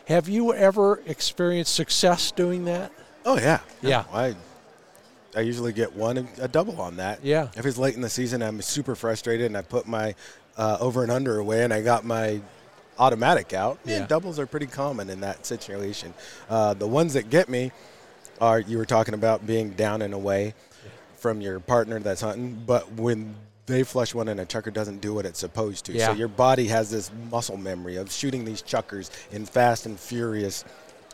Have 0.08 0.28
you 0.28 0.52
ever 0.52 1.00
experienced 1.06 1.74
success 1.74 2.30
doing 2.32 2.66
that? 2.66 2.92
oh 3.24 3.38
yeah, 3.38 3.60
Yeah. 3.82 4.04
I 4.12 4.34
I 5.36 5.40
usually 5.40 5.72
get 5.72 5.94
one 5.94 6.28
a 6.38 6.48
double 6.48 6.80
on 6.80 6.96
that. 6.96 7.24
Yeah. 7.24 7.48
If 7.56 7.64
it's 7.64 7.78
late 7.78 7.94
in 7.94 8.02
the 8.02 8.08
season, 8.10 8.42
I'm 8.42 8.60
super 8.60 8.94
frustrated, 8.94 9.46
and 9.46 9.56
I 9.56 9.62
put 9.62 9.86
my 9.86 10.14
uh, 10.58 10.76
over 10.80 11.02
and 11.02 11.12
under 11.12 11.38
away, 11.38 11.62
and 11.64 11.72
I 11.72 11.82
got 11.82 12.04
my 12.04 12.40
automatic 12.98 13.52
out. 13.54 13.78
Yeah. 13.84 14.00
Yeah, 14.00 14.06
doubles 14.06 14.38
are 14.38 14.46
pretty 14.46 14.66
common 14.66 15.08
in 15.08 15.20
that 15.20 15.46
situation. 15.46 16.12
Uh, 16.48 16.74
the 16.74 16.86
ones 16.86 17.14
that 17.14 17.30
get 17.30 17.48
me 17.48 17.70
are 18.40 18.58
you 18.60 18.76
were 18.76 18.86
talking 18.86 19.14
about 19.14 19.46
being 19.46 19.70
down 19.70 20.02
and 20.02 20.12
away 20.14 20.54
from 21.20 21.40
your 21.40 21.60
partner 21.60 22.00
that's 22.00 22.22
hunting, 22.22 22.62
but 22.66 22.90
when 22.92 23.34
they 23.66 23.82
flush 23.84 24.14
one 24.14 24.28
and 24.28 24.40
a 24.40 24.46
chukar 24.46 24.72
doesn't 24.72 25.00
do 25.00 25.14
what 25.14 25.24
it's 25.24 25.38
supposed 25.38 25.84
to. 25.86 25.92
Yeah. 25.92 26.08
So 26.08 26.12
your 26.14 26.28
body 26.28 26.66
has 26.68 26.90
this 26.90 27.10
muscle 27.30 27.56
memory 27.56 27.96
of 27.96 28.10
shooting 28.10 28.44
these 28.44 28.62
chukars 28.62 29.10
in 29.30 29.46
fast 29.46 29.86
and 29.86 29.98
furious, 29.98 30.64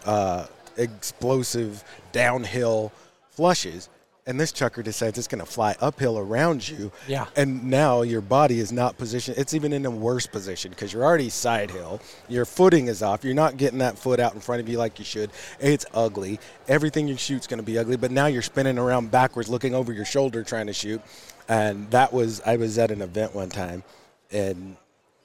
uh, 0.05 0.47
explosive 0.77 1.85
downhill 2.13 2.93
flushes. 3.31 3.89
And 4.29 4.41
this 4.41 4.51
chukar 4.53 4.83
decides 4.83 5.19
it's 5.19 5.29
going 5.29 5.45
to 5.45 5.47
fly 5.47 5.77
uphill 5.81 6.19
around 6.19 6.69
you. 6.69 6.91
Yeah. 7.07 7.27
And 7.37 7.71
now 7.71 8.03
your 8.03 8.21
body 8.21 8.59
is 8.59 8.73
not 8.73 8.99
positioned. 8.99 9.39
It's 9.39 9.55
even 9.55 9.73
in 9.73 9.87
a 9.87 9.91
worse 9.91 10.27
position 10.27 10.71
because 10.71 10.93
you're 10.93 11.05
already 11.05 11.29
side 11.29 11.71
hill. 11.71 12.01
Your 12.29 12.45
footing 12.45 12.89
is 12.89 13.05
off. 13.05 13.23
You're 13.23 13.35
not 13.35 13.57
getting 13.57 13.79
that 13.79 13.97
foot 13.97 14.19
out 14.19 14.35
in 14.35 14.41
front 14.41 14.61
of 14.61 14.69
you 14.69 14.79
like 14.79 14.99
you 14.99 15.05
should. 15.05 15.31
It's 15.61 15.87
ugly. 15.95 16.41
Everything 16.67 17.07
you 17.07 17.17
shoot's 17.17 17.47
going 17.47 17.61
to 17.61 17.65
be 17.65 17.79
ugly. 17.79 17.97
But 17.97 18.11
now 18.11 18.27
you're 18.27 18.43
spinning 18.43 18.79
around 18.79 19.13
backwards, 19.13 19.49
looking 19.49 19.77
over 19.77 19.93
your 19.93 20.05
shoulder 20.05 20.43
trying 20.43 20.67
to 20.67 20.73
shoot. 20.73 21.01
And 21.49 21.89
that 21.93 22.13
was 22.13 22.41
I 22.45 22.57
was 22.57 22.79
at 22.79 22.91
an 22.91 23.03
event 23.03 23.35
one 23.35 23.49
time, 23.49 23.85
and. 24.33 24.77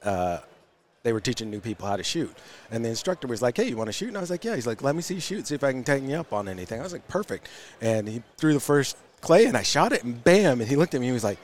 Uh, 0.03 0.39
they 1.03 1.13
were 1.13 1.19
teaching 1.19 1.49
new 1.49 1.59
people 1.59 1.87
how 1.87 1.95
to 1.95 2.03
shoot. 2.03 2.35
And 2.69 2.85
the 2.85 2.89
instructor 2.89 3.27
was 3.27 3.41
like, 3.41 3.57
Hey, 3.57 3.67
you 3.69 3.77
want 3.77 3.87
to 3.87 3.93
shoot? 3.93 4.09
And 4.09 4.17
I 4.17 4.21
was 4.21 4.29
like, 4.29 4.43
Yeah. 4.43 4.55
He's 4.55 4.67
like, 4.67 4.81
Let 4.81 4.95
me 4.95 5.01
see 5.01 5.15
you 5.15 5.21
shoot, 5.21 5.47
see 5.47 5.55
if 5.55 5.63
I 5.63 5.71
can 5.71 5.83
tighten 5.83 6.09
you 6.09 6.17
up 6.17 6.33
on 6.33 6.47
anything. 6.47 6.79
I 6.79 6.83
was 6.83 6.93
like, 6.93 7.07
Perfect. 7.07 7.49
And 7.81 8.07
he 8.07 8.23
threw 8.37 8.53
the 8.53 8.59
first 8.59 8.97
clay 9.21 9.45
and 9.45 9.57
I 9.57 9.63
shot 9.63 9.93
it 9.93 10.03
and 10.03 10.23
bam. 10.23 10.61
And 10.61 10.69
he 10.69 10.75
looked 10.75 10.93
at 10.93 11.01
me 11.01 11.07
and 11.07 11.11
he 11.11 11.13
was 11.13 11.23
like, 11.23 11.39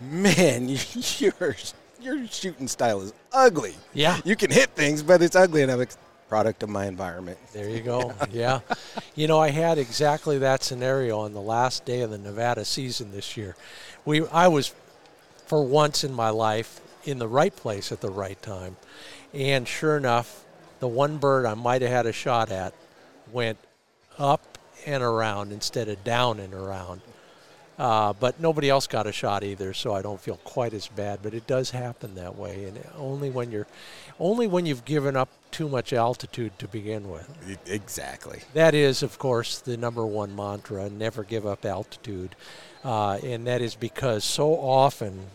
Man, 0.00 0.68
your, 1.18 1.56
your 2.00 2.26
shooting 2.28 2.68
style 2.68 3.00
is 3.02 3.12
ugly. 3.32 3.74
Yeah. 3.94 4.18
You 4.24 4.36
can 4.36 4.50
hit 4.50 4.70
things, 4.70 5.02
but 5.02 5.22
it's 5.22 5.36
ugly. 5.36 5.62
And 5.62 5.70
I'm 5.70 5.78
like, 5.78 5.90
Product 6.28 6.62
of 6.62 6.68
my 6.68 6.84
environment. 6.84 7.38
There 7.54 7.70
you 7.70 7.80
go. 7.80 8.12
yeah. 8.30 8.60
You 9.14 9.28
know, 9.28 9.38
I 9.38 9.48
had 9.48 9.78
exactly 9.78 10.36
that 10.38 10.62
scenario 10.62 11.20
on 11.20 11.32
the 11.32 11.40
last 11.40 11.86
day 11.86 12.02
of 12.02 12.10
the 12.10 12.18
Nevada 12.18 12.66
season 12.66 13.12
this 13.12 13.34
year. 13.34 13.56
We, 14.04 14.26
I 14.26 14.48
was, 14.48 14.74
for 15.46 15.64
once 15.64 16.04
in 16.04 16.12
my 16.12 16.28
life, 16.28 16.82
in 17.08 17.18
the 17.18 17.28
right 17.28 17.54
place 17.54 17.90
at 17.90 18.00
the 18.00 18.10
right 18.10 18.40
time. 18.42 18.76
And 19.32 19.66
sure 19.66 19.96
enough, 19.96 20.44
the 20.80 20.88
one 20.88 21.18
bird 21.18 21.46
I 21.46 21.54
might 21.54 21.82
have 21.82 21.90
had 21.90 22.06
a 22.06 22.12
shot 22.12 22.50
at 22.50 22.74
went 23.32 23.58
up 24.18 24.58
and 24.86 25.02
around 25.02 25.52
instead 25.52 25.88
of 25.88 26.04
down 26.04 26.38
and 26.38 26.54
around. 26.54 27.00
Uh, 27.78 28.12
but 28.12 28.40
nobody 28.40 28.68
else 28.68 28.88
got 28.88 29.06
a 29.06 29.12
shot 29.12 29.44
either, 29.44 29.72
so 29.72 29.94
I 29.94 30.02
don't 30.02 30.20
feel 30.20 30.36
quite 30.42 30.74
as 30.74 30.88
bad. 30.88 31.20
But 31.22 31.32
it 31.32 31.46
does 31.46 31.70
happen 31.70 32.16
that 32.16 32.36
way, 32.36 32.64
and 32.64 32.76
only 32.96 33.30
when 33.30 33.52
you're, 33.52 33.68
only 34.18 34.48
when 34.48 34.66
you've 34.66 34.84
given 34.84 35.16
up 35.16 35.28
too 35.52 35.68
much 35.68 35.92
altitude 35.92 36.58
to 36.58 36.66
begin 36.66 37.08
with. 37.08 37.30
Exactly. 37.66 38.40
That 38.52 38.74
is, 38.74 39.04
of 39.04 39.20
course, 39.20 39.60
the 39.60 39.76
number 39.76 40.04
one 40.04 40.34
mantra: 40.34 40.90
never 40.90 41.22
give 41.22 41.46
up 41.46 41.64
altitude, 41.64 42.34
uh, 42.82 43.20
and 43.22 43.46
that 43.46 43.62
is 43.62 43.76
because 43.76 44.24
so 44.24 44.54
often 44.54 45.26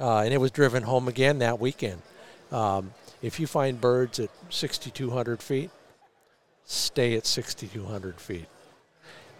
uh, 0.00 0.20
and 0.20 0.32
it 0.32 0.38
was 0.38 0.50
driven 0.50 0.82
home 0.82 1.08
again 1.08 1.38
that 1.38 1.60
weekend. 1.60 2.00
Um, 2.50 2.92
if 3.22 3.38
you 3.38 3.46
find 3.46 3.80
birds 3.80 4.18
at 4.18 4.30
6,200 4.48 5.42
feet, 5.42 5.70
stay 6.64 7.14
at 7.14 7.26
6,200 7.26 8.20
feet. 8.20 8.46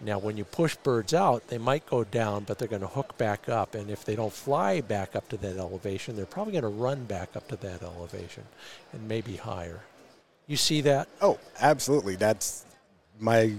Now, 0.03 0.17
when 0.17 0.35
you 0.35 0.45
push 0.45 0.75
birds 0.77 1.13
out, 1.13 1.47
they 1.47 1.59
might 1.59 1.85
go 1.85 2.03
down, 2.03 2.43
but 2.43 2.57
they're 2.57 2.67
going 2.67 2.81
to 2.81 2.87
hook 2.87 3.17
back 3.17 3.47
up. 3.49 3.75
And 3.75 3.89
if 3.91 4.03
they 4.03 4.15
don't 4.15 4.33
fly 4.33 4.81
back 4.81 5.15
up 5.15 5.29
to 5.29 5.37
that 5.37 5.57
elevation, 5.57 6.15
they're 6.15 6.25
probably 6.25 6.53
going 6.53 6.63
to 6.63 6.69
run 6.69 7.05
back 7.05 7.35
up 7.35 7.47
to 7.49 7.55
that 7.57 7.83
elevation 7.83 8.43
and 8.93 9.07
maybe 9.07 9.35
higher. 9.35 9.81
You 10.47 10.57
see 10.57 10.81
that? 10.81 11.07
Oh, 11.21 11.39
absolutely. 11.59 12.15
That's 12.15 12.65
my 13.19 13.53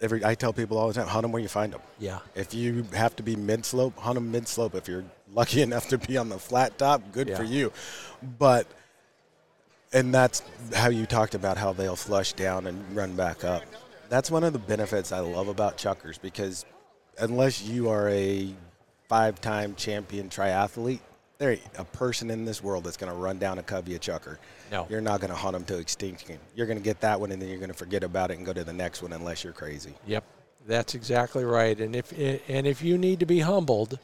every 0.00 0.24
I 0.24 0.34
tell 0.34 0.52
people 0.52 0.78
all 0.78 0.88
the 0.88 0.94
time, 0.94 1.06
hunt 1.06 1.22
them 1.22 1.32
where 1.32 1.42
you 1.42 1.48
find 1.48 1.72
them. 1.72 1.80
Yeah. 1.98 2.18
If 2.34 2.54
you 2.54 2.84
have 2.94 3.16
to 3.16 3.22
be 3.22 3.36
mid 3.36 3.64
slope, 3.64 3.96
hunt 3.98 4.14
them 4.14 4.30
mid 4.30 4.48
slope. 4.48 4.74
If 4.74 4.88
you're 4.88 5.04
lucky 5.32 5.62
enough 5.68 5.88
to 5.88 5.98
be 5.98 6.16
on 6.16 6.28
the 6.28 6.38
flat 6.38 6.78
top, 6.78 7.02
good 7.12 7.28
Yeah. 7.28 7.36
for 7.36 7.44
you. 7.44 7.72
But 8.38 8.66
and 9.92 10.12
that's 10.12 10.42
how 10.74 10.90
you 10.90 11.06
talked 11.06 11.34
about 11.34 11.56
how 11.56 11.72
they'll 11.72 11.96
flush 11.96 12.32
down 12.34 12.66
and 12.66 12.96
run 12.96 13.16
back 13.16 13.44
up. 13.44 13.62
That's 14.10 14.30
one 14.30 14.44
of 14.44 14.52
the 14.52 14.58
benefits 14.58 15.12
I 15.12 15.20
love 15.20 15.48
about 15.48 15.78
chukars 15.78 16.20
because 16.20 16.64
unless 17.18 17.62
you 17.62 17.88
are 17.88 18.08
a 18.10 18.54
five-time 19.08 19.74
champion 19.76 20.28
triathlete, 20.28 21.00
there 21.38 21.52
ain't 21.52 21.62
a 21.78 21.84
person 21.84 22.30
in 22.30 22.44
this 22.44 22.62
world 22.62 22.84
that's 22.84 22.96
going 22.98 23.12
to 23.12 23.18
run 23.18 23.38
down 23.38 23.58
a 23.58 23.62
covey 23.62 23.94
of 23.94 24.00
chukar. 24.00 24.36
No. 24.70 24.86
You're 24.90 25.00
not 25.00 25.20
going 25.20 25.30
to 25.30 25.36
hunt 25.36 25.54
them 25.54 25.64
to 25.64 25.78
extinction. 25.78 26.38
You're 26.54 26.66
going 26.66 26.78
to 26.78 26.84
get 26.84 27.00
that 27.00 27.20
one 27.20 27.32
and 27.32 27.40
then 27.40 27.48
you're 27.48 27.58
going 27.58 27.70
to 27.70 27.76
forget 27.76 28.04
about 28.04 28.30
it 28.30 28.36
and 28.36 28.46
go 28.46 28.52
to 28.52 28.64
the 28.64 28.72
next 28.72 29.02
one 29.02 29.12
unless 29.12 29.44
you're 29.44 29.52
crazy. 29.52 29.94
Yep, 30.06 30.24
that's 30.66 30.94
exactly 30.94 31.44
right. 31.44 31.78
And 31.78 31.96
if 31.96 32.12
and 32.12 32.66
if 32.66 32.82
you 32.82 32.98
need 32.98 33.20
to 33.20 33.26
be 33.26 33.40
humbled, 33.40 33.98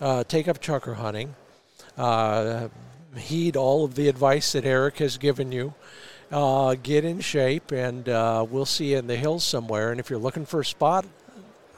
uh, 0.00 0.24
take 0.24 0.48
up 0.48 0.60
chukar 0.60 0.96
hunting. 0.96 1.34
Uh, 1.96 2.68
heed 3.16 3.56
all 3.56 3.84
of 3.84 3.94
the 3.94 4.08
advice 4.08 4.52
that 4.52 4.64
Eric 4.64 4.98
has 4.98 5.18
given 5.18 5.52
you. 5.52 5.74
Uh, 6.30 6.76
get 6.82 7.04
in 7.04 7.20
shape, 7.20 7.72
and 7.72 8.06
uh, 8.08 8.44
we'll 8.48 8.66
see 8.66 8.92
you 8.92 8.98
in 8.98 9.06
the 9.06 9.16
hills 9.16 9.42
somewhere. 9.44 9.90
And 9.90 9.98
if 9.98 10.10
you're 10.10 10.18
looking 10.18 10.44
for 10.44 10.60
a 10.60 10.64
spot, 10.64 11.06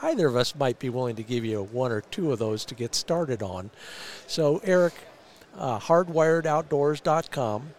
either 0.03 0.27
of 0.27 0.35
us 0.35 0.57
might 0.57 0.81
be 0.81 0.89
willing 0.89 1.15
to 1.17 1.23
give 1.23 1.45
you 1.45 1.63
one 1.63 1.93
or 1.93 2.01
two 2.01 2.33
of 2.33 2.41
those 2.41 2.65
to 2.67 2.75
get 2.75 2.97
started 2.97 3.45
on. 3.45 3.71
So, 4.27 4.61
Eric, 4.65 4.95
uh, 5.57 5.79
hardwiredoutdoors.com. 5.79 7.71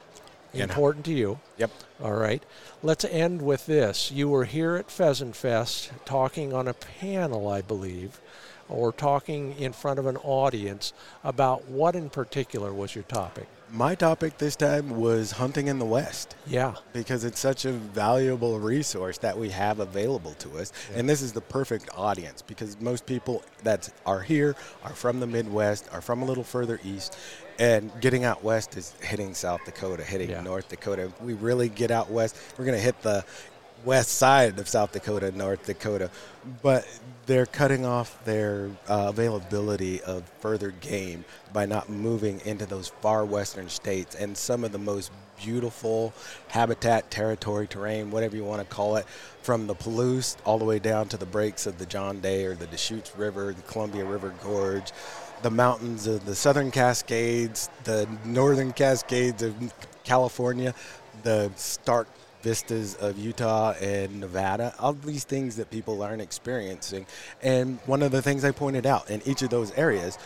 important 0.53 1.05
to 1.05 1.13
you. 1.13 1.39
Yep. 1.57 1.71
All 2.03 2.13
right. 2.13 2.43
Let's 2.83 3.05
end 3.05 3.41
with 3.41 3.65
this. 3.65 4.11
You 4.11 4.29
were 4.29 4.45
here 4.45 4.75
at 4.75 4.91
Pheasant 4.91 5.35
Fest 5.35 5.91
talking 6.05 6.53
on 6.53 6.67
a 6.67 6.73
panel, 6.73 7.47
I 7.47 7.61
believe, 7.61 8.19
or 8.67 8.91
talking 8.91 9.53
in 9.57 9.73
front 9.73 9.99
of 9.99 10.05
an 10.05 10.17
audience 10.17 10.93
about 11.23 11.67
what 11.67 11.95
in 11.95 12.09
particular 12.09 12.73
was 12.73 12.95
your 12.95 13.03
topic? 13.03 13.47
My 13.73 13.95
topic 13.95 14.37
this 14.37 14.57
time 14.57 14.89
was 14.97 15.31
hunting 15.31 15.67
in 15.67 15.79
the 15.79 15.85
West. 15.85 16.35
Yeah. 16.45 16.75
because 16.91 17.23
it's 17.23 17.39
such 17.39 17.63
a 17.63 17.71
valuable 17.71 18.59
resource 18.59 19.17
that 19.19 19.37
we 19.37 19.49
have 19.51 19.79
available 19.79 20.33
to 20.39 20.57
us. 20.57 20.73
And 20.93 21.07
this 21.09 21.21
is 21.21 21.31
the 21.31 21.39
perfect 21.41 21.89
audience 21.95 22.41
because 22.41 22.79
most 22.81 23.05
people 23.05 23.43
that 23.63 23.89
are 24.05 24.21
here 24.21 24.55
are 24.83 24.91
from 24.93 25.19
the 25.21 25.27
Midwest, 25.27 25.87
are 25.93 26.01
from 26.01 26.21
a 26.21 26.25
little 26.25 26.43
further 26.43 26.81
east, 26.83 27.17
and 27.59 27.91
getting 28.01 28.25
out 28.25 28.43
west 28.43 28.75
is 28.75 28.93
hitting 29.01 29.33
South 29.33 29.63
Dakota, 29.65 30.03
hitting 30.03 30.31
Yeah. 30.31 30.41
North 30.41 30.67
Dakota. 30.67 31.03
If 31.03 31.21
we 31.21 31.33
really 31.33 31.69
get 31.69 31.91
out 31.91 32.09
west, 32.09 32.35
we're 32.57 32.65
going 32.65 32.77
to 32.77 32.83
hit 32.83 33.01
the 33.03 33.23
west 33.85 34.13
side 34.13 34.59
of 34.59 34.67
South 34.67 34.91
Dakota, 34.91 35.31
North 35.31 35.65
Dakota. 35.65 36.09
But 36.61 36.87
they're 37.25 37.45
cutting 37.45 37.85
off 37.85 38.23
their 38.25 38.69
uh, 38.87 39.07
availability 39.09 40.01
of 40.01 40.23
further 40.39 40.71
game 40.71 41.23
by 41.53 41.65
not 41.65 41.89
moving 41.89 42.41
into 42.45 42.65
those 42.65 42.89
far 43.01 43.25
western 43.25 43.69
states 43.69 44.15
and 44.15 44.35
some 44.35 44.63
of 44.63 44.71
the 44.71 44.79
most 44.79 45.11
beautiful 45.41 46.13
habitat, 46.49 47.09
territory, 47.09 47.67
terrain, 47.67 48.11
whatever 48.11 48.35
you 48.35 48.43
want 48.43 48.61
to 48.61 48.75
call 48.75 48.95
it, 48.95 49.05
from 49.41 49.67
the 49.67 49.75
Palouse 49.75 50.35
all 50.45 50.59
the 50.59 50.65
way 50.65 50.79
down 50.79 51.07
to 51.09 51.17
the 51.17 51.25
breaks 51.25 51.65
of 51.65 51.77
the 51.77 51.85
John 51.85 52.19
Day 52.19 52.45
or 52.45 52.55
the 52.55 52.67
Deschutes 52.67 53.15
River, 53.17 53.53
the 53.53 53.61
Columbia 53.63 54.05
River 54.05 54.33
Gorge, 54.43 54.91
the 55.41 55.51
mountains 55.51 56.05
of 56.07 56.25
the 56.25 56.35
Southern 56.35 56.69
Cascades, 56.69 57.69
the 57.83 58.07
Northern 58.25 58.71
Cascades 58.71 59.41
of 59.41 59.55
California, 60.03 60.73
the 61.23 61.51
stark 61.55 62.07
vistas 62.41 62.95
of 62.95 63.17
Utah 63.17 63.73
and 63.81 64.19
Nevada, 64.19 64.73
all 64.79 64.93
these 64.93 65.23
things 65.23 65.55
that 65.57 65.69
people 65.69 66.01
aren't 66.01 66.21
experiencing. 66.21 67.05
And 67.41 67.79
one 67.85 68.01
of 68.01 68.11
the 68.11 68.21
things 68.21 68.43
I 68.43 68.51
pointed 68.51 68.85
out 68.85 69.09
in 69.09 69.21
each 69.25 69.41
of 69.41 69.49
those 69.49 69.71
areas, 69.73 70.17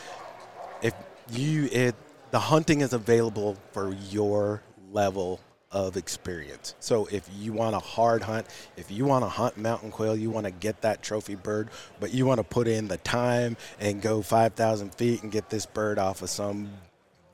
if 0.82 0.94
you 1.32 1.66
it 1.72 1.96
the 2.32 2.40
hunting 2.40 2.82
is 2.82 2.94
available 2.94 3.56
for 3.72 3.94
your 4.10 4.62
level 4.92 5.40
of 5.72 5.98
experience. 5.98 6.76
So 6.80 7.08
if 7.12 7.30
you 7.38 7.54
want 7.54 7.76
a 7.76 7.80
hard 7.80 8.24
hunt, 8.24 8.48
if 8.78 8.90
you 8.92 9.06
want 9.06 9.26
to 9.26 9.30
hunt 9.30 9.58
mountain 9.58 9.92
quail, 9.92 10.16
you 10.16 10.30
want 10.30 10.46
to 10.46 10.52
get 10.52 10.82
that 10.82 11.04
trophy 11.04 11.36
bird, 11.36 11.70
but 12.00 12.14
you 12.14 12.26
want 12.26 12.40
to 12.40 12.44
put 12.44 12.68
in 12.68 12.88
the 12.88 12.98
time 12.98 13.58
and 13.80 14.02
go 14.02 14.22
5,000 14.22 14.96
feet 14.96 15.24
and 15.24 15.32
get 15.32 15.50
this 15.50 15.66
bird 15.66 16.00
off 16.00 16.22
of 16.22 16.30
some 16.30 16.70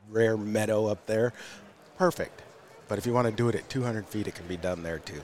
rare 0.09 0.37
meadow 0.37 0.87
up 0.87 1.05
there, 1.05 1.33
perfect. 1.97 2.41
But 2.91 2.97
if 2.97 3.05
you 3.05 3.13
want 3.13 3.25
to 3.29 3.33
do 3.33 3.47
it 3.47 3.55
at 3.55 3.69
200 3.69 4.05
feet, 4.05 4.27
it 4.27 4.35
can 4.35 4.45
be 4.47 4.57
done 4.57 4.83
there 4.83 4.99
too. 4.99 5.21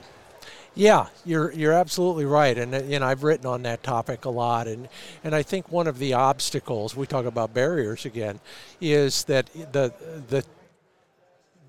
Yeah, 0.74 1.08
you're 1.26 1.52
you're 1.52 1.74
absolutely 1.74 2.24
right, 2.24 2.56
and 2.56 2.74
uh, 2.74 2.82
you 2.84 2.98
know 2.98 3.04
I've 3.04 3.22
written 3.22 3.44
on 3.44 3.64
that 3.64 3.82
topic 3.82 4.24
a 4.24 4.30
lot, 4.30 4.66
and 4.66 4.88
and 5.22 5.34
I 5.34 5.42
think 5.42 5.70
one 5.70 5.86
of 5.86 5.98
the 5.98 6.14
obstacles 6.14 6.96
we 6.96 7.06
talk 7.06 7.26
about 7.26 7.52
barriers 7.52 8.06
again 8.06 8.40
is 8.80 9.24
that 9.24 9.52
the 9.52 9.92
the 10.28 10.46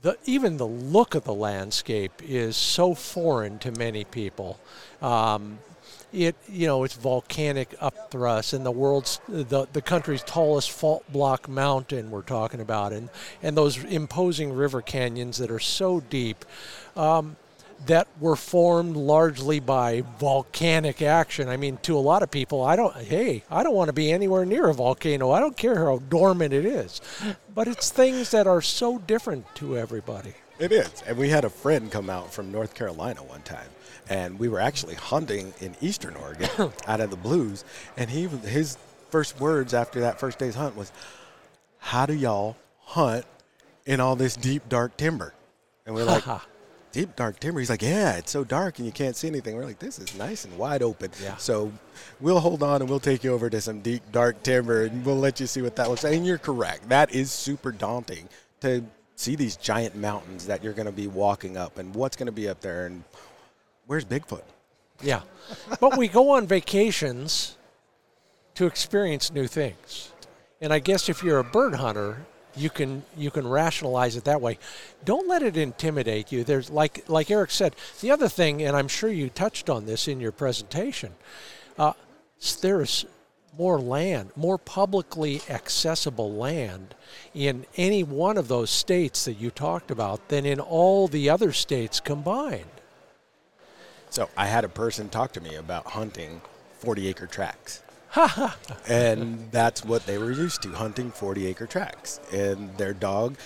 the 0.02 0.18
even 0.24 0.56
the 0.56 0.66
look 0.66 1.16
of 1.16 1.26
the 1.26 1.34
landscape 1.34 2.14
is 2.24 2.56
so 2.56 2.96
foreign 2.96 3.60
to 3.60 3.74
many 3.74 4.06
people. 4.06 4.58
Um, 5.02 5.60
it 6.12 6.36
you 6.48 6.66
know 6.66 6.84
it's 6.84 6.96
volcanic 6.96 7.78
upthrust 7.80 8.54
and 8.54 8.66
the 8.66 8.72
world's 8.72 9.20
the 9.28 9.68
the 9.74 9.82
country's 9.82 10.24
tallest 10.24 10.72
fault 10.72 11.04
block 11.12 11.48
mountain 11.48 12.10
we're 12.10 12.22
talking 12.22 12.62
about 12.62 12.92
and 12.92 13.10
and 13.44 13.56
those 13.56 13.84
imposing 13.86 14.52
river 14.54 14.82
canyons 14.82 15.38
that 15.38 15.52
are 15.52 15.60
so 15.60 16.00
deep 16.00 16.46
um, 16.96 17.36
that 17.86 18.08
were 18.20 18.36
formed 18.36 18.96
largely 18.96 19.60
by 19.60 20.04
volcanic 20.20 21.02
action. 21.02 21.48
I 21.48 21.58
mean, 21.58 21.78
to 21.84 21.98
a 21.98 22.00
lot 22.00 22.24
of 22.24 22.32
people, 22.32 22.62
I 22.62 22.76
don't. 22.76 22.96
Hey, 22.96 23.44
I 23.50 23.64
don't 23.64 23.76
want 23.76 23.88
to 23.88 23.94
be 23.94 24.12
anywhere 24.12 24.46
near 24.46 24.68
a 24.68 24.74
volcano. 24.74 25.32
I 25.32 25.40
don't 25.40 25.56
care 25.56 25.76
how 25.76 26.00
dormant 26.10 26.54
it 26.54 26.66
is, 26.66 27.02
but 27.54 27.68
it's 27.68 27.90
things 27.90 28.32
that 28.32 28.48
are 28.48 28.62
so 28.62 29.00
different 29.00 29.46
to 29.56 29.78
everybody. 29.78 30.34
It 30.60 30.74
is. 30.74 31.04
And 31.08 31.18
we 31.18 31.30
had 31.30 31.46
a 31.46 31.50
friend 31.50 31.90
come 31.90 32.10
out 32.10 32.34
from 32.34 32.52
North 32.52 32.76
Carolina 32.76 33.24
one 33.24 33.42
time. 33.44 33.70
And 34.10 34.40
we 34.40 34.50
were 34.50 34.60
actually 34.60 34.96
hunting 34.96 35.54
in 35.62 35.76
Eastern 35.80 36.16
Oregon 36.16 36.50
out 36.88 37.00
of 37.00 37.12
the 37.12 37.16
blues. 37.16 37.64
And 37.96 38.10
he 38.10 38.28
his 38.28 38.78
first 39.10 39.40
words 39.40 39.74
after 39.74 40.02
that 40.02 40.20
first 40.20 40.40
day's 40.40 40.56
hunt 40.56 40.76
was, 40.76 40.92
"How 41.78 42.06
do 42.06 42.14
y'all 42.14 42.58
hunt 42.86 43.26
in 43.86 44.00
all 44.00 44.16
this 44.16 44.36
deep 44.36 44.68
dark 44.68 44.98
timber?" 44.98 45.34
And 45.86 45.96
we're 45.96 46.06
like, 46.06 46.24
"Deep 46.92 47.16
dark 47.16 47.40
timber." 47.40 47.60
He's 47.60 47.70
like, 47.70 47.84
"Yeah, 47.84 48.18
it's 48.18 48.32
so 48.32 48.44
dark 48.44 48.80
and 48.80 48.86
you 48.86 48.92
can't 48.92 49.16
see 49.16 49.28
anything." 49.28 49.56
We're 49.56 49.66
like, 49.66 49.80
"This 49.80 50.00
is 50.00 50.18
nice 50.18 50.44
and 50.44 50.58
wide 50.58 50.82
open." 50.82 51.12
Yeah. 51.22 51.38
So 51.38 51.72
we'll 52.20 52.40
hold 52.40 52.64
on 52.64 52.82
and 52.82 52.90
we'll 52.90 53.00
take 53.00 53.24
you 53.24 53.32
over 53.32 53.50
to 53.50 53.62
some 53.62 53.82
deep 53.82 54.02
dark 54.12 54.42
timber 54.42 54.86
and 54.86 55.06
we'll 55.06 55.20
let 55.20 55.40
you 55.40 55.46
see 55.46 55.62
what 55.62 55.76
that 55.76 55.88
looks 55.88 56.04
like. 56.04 56.16
And 56.16 56.26
you're 56.26 56.40
correct. 56.40 56.90
That 56.90 57.14
is 57.14 57.32
super 57.32 57.72
daunting 57.72 58.28
to 58.62 58.84
see 59.16 59.36
these 59.36 59.58
giant 59.58 59.96
mountains 59.96 60.48
that 60.48 60.64
you're 60.64 60.74
going 60.74 60.86
to 60.86 60.94
be 60.94 61.08
walking 61.08 61.58
up 61.58 61.78
and 61.78 61.94
what's 61.94 62.16
going 62.16 62.26
to 62.26 62.32
be 62.32 62.48
up 62.48 62.62
there 62.62 62.86
and 62.86 63.04
where's 63.90 64.06
Bigfoot? 64.06 64.44
Yeah. 65.02 65.22
but 65.80 65.98
we 65.98 66.08
go 66.08 66.30
on 66.30 66.46
vacations 66.46 67.58
to 68.54 68.68
experience 68.68 69.34
new 69.34 69.48
things. 69.48 70.12
And 70.62 70.72
I 70.72 70.78
guess 70.78 71.10
if 71.10 71.24
you're 71.24 71.40
a 71.40 71.44
bird 71.44 71.74
hunter, 71.74 72.24
you 72.56 72.70
can 72.70 73.02
you 73.18 73.32
can 73.32 73.48
rationalize 73.48 74.16
it 74.16 74.26
that 74.26 74.42
way. 74.42 74.60
Don't 75.06 75.28
let 75.28 75.42
it 75.42 75.58
intimidate 75.58 76.32
you. 76.32 76.44
There's 76.44 76.70
like 76.70 77.10
like 77.10 77.32
Eric 77.32 77.50
said, 77.50 77.76
the 78.02 78.12
other 78.12 78.30
thing, 78.30 78.62
and 78.62 78.78
I'm 78.78 78.88
sure 78.88 79.10
you 79.10 79.28
touched 79.30 79.72
on 79.72 79.88
this 79.88 80.08
in 80.08 80.20
your 80.20 80.34
presentation, 80.34 81.16
uh, 81.80 81.94
there's 82.62 83.08
more 83.58 83.82
land, 83.82 84.30
more 84.36 84.60
publicly 84.60 85.42
accessible 85.50 86.32
land 86.32 86.94
in 87.34 87.66
any 87.76 88.04
one 88.04 88.38
of 88.38 88.50
those 88.50 88.70
states 88.70 89.26
that 89.26 89.40
you 89.40 89.50
talked 89.50 89.90
about 89.90 90.30
than 90.30 90.46
in 90.46 90.60
all 90.60 91.08
the 91.08 91.28
other 91.28 91.52
states 91.52 92.00
combined. 92.00 92.79
So 94.10 94.30
I 94.36 94.48
had 94.48 94.64
a 94.64 94.70
person 94.70 95.10
talk 95.10 95.34
to 95.34 95.42
me 95.42 95.56
about 95.56 95.86
hunting 95.88 96.42
40 96.80 97.08
acre 97.08 97.28
tracts. 97.28 97.84
and 98.88 99.52
that's 99.52 99.86
what 99.86 100.06
they 100.06 100.18
were 100.18 100.32
used 100.32 100.64
to 100.64 100.72
hunting 100.72 101.12
40 101.12 101.48
acre 101.48 101.68
tracts. 101.68 102.20
And 102.34 102.76
their 102.78 102.94
dog 102.94 103.38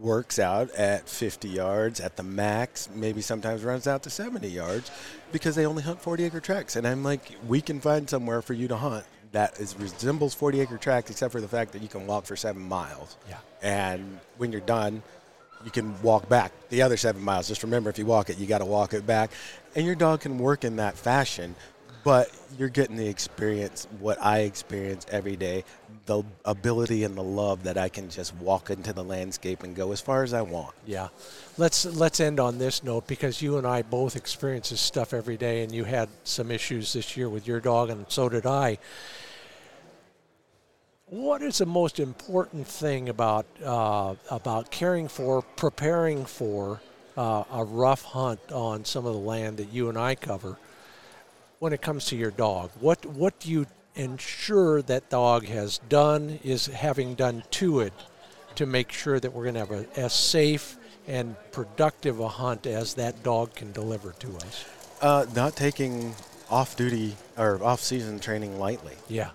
works 0.00 0.38
out 0.38 0.70
at 0.72 1.08
50 1.08 1.48
yards 1.48 2.00
at 2.00 2.16
the 2.16 2.22
max, 2.22 2.88
maybe 2.94 3.20
sometimes 3.20 3.62
runs 3.64 3.86
out 3.86 4.02
to 4.02 4.10
70 4.10 4.48
yards 4.48 4.90
because 5.32 5.54
they 5.54 5.64
only 5.64 5.82
hunt 5.82 6.00
40 6.00 6.24
acre 6.24 6.40
tracts. 6.40 6.76
And 6.76 6.86
I'm 6.86 7.04
like, 7.04 7.32
we 7.46 7.60
can 7.60 7.80
find 7.80 8.10
somewhere 8.10 8.42
for 8.42 8.54
you 8.54 8.68
to 8.68 8.76
hunt 8.76 9.04
that 9.32 9.58
is 9.60 9.76
resembles 9.78 10.34
40 10.34 10.60
acre 10.60 10.78
tracts, 10.78 11.10
except 11.10 11.32
for 11.32 11.40
the 11.40 11.48
fact 11.48 11.72
that 11.72 11.82
you 11.82 11.88
can 11.88 12.06
walk 12.06 12.24
for 12.24 12.36
seven 12.36 12.62
miles. 12.62 13.16
Yeah. 13.28 13.38
And 13.62 14.20
when 14.38 14.52
you're 14.52 14.60
done, 14.60 15.02
you 15.64 15.70
can 15.70 16.00
walk 16.02 16.28
back 16.28 16.52
the 16.70 16.82
other 16.82 16.96
seven 16.96 17.22
miles. 17.22 17.48
Just 17.48 17.62
remember, 17.62 17.90
if 17.90 17.98
you 17.98 18.06
walk 18.06 18.30
it, 18.30 18.38
you 18.38 18.46
got 18.46 18.58
to 18.58 18.64
walk 18.64 18.94
it 18.94 19.06
back. 19.06 19.30
And 19.74 19.84
your 19.84 19.94
dog 19.94 20.20
can 20.20 20.38
work 20.38 20.64
in 20.64 20.76
that 20.76 20.96
fashion, 20.96 21.54
but 22.04 22.30
you're 22.56 22.68
getting 22.68 22.96
the 22.96 23.08
experience, 23.08 23.86
what 24.00 24.20
I 24.22 24.40
experience 24.40 25.04
every 25.10 25.36
day, 25.36 25.64
the 26.06 26.22
ability 26.44 27.04
and 27.04 27.16
the 27.16 27.22
love 27.22 27.64
that 27.64 27.76
I 27.76 27.88
can 27.90 28.08
just 28.08 28.34
walk 28.36 28.70
into 28.70 28.92
the 28.92 29.04
landscape 29.04 29.62
and 29.62 29.76
go 29.76 29.92
as 29.92 30.00
far 30.00 30.22
as 30.22 30.32
I 30.32 30.40
want. 30.42 30.74
Yeah. 30.86 31.08
Let's 31.58 31.84
let's 31.84 32.18
end 32.18 32.40
on 32.40 32.56
this 32.56 32.82
note 32.82 33.06
because 33.06 33.42
you 33.42 33.58
and 33.58 33.66
I 33.66 33.82
both 33.82 34.16
experience 34.16 34.70
this 34.70 34.80
stuff 34.80 35.12
every 35.12 35.36
day 35.36 35.62
and 35.62 35.72
you 35.72 35.84
had 35.84 36.08
some 36.24 36.50
issues 36.50 36.94
this 36.94 37.16
year 37.16 37.28
with 37.28 37.46
your 37.46 37.60
dog 37.60 37.90
and 37.90 38.06
so 38.08 38.28
did 38.28 38.46
I. 38.46 38.78
What 41.10 41.40
is 41.42 41.58
the 41.58 41.66
most 41.66 42.00
important 42.00 42.66
thing 42.66 43.08
about 43.08 43.46
uh, 43.64 44.14
about 44.30 44.70
caring 44.70 45.08
for, 45.08 45.40
preparing 45.40 46.26
for 46.26 46.80
uh, 47.16 47.44
a 47.50 47.64
rough 47.64 48.04
hunt 48.04 48.40
on 48.52 48.84
some 48.84 49.06
of 49.06 49.14
the 49.14 49.20
land 49.20 49.56
that 49.56 49.72
you 49.72 49.88
and 49.88 49.96
I 49.96 50.14
cover? 50.14 50.58
When 51.60 51.72
it 51.72 51.80
comes 51.80 52.04
to 52.06 52.16
your 52.16 52.30
dog, 52.30 52.70
what 52.78 53.06
what 53.06 53.40
do 53.40 53.50
you 53.50 53.66
ensure 53.94 54.82
that 54.82 55.08
dog 55.08 55.46
has 55.46 55.78
done 55.88 56.40
is 56.44 56.66
having 56.66 57.14
done 57.14 57.42
to 57.52 57.80
it 57.80 57.94
to 58.56 58.66
make 58.66 58.92
sure 58.92 59.18
that 59.18 59.32
we're 59.32 59.44
going 59.44 59.54
to 59.54 59.60
have 59.60 59.70
a, 59.70 59.98
as 59.98 60.12
safe 60.12 60.76
and 61.06 61.36
productive 61.52 62.20
a 62.20 62.28
hunt 62.28 62.66
as 62.66 62.94
that 62.94 63.22
dog 63.22 63.54
can 63.54 63.72
deliver 63.72 64.12
to 64.18 64.36
us? 64.36 64.64
Uh, 65.00 65.24
not 65.34 65.56
taking 65.56 66.14
off 66.50 66.76
duty 66.76 67.16
or 67.38 67.62
off 67.64 67.80
season 67.80 68.20
training 68.20 68.58
lightly. 68.58 68.94
Yeah. 69.08 69.30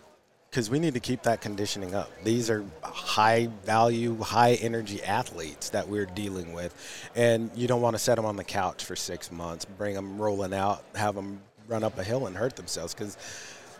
Because 0.54 0.70
we 0.70 0.78
need 0.78 0.94
to 0.94 1.00
keep 1.00 1.24
that 1.24 1.42
conditioning 1.42 1.96
up. 1.96 2.12
These 2.24 2.52
are 2.52 2.64
high 2.84 3.48
value, 3.66 4.22
high 4.22 4.54
energy 4.62 5.04
athletes 5.04 5.72
that 5.72 5.90
we're 5.90 6.06
dealing 6.06 6.54
with, 6.54 6.76
and 7.16 7.50
you 7.56 7.68
don't 7.68 7.82
want 7.82 7.96
to 7.96 8.00
set 8.00 8.18
them 8.18 8.26
on 8.26 8.36
the 8.36 8.44
couch 8.44 8.86
for 8.86 8.96
six 8.96 9.32
months, 9.32 9.66
bring 9.66 9.96
them 9.96 10.22
rolling 10.22 10.54
out, 10.54 10.84
have 10.94 11.16
them 11.16 11.42
run 11.68 11.84
up 11.84 11.98
a 11.98 12.04
hill 12.04 12.28
and 12.28 12.38
hurt 12.38 12.56
themselves 12.56 12.94
because 12.94 13.18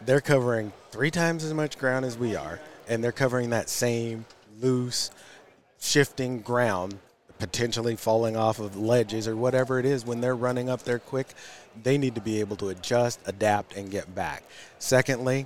they're 0.04 0.20
covering 0.20 0.74
three 0.90 1.12
times 1.12 1.44
as 1.44 1.54
much 1.54 1.78
ground 1.78 2.06
as 2.06 2.18
we 2.18 2.36
are, 2.36 2.60
and 2.88 3.04
they're 3.04 3.12
covering 3.12 3.52
that 3.52 3.70
same 3.70 4.26
loose, 4.60 5.12
shifting 5.80 6.42
ground. 6.42 6.98
Potentially 7.40 7.98
falling 7.98 8.38
off 8.38 8.60
of 8.60 8.78
ledges 8.78 9.28
or 9.28 9.36
whatever 9.36 9.78
it 9.78 9.86
is 9.86 10.06
when 10.06 10.22
they're 10.22 10.36
running 10.36 10.70
up 10.70 10.84
there 10.84 11.00
quick, 11.00 11.28
they 11.82 11.98
need 11.98 12.16
to 12.16 12.22
be 12.22 12.40
able 12.40 12.56
to 12.56 12.70
adjust, 12.70 13.20
adapt, 13.26 13.76
and 13.76 13.92
get 13.92 14.16
back. 14.16 14.44
Secondly, 14.80 15.46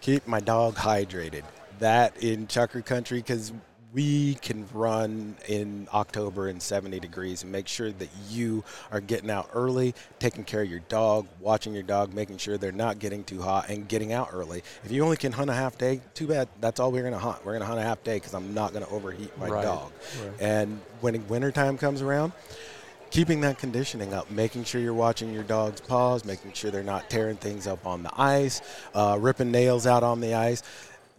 keep 0.00 0.26
my 0.26 0.40
dog 0.40 0.74
hydrated. 0.76 1.42
That 1.78 2.22
in 2.22 2.46
Chukar 2.46 2.84
country, 2.84 3.18
because 3.18 3.52
we 3.92 4.34
can 4.36 4.66
run 4.74 5.36
in 5.48 5.88
October 5.94 6.48
in 6.48 6.60
70 6.60 7.00
degrees 7.00 7.42
and 7.42 7.50
make 7.52 7.66
sure 7.66 7.90
that 7.92 8.08
you 8.28 8.62
are 8.92 9.00
getting 9.00 9.30
out 9.30 9.48
early, 9.54 9.94
taking 10.18 10.44
care 10.44 10.60
of 10.62 10.68
your 10.70 10.80
dog, 10.80 11.26
watching 11.40 11.72
your 11.72 11.82
dog, 11.82 12.12
making 12.12 12.36
sure 12.36 12.58
they're 12.58 12.72
not 12.72 12.98
getting 12.98 13.24
too 13.24 13.40
hot, 13.40 13.70
and 13.70 13.88
getting 13.88 14.12
out 14.12 14.28
early. 14.32 14.62
If 14.84 14.90
you 14.92 15.02
only 15.02 15.16
can 15.16 15.32
hunt 15.32 15.48
a 15.48 15.54
half 15.54 15.78
day, 15.78 16.00
too 16.14 16.26
bad. 16.26 16.48
That's 16.60 16.78
all 16.78 16.92
we're 16.92 17.02
going 17.02 17.14
to 17.14 17.18
hunt. 17.18 17.38
We're 17.44 17.52
going 17.52 17.62
to 17.62 17.66
hunt 17.66 17.80
a 17.80 17.84
half 17.84 18.02
day 18.04 18.16
because 18.16 18.34
I'm 18.34 18.52
not 18.52 18.72
going 18.74 18.84
to 18.84 18.90
overheat 18.90 19.36
my 19.38 19.48
Right, 19.48 19.62
dog. 19.64 19.90
right. 20.22 20.32
And 20.40 20.80
when 21.00 21.26
wintertime 21.28 21.78
comes 21.78 22.02
around, 22.02 22.32
keeping 23.10 23.40
that 23.40 23.58
conditioning 23.58 24.12
up, 24.12 24.30
making 24.30 24.64
sure 24.64 24.80
you're 24.80 24.94
watching 24.94 25.32
your 25.32 25.42
dog's 25.42 25.80
paws, 25.80 26.24
making 26.24 26.52
sure 26.52 26.70
they're 26.70 26.82
not 26.82 27.08
tearing 27.08 27.36
things 27.36 27.66
up 27.66 27.86
on 27.86 28.02
the 28.02 28.10
ice, 28.20 28.60
uh, 28.94 29.16
ripping 29.20 29.50
nails 29.50 29.86
out 29.86 30.02
on 30.02 30.20
the 30.20 30.34
ice. 30.34 30.62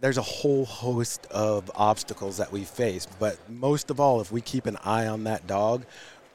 There's 0.00 0.18
a 0.18 0.22
whole 0.22 0.64
host 0.64 1.26
of 1.30 1.70
obstacles 1.74 2.36
that 2.36 2.52
we 2.52 2.64
face, 2.64 3.06
but 3.18 3.36
most 3.50 3.90
of 3.90 3.98
all, 3.98 4.20
if 4.20 4.30
we 4.30 4.40
keep 4.40 4.66
an 4.66 4.76
eye 4.84 5.08
on 5.08 5.24
that 5.24 5.46
dog, 5.46 5.84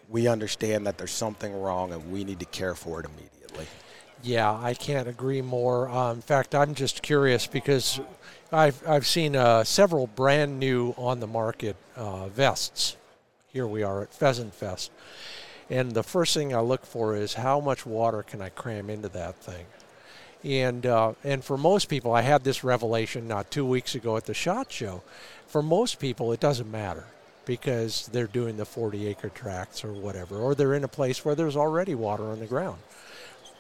we 0.10 0.28
understand 0.28 0.86
that 0.86 0.98
there's 0.98 1.12
something 1.12 1.54
wrong 1.62 1.94
and 1.94 2.12
we 2.12 2.24
need 2.24 2.40
to 2.40 2.46
care 2.46 2.76
for 2.76 3.00
it 3.00 3.06
immediately. 3.06 3.68
Yeah, 4.22 4.52
I 4.52 4.74
can't 4.74 5.08
agree 5.08 5.42
more. 5.42 5.90
Uh, 5.90 6.14
in 6.14 6.22
fact, 6.22 6.56
I'm 6.56 6.76
just 6.76 7.02
curious 7.02 7.48
because 7.48 8.00
I've, 8.52 8.82
I've 8.88 9.08
seen 9.08 9.36
uh, 9.36 9.64
several 9.64 10.08
brand 10.08 10.60
new 10.60 10.94
on 10.98 11.20
the 11.20 11.28
market 11.28 11.76
uh, 11.96 12.28
vests. 12.28 12.96
Here 13.52 13.68
we 13.68 13.84
are 13.84 14.04
at 14.04 14.14
Pheasant 14.14 14.54
Fest. 14.54 14.92
And 15.74 15.92
the 15.92 16.04
first 16.04 16.36
thing 16.36 16.54
I 16.54 16.60
look 16.60 16.86
for 16.86 17.16
is 17.16 17.34
how 17.34 17.60
much 17.60 17.84
water 17.84 18.22
can 18.22 18.44
I 18.44 18.50
cram 18.50 18.92
into 18.92 19.10
that 19.10 19.36
thing? 19.38 19.66
And, 20.44 20.86
uh, 20.86 21.14
and 21.24 21.44
for 21.44 21.58
most 21.58 21.90
people, 21.90 22.14
I 22.14 22.22
had 22.22 22.44
this 22.44 22.64
revelation 22.64 23.28
not 23.28 23.50
two 23.50 23.66
weeks 23.66 23.96
ago 23.96 24.16
at 24.16 24.26
the 24.26 24.36
SHOT 24.36 24.72
Show. 24.72 25.02
For 25.48 25.64
most 25.64 25.98
people, 25.98 26.32
it 26.32 26.40
doesn't 26.40 26.70
matter 26.70 27.06
because 27.46 28.08
they're 28.12 28.28
doing 28.28 28.58
the 28.58 28.66
40 28.66 29.08
acre 29.08 29.30
tracts 29.30 29.84
or 29.84 29.92
whatever, 29.92 30.38
or 30.38 30.54
they're 30.54 30.76
in 30.76 30.84
a 30.84 30.88
place 30.88 31.26
where 31.26 31.34
there's 31.34 31.58
already 31.58 31.96
water 31.96 32.26
on 32.26 32.40
the 32.40 32.46
ground. 32.46 32.78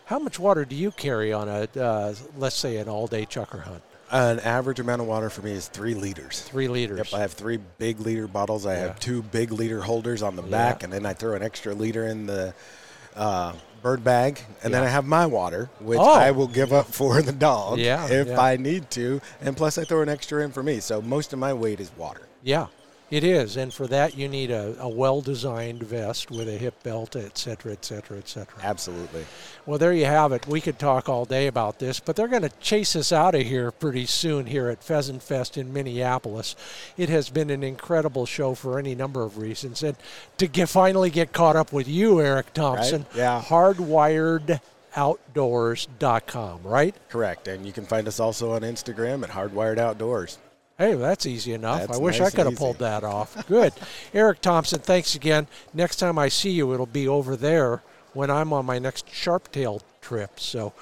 How 0.05 0.19
much 0.19 0.37
water 0.37 0.65
do 0.65 0.75
you 0.75 0.91
carry 0.91 1.33
on 1.33 1.49
a, 1.49 1.67
uh, 1.75 2.13
let's 2.37 2.55
say, 2.55 2.77
an 2.77 2.89
all-day 2.89 3.25
chukar 3.25 3.63
hunt? 3.63 3.81
An 4.13 4.39
average 4.41 4.79
amount 4.79 5.01
of 5.01 5.07
water 5.07 5.31
for 5.31 5.41
me 5.41 5.51
is 5.53 5.67
three 5.67 5.95
liters. 5.95 6.41
Three 6.41 6.67
liters. 6.67 6.99
Yep, 6.99 7.13
I 7.19 7.21
have 7.21 7.33
three 7.33 7.57
big 7.79 7.99
liter 7.99 8.27
bottles. 8.27 8.63
I 8.67 8.73
Yeah. 8.75 8.79
have 8.81 8.99
two 8.99 9.23
big 9.23 9.51
liter 9.51 9.81
holders 9.81 10.21
on 10.21 10.35
the 10.35 10.43
Yeah. 10.43 10.49
back, 10.51 10.83
and 10.83 10.93
then 10.93 11.03
I 11.03 11.13
throw 11.13 11.33
an 11.35 11.41
extra 11.41 11.73
liter 11.73 12.05
in 12.05 12.27
the 12.27 12.53
uh, 13.15 13.53
bird 13.81 14.03
bag, 14.03 14.39
and 14.63 14.73
then 14.73 14.83
I 14.83 14.87
have 14.87 15.05
my 15.05 15.25
water, 15.25 15.69
which 15.79 15.99
Oh. 15.99 16.13
I 16.13 16.31
will 16.31 16.47
give 16.47 16.71
up 16.73 16.85
for 16.93 17.21
the 17.23 17.31
dog 17.31 17.77
Yeah, 17.79 18.05
if 18.07 18.27
yeah. 18.27 18.39
I 18.41 18.55
need 18.57 18.89
to, 18.91 19.19
and 19.41 19.57
plus 19.57 19.77
I 19.79 19.83
throw 19.83 20.01
an 20.01 20.09
extra 20.09 20.43
in 20.43 20.51
for 20.51 20.61
me. 20.63 20.79
So 20.79 21.01
most 21.01 21.33
of 21.33 21.39
my 21.39 21.53
weight 21.53 21.79
is 21.79 21.91
water. 21.97 22.21
Yeah, 22.43 22.67
it 23.09 23.23
is, 23.23 23.57
and 23.57 23.73
for 23.73 23.85
that 23.87 24.17
you 24.17 24.27
need 24.27 24.49
a, 24.49 24.75
a 24.79 24.89
well-designed 24.89 25.83
vest 25.83 26.31
with 26.31 26.47
a 26.47 26.57
hip 26.57 26.81
belt, 26.83 27.15
et 27.15 27.37
cetera, 27.37 27.71
et 27.71 27.85
cetera, 27.85 28.17
et 28.17 28.27
cetera. 28.27 28.59
Absolutely. 28.63 29.25
Well, 29.65 29.77
there 29.77 29.93
you 29.93 30.05
have 30.05 30.31
it. 30.31 30.47
We 30.47 30.61
could 30.61 30.79
talk 30.79 31.07
all 31.07 31.25
day 31.25 31.47
about 31.47 31.79
this, 31.79 31.99
but 31.99 32.15
they're 32.15 32.27
going 32.27 32.41
to 32.41 32.51
chase 32.59 32.95
us 32.95 33.11
out 33.11 33.35
of 33.35 33.43
here 33.43 33.71
pretty 33.71 34.05
soon 34.05 34.47
here 34.47 34.69
at 34.69 34.83
Pheasant 34.83 35.21
Fest 35.21 35.57
in 35.57 35.71
Minneapolis. 35.71 36.55
It 36.97 37.09
has 37.09 37.29
been 37.29 37.49
an 37.49 37.63
incredible 37.63 38.25
show 38.25 38.55
for 38.55 38.79
any 38.79 38.95
number 38.95 39.23
of 39.23 39.37
reasons, 39.37 39.83
and 39.83 39.95
to 40.37 40.47
get 40.47 40.69
finally 40.69 41.09
get 41.09 41.33
caught 41.33 41.55
up 41.55 41.71
with 41.71 41.87
you, 41.87 42.19
Eric 42.19 42.53
Thompson, 42.53 43.05
right? 43.11 43.17
Yeah. 43.17 43.41
hardwired 43.41 44.59
hardwiredoutdoors.com, 44.95 46.61
right? 46.63 46.95
Correct. 47.09 47.47
And 47.47 47.65
you 47.65 47.71
can 47.71 47.85
find 47.85 48.07
us 48.07 48.19
also 48.19 48.51
on 48.53 48.61
Instagram 48.61 49.23
at 49.23 49.29
Hardwired 49.29 49.77
Outdoors. 49.77 50.37
Hey, 50.83 50.95
that's 50.95 51.25
easy 51.25 51.53
enough. 51.53 51.79
That's 51.79 51.97
I 51.97 52.01
wish 52.01 52.19
nice 52.19 52.33
I 52.33 52.35
could 52.35 52.45
have 52.45 52.57
pulled 52.57 52.79
that 52.79 53.05
off. 53.05 53.47
Good. 53.47 53.71
Eric 54.13 54.41
Thompson, 54.41 54.79
thanks 54.79 55.15
again. 55.15 55.47
Next 55.73 55.95
time 55.95 56.19
I 56.19 56.27
see 56.27 56.49
you, 56.49 56.73
it'll 56.73 56.85
be 56.85 57.07
over 57.07 57.37
there 57.37 57.81
when 58.11 58.29
I'm 58.29 58.51
on 58.51 58.65
my 58.65 58.79
next 58.79 59.09
sharp 59.09 59.49
tail 59.49 59.81
trip. 60.01 60.41
So, 60.41 60.73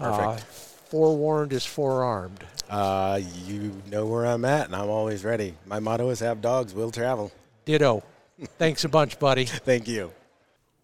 uh, 0.00 0.38
forewarned 0.86 1.52
is 1.52 1.66
forearmed. 1.66 2.46
Uh, 2.70 3.20
you 3.44 3.74
know 3.90 4.06
where 4.06 4.24
I'm 4.24 4.46
at, 4.46 4.68
and 4.68 4.74
I'm 4.74 4.88
always 4.88 5.22
ready. 5.22 5.52
My 5.66 5.80
motto 5.80 6.08
is 6.08 6.20
have 6.20 6.40
dogs, 6.40 6.72
will 6.72 6.90
travel. 6.90 7.30
Ditto. 7.66 8.02
Thanks 8.56 8.84
a 8.84 8.88
bunch, 8.88 9.18
buddy. 9.18 9.44
Thank 9.44 9.86
you. 9.86 10.12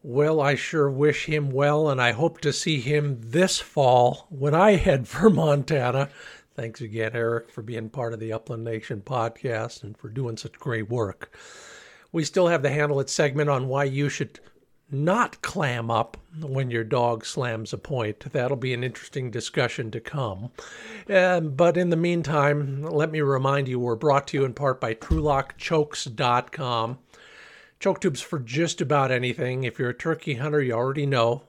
Well, 0.03 0.43
I 0.43 0.57
sure 0.57 0.91
wish 0.91 1.25
him 1.25 1.51
well, 1.53 1.89
and 1.89 2.03
I 2.03 2.12
hope 2.12 2.43
to 2.43 2.53
see 2.53 2.81
him 2.81 3.19
this 3.21 3.59
fall 3.61 4.27
when 4.29 4.55
I 4.55 4.73
head 4.73 5.09
for 5.09 5.31
Montana. 5.31 6.11
Thanks 6.59 6.80
again, 6.80 7.12
Eric, 7.14 7.52
for 7.52 7.62
being 7.62 7.88
part 7.88 8.12
of 8.12 8.18
the 8.18 8.32
Upland 8.32 8.64
Nation 8.64 9.00
podcast 9.00 9.84
and 9.84 9.96
for 9.96 10.09
doing 10.09 10.36
such 10.36 10.59
great 10.59 10.90
work. 10.90 11.32
We 12.11 12.24
still 12.24 12.48
have 12.48 12.62
the 12.62 12.70
Handle 12.70 12.98
It 12.98 13.09
segment 13.09 13.48
on 13.48 13.68
why 13.68 13.84
you 13.84 14.09
should 14.09 14.40
not 14.90 15.40
clam 15.40 15.88
up 15.88 16.16
when 16.40 16.68
your 16.68 16.82
dog 16.82 17.24
slams 17.24 17.72
a 17.72 17.78
point. 17.78 18.18
That'll 18.32 18.56
be 18.56 18.74
an 18.74 18.82
interesting 18.82 19.30
discussion 19.30 19.92
to 19.92 20.00
come. 20.00 20.50
But 21.06 21.76
in 21.76 21.90
the 21.90 21.96
meantime, 21.96 22.82
let 22.82 23.12
me 23.12 23.20
remind 23.20 23.68
you 23.68 23.78
we're 23.78 23.94
brought 23.94 24.26
to 24.28 24.38
you 24.38 24.44
in 24.44 24.52
part 24.52 24.80
by 24.80 24.94
TrulockChokes.com. 24.94 26.98
Choke 27.78 28.00
tubes 28.00 28.20
for 28.20 28.40
just 28.40 28.80
about 28.80 29.12
anything. 29.12 29.62
If 29.62 29.78
you're 29.78 29.90
a 29.90 29.94
turkey 29.94 30.34
hunter, 30.34 30.61
you 30.61 30.72
already 30.72 31.06
know. 31.06 31.44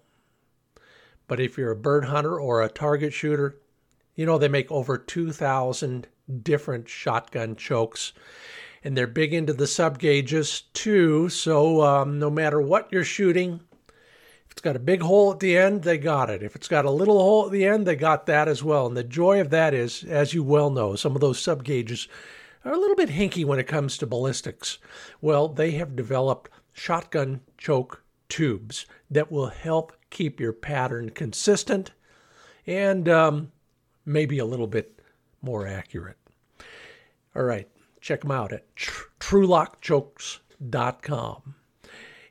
But 1.28 1.40
if 1.40 1.58
you're 1.58 1.72
a 1.72 1.76
bird 1.76 2.06
hunter 2.06 2.40
or 2.40 2.62
a 2.62 2.70
target 2.70 3.12
shooter, 3.12 3.56
you 4.16 4.26
know 4.26 4.38
they 4.38 4.48
make 4.48 4.72
over 4.72 4.98
2,000 4.98 6.08
different 6.44 6.88
shotgun 6.88 7.56
chokes 7.56 8.14
and 8.84 8.96
they're 8.96 9.08
big 9.08 9.34
into 9.34 9.54
the 9.54 9.68
sub 9.68 10.00
gauges 10.00 10.64
too. 10.74 11.30
So 11.30 11.82
um, 11.82 12.20
no 12.20 12.30
matter 12.30 12.62
what 12.62 12.92
you're 12.92 13.04
shooting, 13.04 13.60
if 14.46 14.52
it's 14.52 14.62
got 14.62 14.76
a 14.76 14.80
big 14.80 15.02
hole 15.02 15.32
at 15.32 15.40
the 15.40 15.58
end, 15.58 15.84
they 15.84 15.98
got 15.98 16.30
it. 16.30 16.44
If 16.44 16.56
it's 16.56 16.68
got 16.68 16.86
a 16.86 16.92
little 16.92 17.20
hole 17.20 17.46
at 17.46 17.52
the 17.52 17.66
end, 17.66 17.86
they 17.86 17.96
got 17.96 18.26
that 18.28 18.48
as 18.48 18.64
well. 18.64 18.88
And 18.88 18.96
the 18.96 19.04
joy 19.04 19.42
of 19.42 19.50
that 19.50 19.74
is, 19.74 20.04
as 20.04 20.34
you 20.34 20.44
well 20.44 20.70
know, 20.70 20.96
some 20.96 21.16
of 21.16 21.22
those 21.22 21.40
sub 21.40 21.64
gauges 21.64 22.08
are 22.66 22.74
a 22.74 22.78
little 22.78 22.96
bit 22.96 23.10
hinky 23.10 23.46
when 23.46 23.60
it 23.60 23.68
comes 23.68 23.98
to 23.98 24.08
ballistics. 24.08 24.78
Well, 25.22 25.48
they 25.48 25.72
have 25.72 25.96
developed 25.96 26.50
shotgun 26.74 27.42
choke 27.58 28.04
tubes 28.28 28.86
that 29.12 29.32
will 29.32 29.48
help 29.48 29.94
keep 30.10 30.40
your 30.40 30.54
pattern 30.54 31.10
consistent 31.10 31.92
and 32.66 33.10
um, 33.10 33.52
maybe 34.10 34.40
a 34.40 34.46
little 34.46 34.68
bit 34.68 35.00
more 35.42 35.68
accurate. 35.68 36.18
All 37.36 37.44
right, 37.44 37.68
Check 38.02 38.22
them 38.22 38.32
out 38.32 38.54
at 38.54 38.76
tr- 38.76 39.06
trulockchokes.com. 39.20 41.56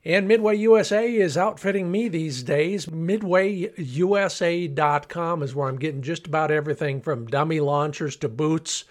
And 0.04 0.28
Midway 0.28 0.56
USA 0.56 1.14
is 1.14 1.36
outfitting 1.36 1.90
me 1.90 2.08
these 2.08 2.42
days. 2.42 2.86
MidwayUSA.com 2.86 5.42
is 5.42 5.54
where 5.54 5.68
I'm 5.68 5.78
getting 5.78 6.00
just 6.02 6.26
about 6.26 6.50
everything 6.50 7.02
from 7.02 7.26
dummy 7.26 7.60
launchers 7.60 8.16
to 8.16 8.28
boots. 8.28 8.84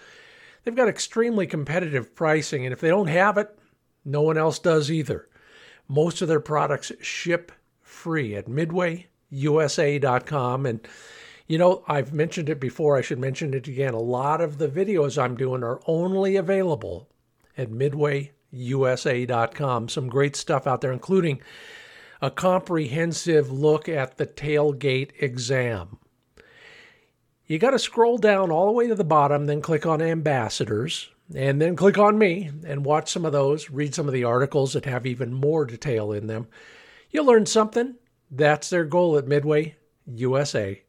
They've 0.62 0.76
got 0.76 0.88
extremely 0.88 1.46
competitive 1.46 2.14
pricing, 2.14 2.64
and 2.64 2.72
if 2.72 2.80
they 2.80 2.88
don't 2.88 3.08
have 3.08 3.36
it, 3.38 3.58
no 4.04 4.22
one 4.22 4.38
else 4.38 4.60
does 4.60 4.90
either. 4.90 5.28
Most 5.88 6.22
of 6.22 6.28
their 6.28 6.40
products 6.40 6.92
ship 7.00 7.52
free 7.80 8.36
at 8.36 8.46
midwayusa.com. 8.46 10.66
And 10.66 10.86
you 11.48 11.58
know, 11.58 11.82
I've 11.88 12.12
mentioned 12.12 12.50
it 12.50 12.60
before, 12.60 12.96
I 12.96 13.00
should 13.00 13.18
mention 13.18 13.54
it 13.54 13.66
again. 13.66 13.94
A 13.94 13.98
lot 13.98 14.42
of 14.42 14.58
the 14.58 14.68
videos 14.68 15.20
I'm 15.20 15.34
doing 15.34 15.64
are 15.64 15.80
only 15.86 16.36
available 16.36 17.08
at 17.56 17.70
midwayusa.com. 17.70 19.88
Some 19.88 20.08
great 20.08 20.36
stuff 20.36 20.66
out 20.66 20.82
there, 20.82 20.92
including 20.92 21.40
a 22.20 22.30
comprehensive 22.30 23.50
look 23.50 23.88
at 23.88 24.18
the 24.18 24.26
tailgate 24.26 25.12
exam. 25.20 25.96
You 27.46 27.58
got 27.58 27.70
to 27.70 27.78
scroll 27.78 28.18
down 28.18 28.50
all 28.50 28.66
the 28.66 28.72
way 28.72 28.86
to 28.86 28.94
the 28.94 29.02
bottom, 29.02 29.46
then 29.46 29.62
click 29.62 29.86
on 29.86 30.02
ambassadors, 30.02 31.08
and 31.34 31.62
then 31.62 31.76
click 31.76 31.96
on 31.96 32.18
me 32.18 32.50
and 32.66 32.84
watch 32.84 33.10
some 33.10 33.24
of 33.24 33.32
those, 33.32 33.70
read 33.70 33.94
some 33.94 34.06
of 34.06 34.12
the 34.12 34.24
articles 34.24 34.74
that 34.74 34.84
have 34.84 35.06
even 35.06 35.32
more 35.32 35.64
detail 35.64 36.12
in 36.12 36.26
them. 36.26 36.46
You'll 37.10 37.24
learn 37.24 37.46
something. 37.46 37.94
That's 38.30 38.68
their 38.68 38.84
goal 38.84 39.16
at 39.16 39.26
Midway 39.26 39.76
USA 40.04 40.82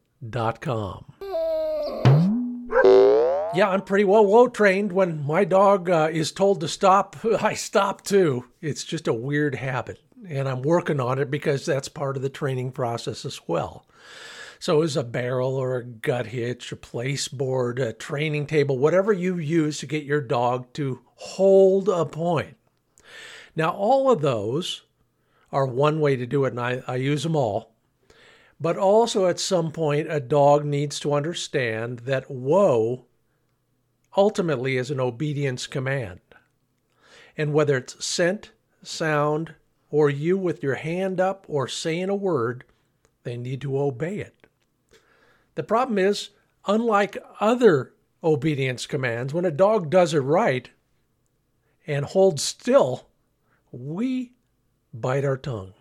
Yeah, 3.52 3.68
I'm 3.70 3.82
pretty 3.82 4.04
well 4.04 4.28
low 4.28 4.48
trained. 4.48 4.92
When 4.92 5.24
my 5.24 5.44
dog 5.44 5.90
uh, 5.90 6.08
is 6.12 6.30
told 6.30 6.60
to 6.60 6.68
stop, 6.68 7.16
I 7.40 7.54
stop 7.54 8.02
too. 8.02 8.44
It's 8.60 8.84
just 8.84 9.08
a 9.08 9.14
weird 9.14 9.54
habit, 9.54 10.00
and 10.28 10.48
I'm 10.48 10.62
working 10.62 11.00
on 11.00 11.18
it 11.18 11.30
because 11.30 11.64
that's 11.64 11.88
part 11.88 12.16
of 12.16 12.22
the 12.22 12.28
training 12.28 12.72
process 12.72 13.24
as 13.24 13.40
well. 13.46 13.86
So, 14.58 14.82
is 14.82 14.94
a 14.94 15.02
barrel 15.02 15.56
or 15.56 15.76
a 15.76 15.84
gut 15.84 16.26
hitch, 16.26 16.70
a 16.70 16.76
place 16.76 17.26
board, 17.26 17.78
a 17.78 17.94
training 17.94 18.46
table, 18.46 18.78
whatever 18.78 19.12
you 19.12 19.38
use 19.38 19.78
to 19.78 19.86
get 19.86 20.04
your 20.04 20.20
dog 20.20 20.70
to 20.74 21.00
hold 21.14 21.88
a 21.88 22.04
point. 22.04 22.56
Now, 23.56 23.70
all 23.70 24.10
of 24.10 24.20
those 24.20 24.82
are 25.50 25.66
one 25.66 25.98
way 25.98 26.14
to 26.16 26.26
do 26.26 26.44
it, 26.44 26.52
and 26.52 26.60
I, 26.60 26.82
I 26.86 26.96
use 26.96 27.22
them 27.22 27.34
all. 27.34 27.74
But 28.60 28.76
also, 28.76 29.26
at 29.26 29.40
some 29.40 29.72
point, 29.72 30.12
a 30.12 30.20
dog 30.20 30.66
needs 30.66 31.00
to 31.00 31.14
understand 31.14 32.00
that 32.00 32.30
whoa 32.30 33.06
ultimately 34.16 34.76
is 34.76 34.90
an 34.90 35.00
obedience 35.00 35.66
command. 35.66 36.20
And 37.38 37.54
whether 37.54 37.78
it's 37.78 38.04
scent, 38.04 38.50
sound, 38.82 39.54
or 39.90 40.10
you 40.10 40.36
with 40.36 40.62
your 40.62 40.74
hand 40.74 41.20
up 41.20 41.46
or 41.48 41.68
saying 41.68 42.10
a 42.10 42.14
word, 42.14 42.64
they 43.22 43.36
need 43.36 43.62
to 43.62 43.80
obey 43.80 44.18
it. 44.18 44.46
The 45.54 45.62
problem 45.62 45.96
is, 45.96 46.30
unlike 46.66 47.16
other 47.40 47.94
obedience 48.22 48.86
commands, 48.86 49.32
when 49.32 49.46
a 49.46 49.50
dog 49.50 49.88
does 49.88 50.12
it 50.12 50.18
right 50.18 50.68
and 51.86 52.04
holds 52.04 52.42
still, 52.42 53.08
we 53.72 54.32
bite 54.92 55.24
our 55.24 55.38
tongue 55.38 55.72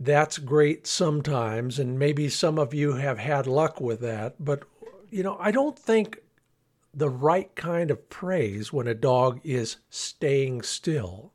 that's 0.00 0.38
great 0.38 0.86
sometimes, 0.86 1.78
and 1.78 1.98
maybe 1.98 2.30
some 2.30 2.58
of 2.58 2.72
you 2.72 2.94
have 2.94 3.18
had 3.18 3.46
luck 3.46 3.82
with 3.82 4.00
that. 4.00 4.42
But, 4.42 4.62
you 5.10 5.22
know, 5.22 5.36
I 5.38 5.50
don't 5.50 5.78
think 5.78 6.20
the 6.94 7.10
right 7.10 7.54
kind 7.54 7.90
of 7.90 8.08
praise 8.08 8.72
when 8.72 8.88
a 8.88 8.94
dog 8.94 9.40
is 9.44 9.76
staying 9.90 10.62
still 10.62 11.32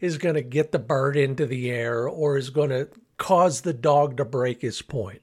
is 0.00 0.16
going 0.18 0.34
to 0.34 0.42
get 0.42 0.72
the 0.72 0.78
bird 0.78 1.16
into 1.16 1.46
the 1.46 1.70
air 1.70 2.08
or 2.08 2.38
is 2.38 2.50
going 2.50 2.70
to 2.70 2.88
cause 3.18 3.60
the 3.60 3.74
dog 3.74 4.16
to 4.16 4.24
break 4.24 4.62
his 4.62 4.80
point. 4.80 5.20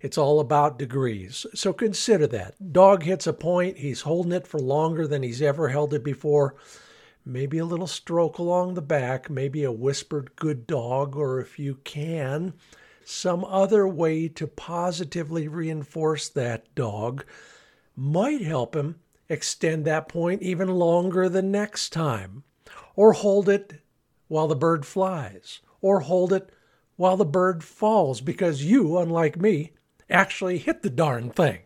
It's 0.00 0.16
all 0.16 0.40
about 0.40 0.78
degrees. 0.78 1.44
So 1.52 1.72
consider 1.72 2.26
that. 2.28 2.72
Dog 2.72 3.02
hits 3.02 3.26
a 3.26 3.32
point, 3.32 3.78
he's 3.78 4.02
holding 4.02 4.32
it 4.32 4.46
for 4.46 4.58
longer 4.58 5.06
than 5.06 5.22
he's 5.22 5.42
ever 5.42 5.68
held 5.68 5.92
it 5.92 6.04
before 6.04 6.54
maybe 7.24 7.58
a 7.58 7.64
little 7.64 7.86
stroke 7.86 8.38
along 8.38 8.74
the 8.74 8.82
back, 8.82 9.30
maybe 9.30 9.64
a 9.64 9.72
whispered 9.72 10.34
good 10.36 10.66
dog, 10.66 11.16
or 11.16 11.40
if 11.40 11.58
you 11.58 11.76
can, 11.84 12.54
some 13.04 13.44
other 13.44 13.86
way 13.86 14.28
to 14.28 14.46
positively 14.46 15.48
reinforce 15.48 16.28
that 16.28 16.74
dog 16.74 17.24
might 17.96 18.40
help 18.40 18.74
him 18.74 18.96
extend 19.28 19.84
that 19.84 20.08
point 20.08 20.42
even 20.42 20.68
longer 20.68 21.28
the 21.28 21.42
next 21.42 21.90
time. 21.90 22.42
Or 22.96 23.12
hold 23.12 23.48
it 23.48 23.80
while 24.28 24.48
the 24.48 24.56
bird 24.56 24.84
flies, 24.84 25.60
or 25.80 26.00
hold 26.00 26.32
it 26.32 26.50
while 26.96 27.16
the 27.16 27.24
bird 27.24 27.64
falls, 27.64 28.20
because 28.20 28.64
you, 28.64 28.98
unlike 28.98 29.40
me, 29.40 29.72
actually 30.08 30.58
hit 30.58 30.82
the 30.82 30.90
darn 30.90 31.30
thing. 31.30 31.60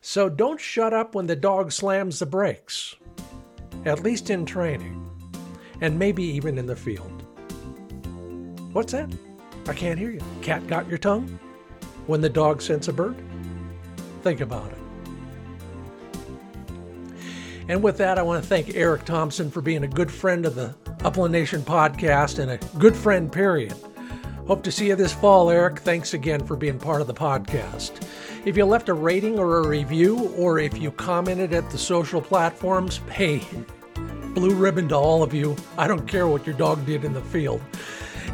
So 0.00 0.28
don't 0.28 0.60
shut 0.60 0.92
up 0.92 1.14
when 1.14 1.26
the 1.26 1.36
dog 1.36 1.72
slams 1.72 2.18
the 2.18 2.26
brakes 2.26 2.96
at 3.84 4.02
least 4.02 4.30
in 4.30 4.44
training, 4.44 5.10
and 5.80 5.98
maybe 5.98 6.22
even 6.22 6.58
in 6.58 6.66
the 6.66 6.76
field. 6.76 7.22
What's 8.72 8.92
that? 8.92 9.12
I 9.66 9.72
can't 9.72 9.98
hear 9.98 10.10
you. 10.10 10.20
Cat 10.42 10.66
got 10.66 10.88
your 10.88 10.98
tongue? 10.98 11.38
When 12.06 12.20
the 12.20 12.28
dog 12.28 12.62
scents 12.62 12.88
a 12.88 12.92
bird? 12.92 13.16
Think 14.22 14.40
about 14.40 14.70
it. 14.72 14.78
And 17.68 17.82
with 17.82 17.98
that, 17.98 18.18
I 18.18 18.22
want 18.22 18.42
to 18.42 18.48
thank 18.48 18.74
Eric 18.74 19.04
Thompson 19.04 19.50
for 19.50 19.60
being 19.60 19.84
a 19.84 19.88
good 19.88 20.10
friend 20.10 20.44
of 20.44 20.56
the 20.56 20.74
Upland 21.04 21.32
Nation 21.32 21.62
podcast 21.62 22.38
and 22.40 22.50
a 22.50 22.58
good 22.78 22.96
friend, 22.96 23.30
period. 23.30 23.74
Hope 24.50 24.64
to 24.64 24.72
see 24.72 24.88
you 24.88 24.96
this 24.96 25.12
fall, 25.12 25.48
Eric. 25.48 25.78
Thanks 25.78 26.12
again 26.12 26.44
for 26.44 26.56
being 26.56 26.76
part 26.76 27.00
of 27.00 27.06
the 27.06 27.14
podcast. 27.14 28.04
If 28.44 28.56
you 28.56 28.64
left 28.64 28.88
a 28.88 28.94
rating 28.94 29.38
or 29.38 29.58
a 29.58 29.68
review, 29.68 30.34
or 30.36 30.58
if 30.58 30.76
you 30.76 30.90
commented 30.90 31.54
at 31.54 31.70
the 31.70 31.78
social 31.78 32.20
platforms, 32.20 32.96
hey, 33.12 33.46
blue 34.34 34.56
ribbon 34.56 34.88
to 34.88 34.96
all 34.96 35.22
of 35.22 35.32
you. 35.32 35.54
I 35.78 35.86
don't 35.86 36.04
care 36.04 36.26
what 36.26 36.48
your 36.48 36.56
dog 36.56 36.84
did 36.84 37.04
in 37.04 37.12
the 37.12 37.20
field. 37.20 37.62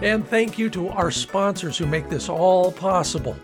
And 0.00 0.26
thank 0.26 0.58
you 0.58 0.70
to 0.70 0.88
our 0.88 1.10
sponsors 1.10 1.76
who 1.76 1.84
make 1.84 2.08
this 2.08 2.30
all 2.30 2.72
possible 2.72 3.36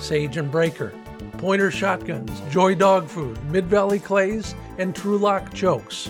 Sage 0.00 0.38
and 0.38 0.50
Braker, 0.50 0.92
Pointer 1.38 1.70
Shotguns, 1.70 2.42
Joy 2.50 2.74
Dog 2.74 3.06
Food, 3.06 3.38
Mid 3.44 3.66
Valley 3.66 4.00
Clays, 4.00 4.56
and 4.76 4.92
Trulock 4.92 5.54
Chokes. 5.54 6.08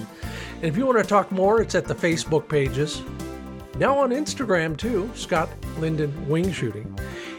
And 0.55 0.65
if 0.65 0.75
you 0.79 0.87
want 0.87 1.01
to 1.01 1.05
talk 1.05 1.31
more, 1.31 1.61
it's 1.61 1.75
at 1.75 1.85
the 1.85 1.95
Facebook 1.95 2.49
pages 2.49 3.03
Now 3.79 3.99
on 3.99 4.11
Instagram 4.11 4.77
too, 4.77 5.11
Scott 5.15 5.49
Linden 5.79 6.29
Wing 6.29 6.53
Shooting. 6.53 6.99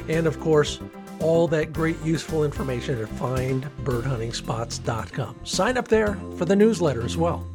And 0.09 0.27
of 0.27 0.37
course, 0.39 0.79
all 1.19 1.47
that 1.47 1.71
great 1.71 2.01
useful 2.03 2.43
information 2.43 2.99
at 3.01 3.07
findbirdhuntingspots.com. 3.07 5.35
Sign 5.43 5.77
up 5.77 5.87
there 5.87 6.17
for 6.37 6.45
the 6.45 6.55
newsletter 6.55 7.03
as 7.03 7.17
well. 7.17 7.47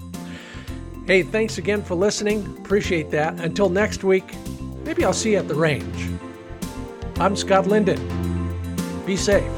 Hey, 1.07 1.23
thanks 1.23 1.59
again 1.59 1.83
for 1.83 1.95
listening. 1.95 2.47
Appreciate 2.59 3.11
that. 3.11 3.41
Until 3.41 3.69
next 3.69 4.05
week, 4.05 4.35
maybe 4.85 5.05
I'll 5.05 5.13
see 5.13 5.33
you 5.33 5.39
at 5.39 5.49
the 5.49 5.55
range. 5.55 6.09
I'm 7.19 7.35
Scott 7.35 7.67
Linden. 7.67 7.99
Be 9.05 9.17
safe. 9.17 9.51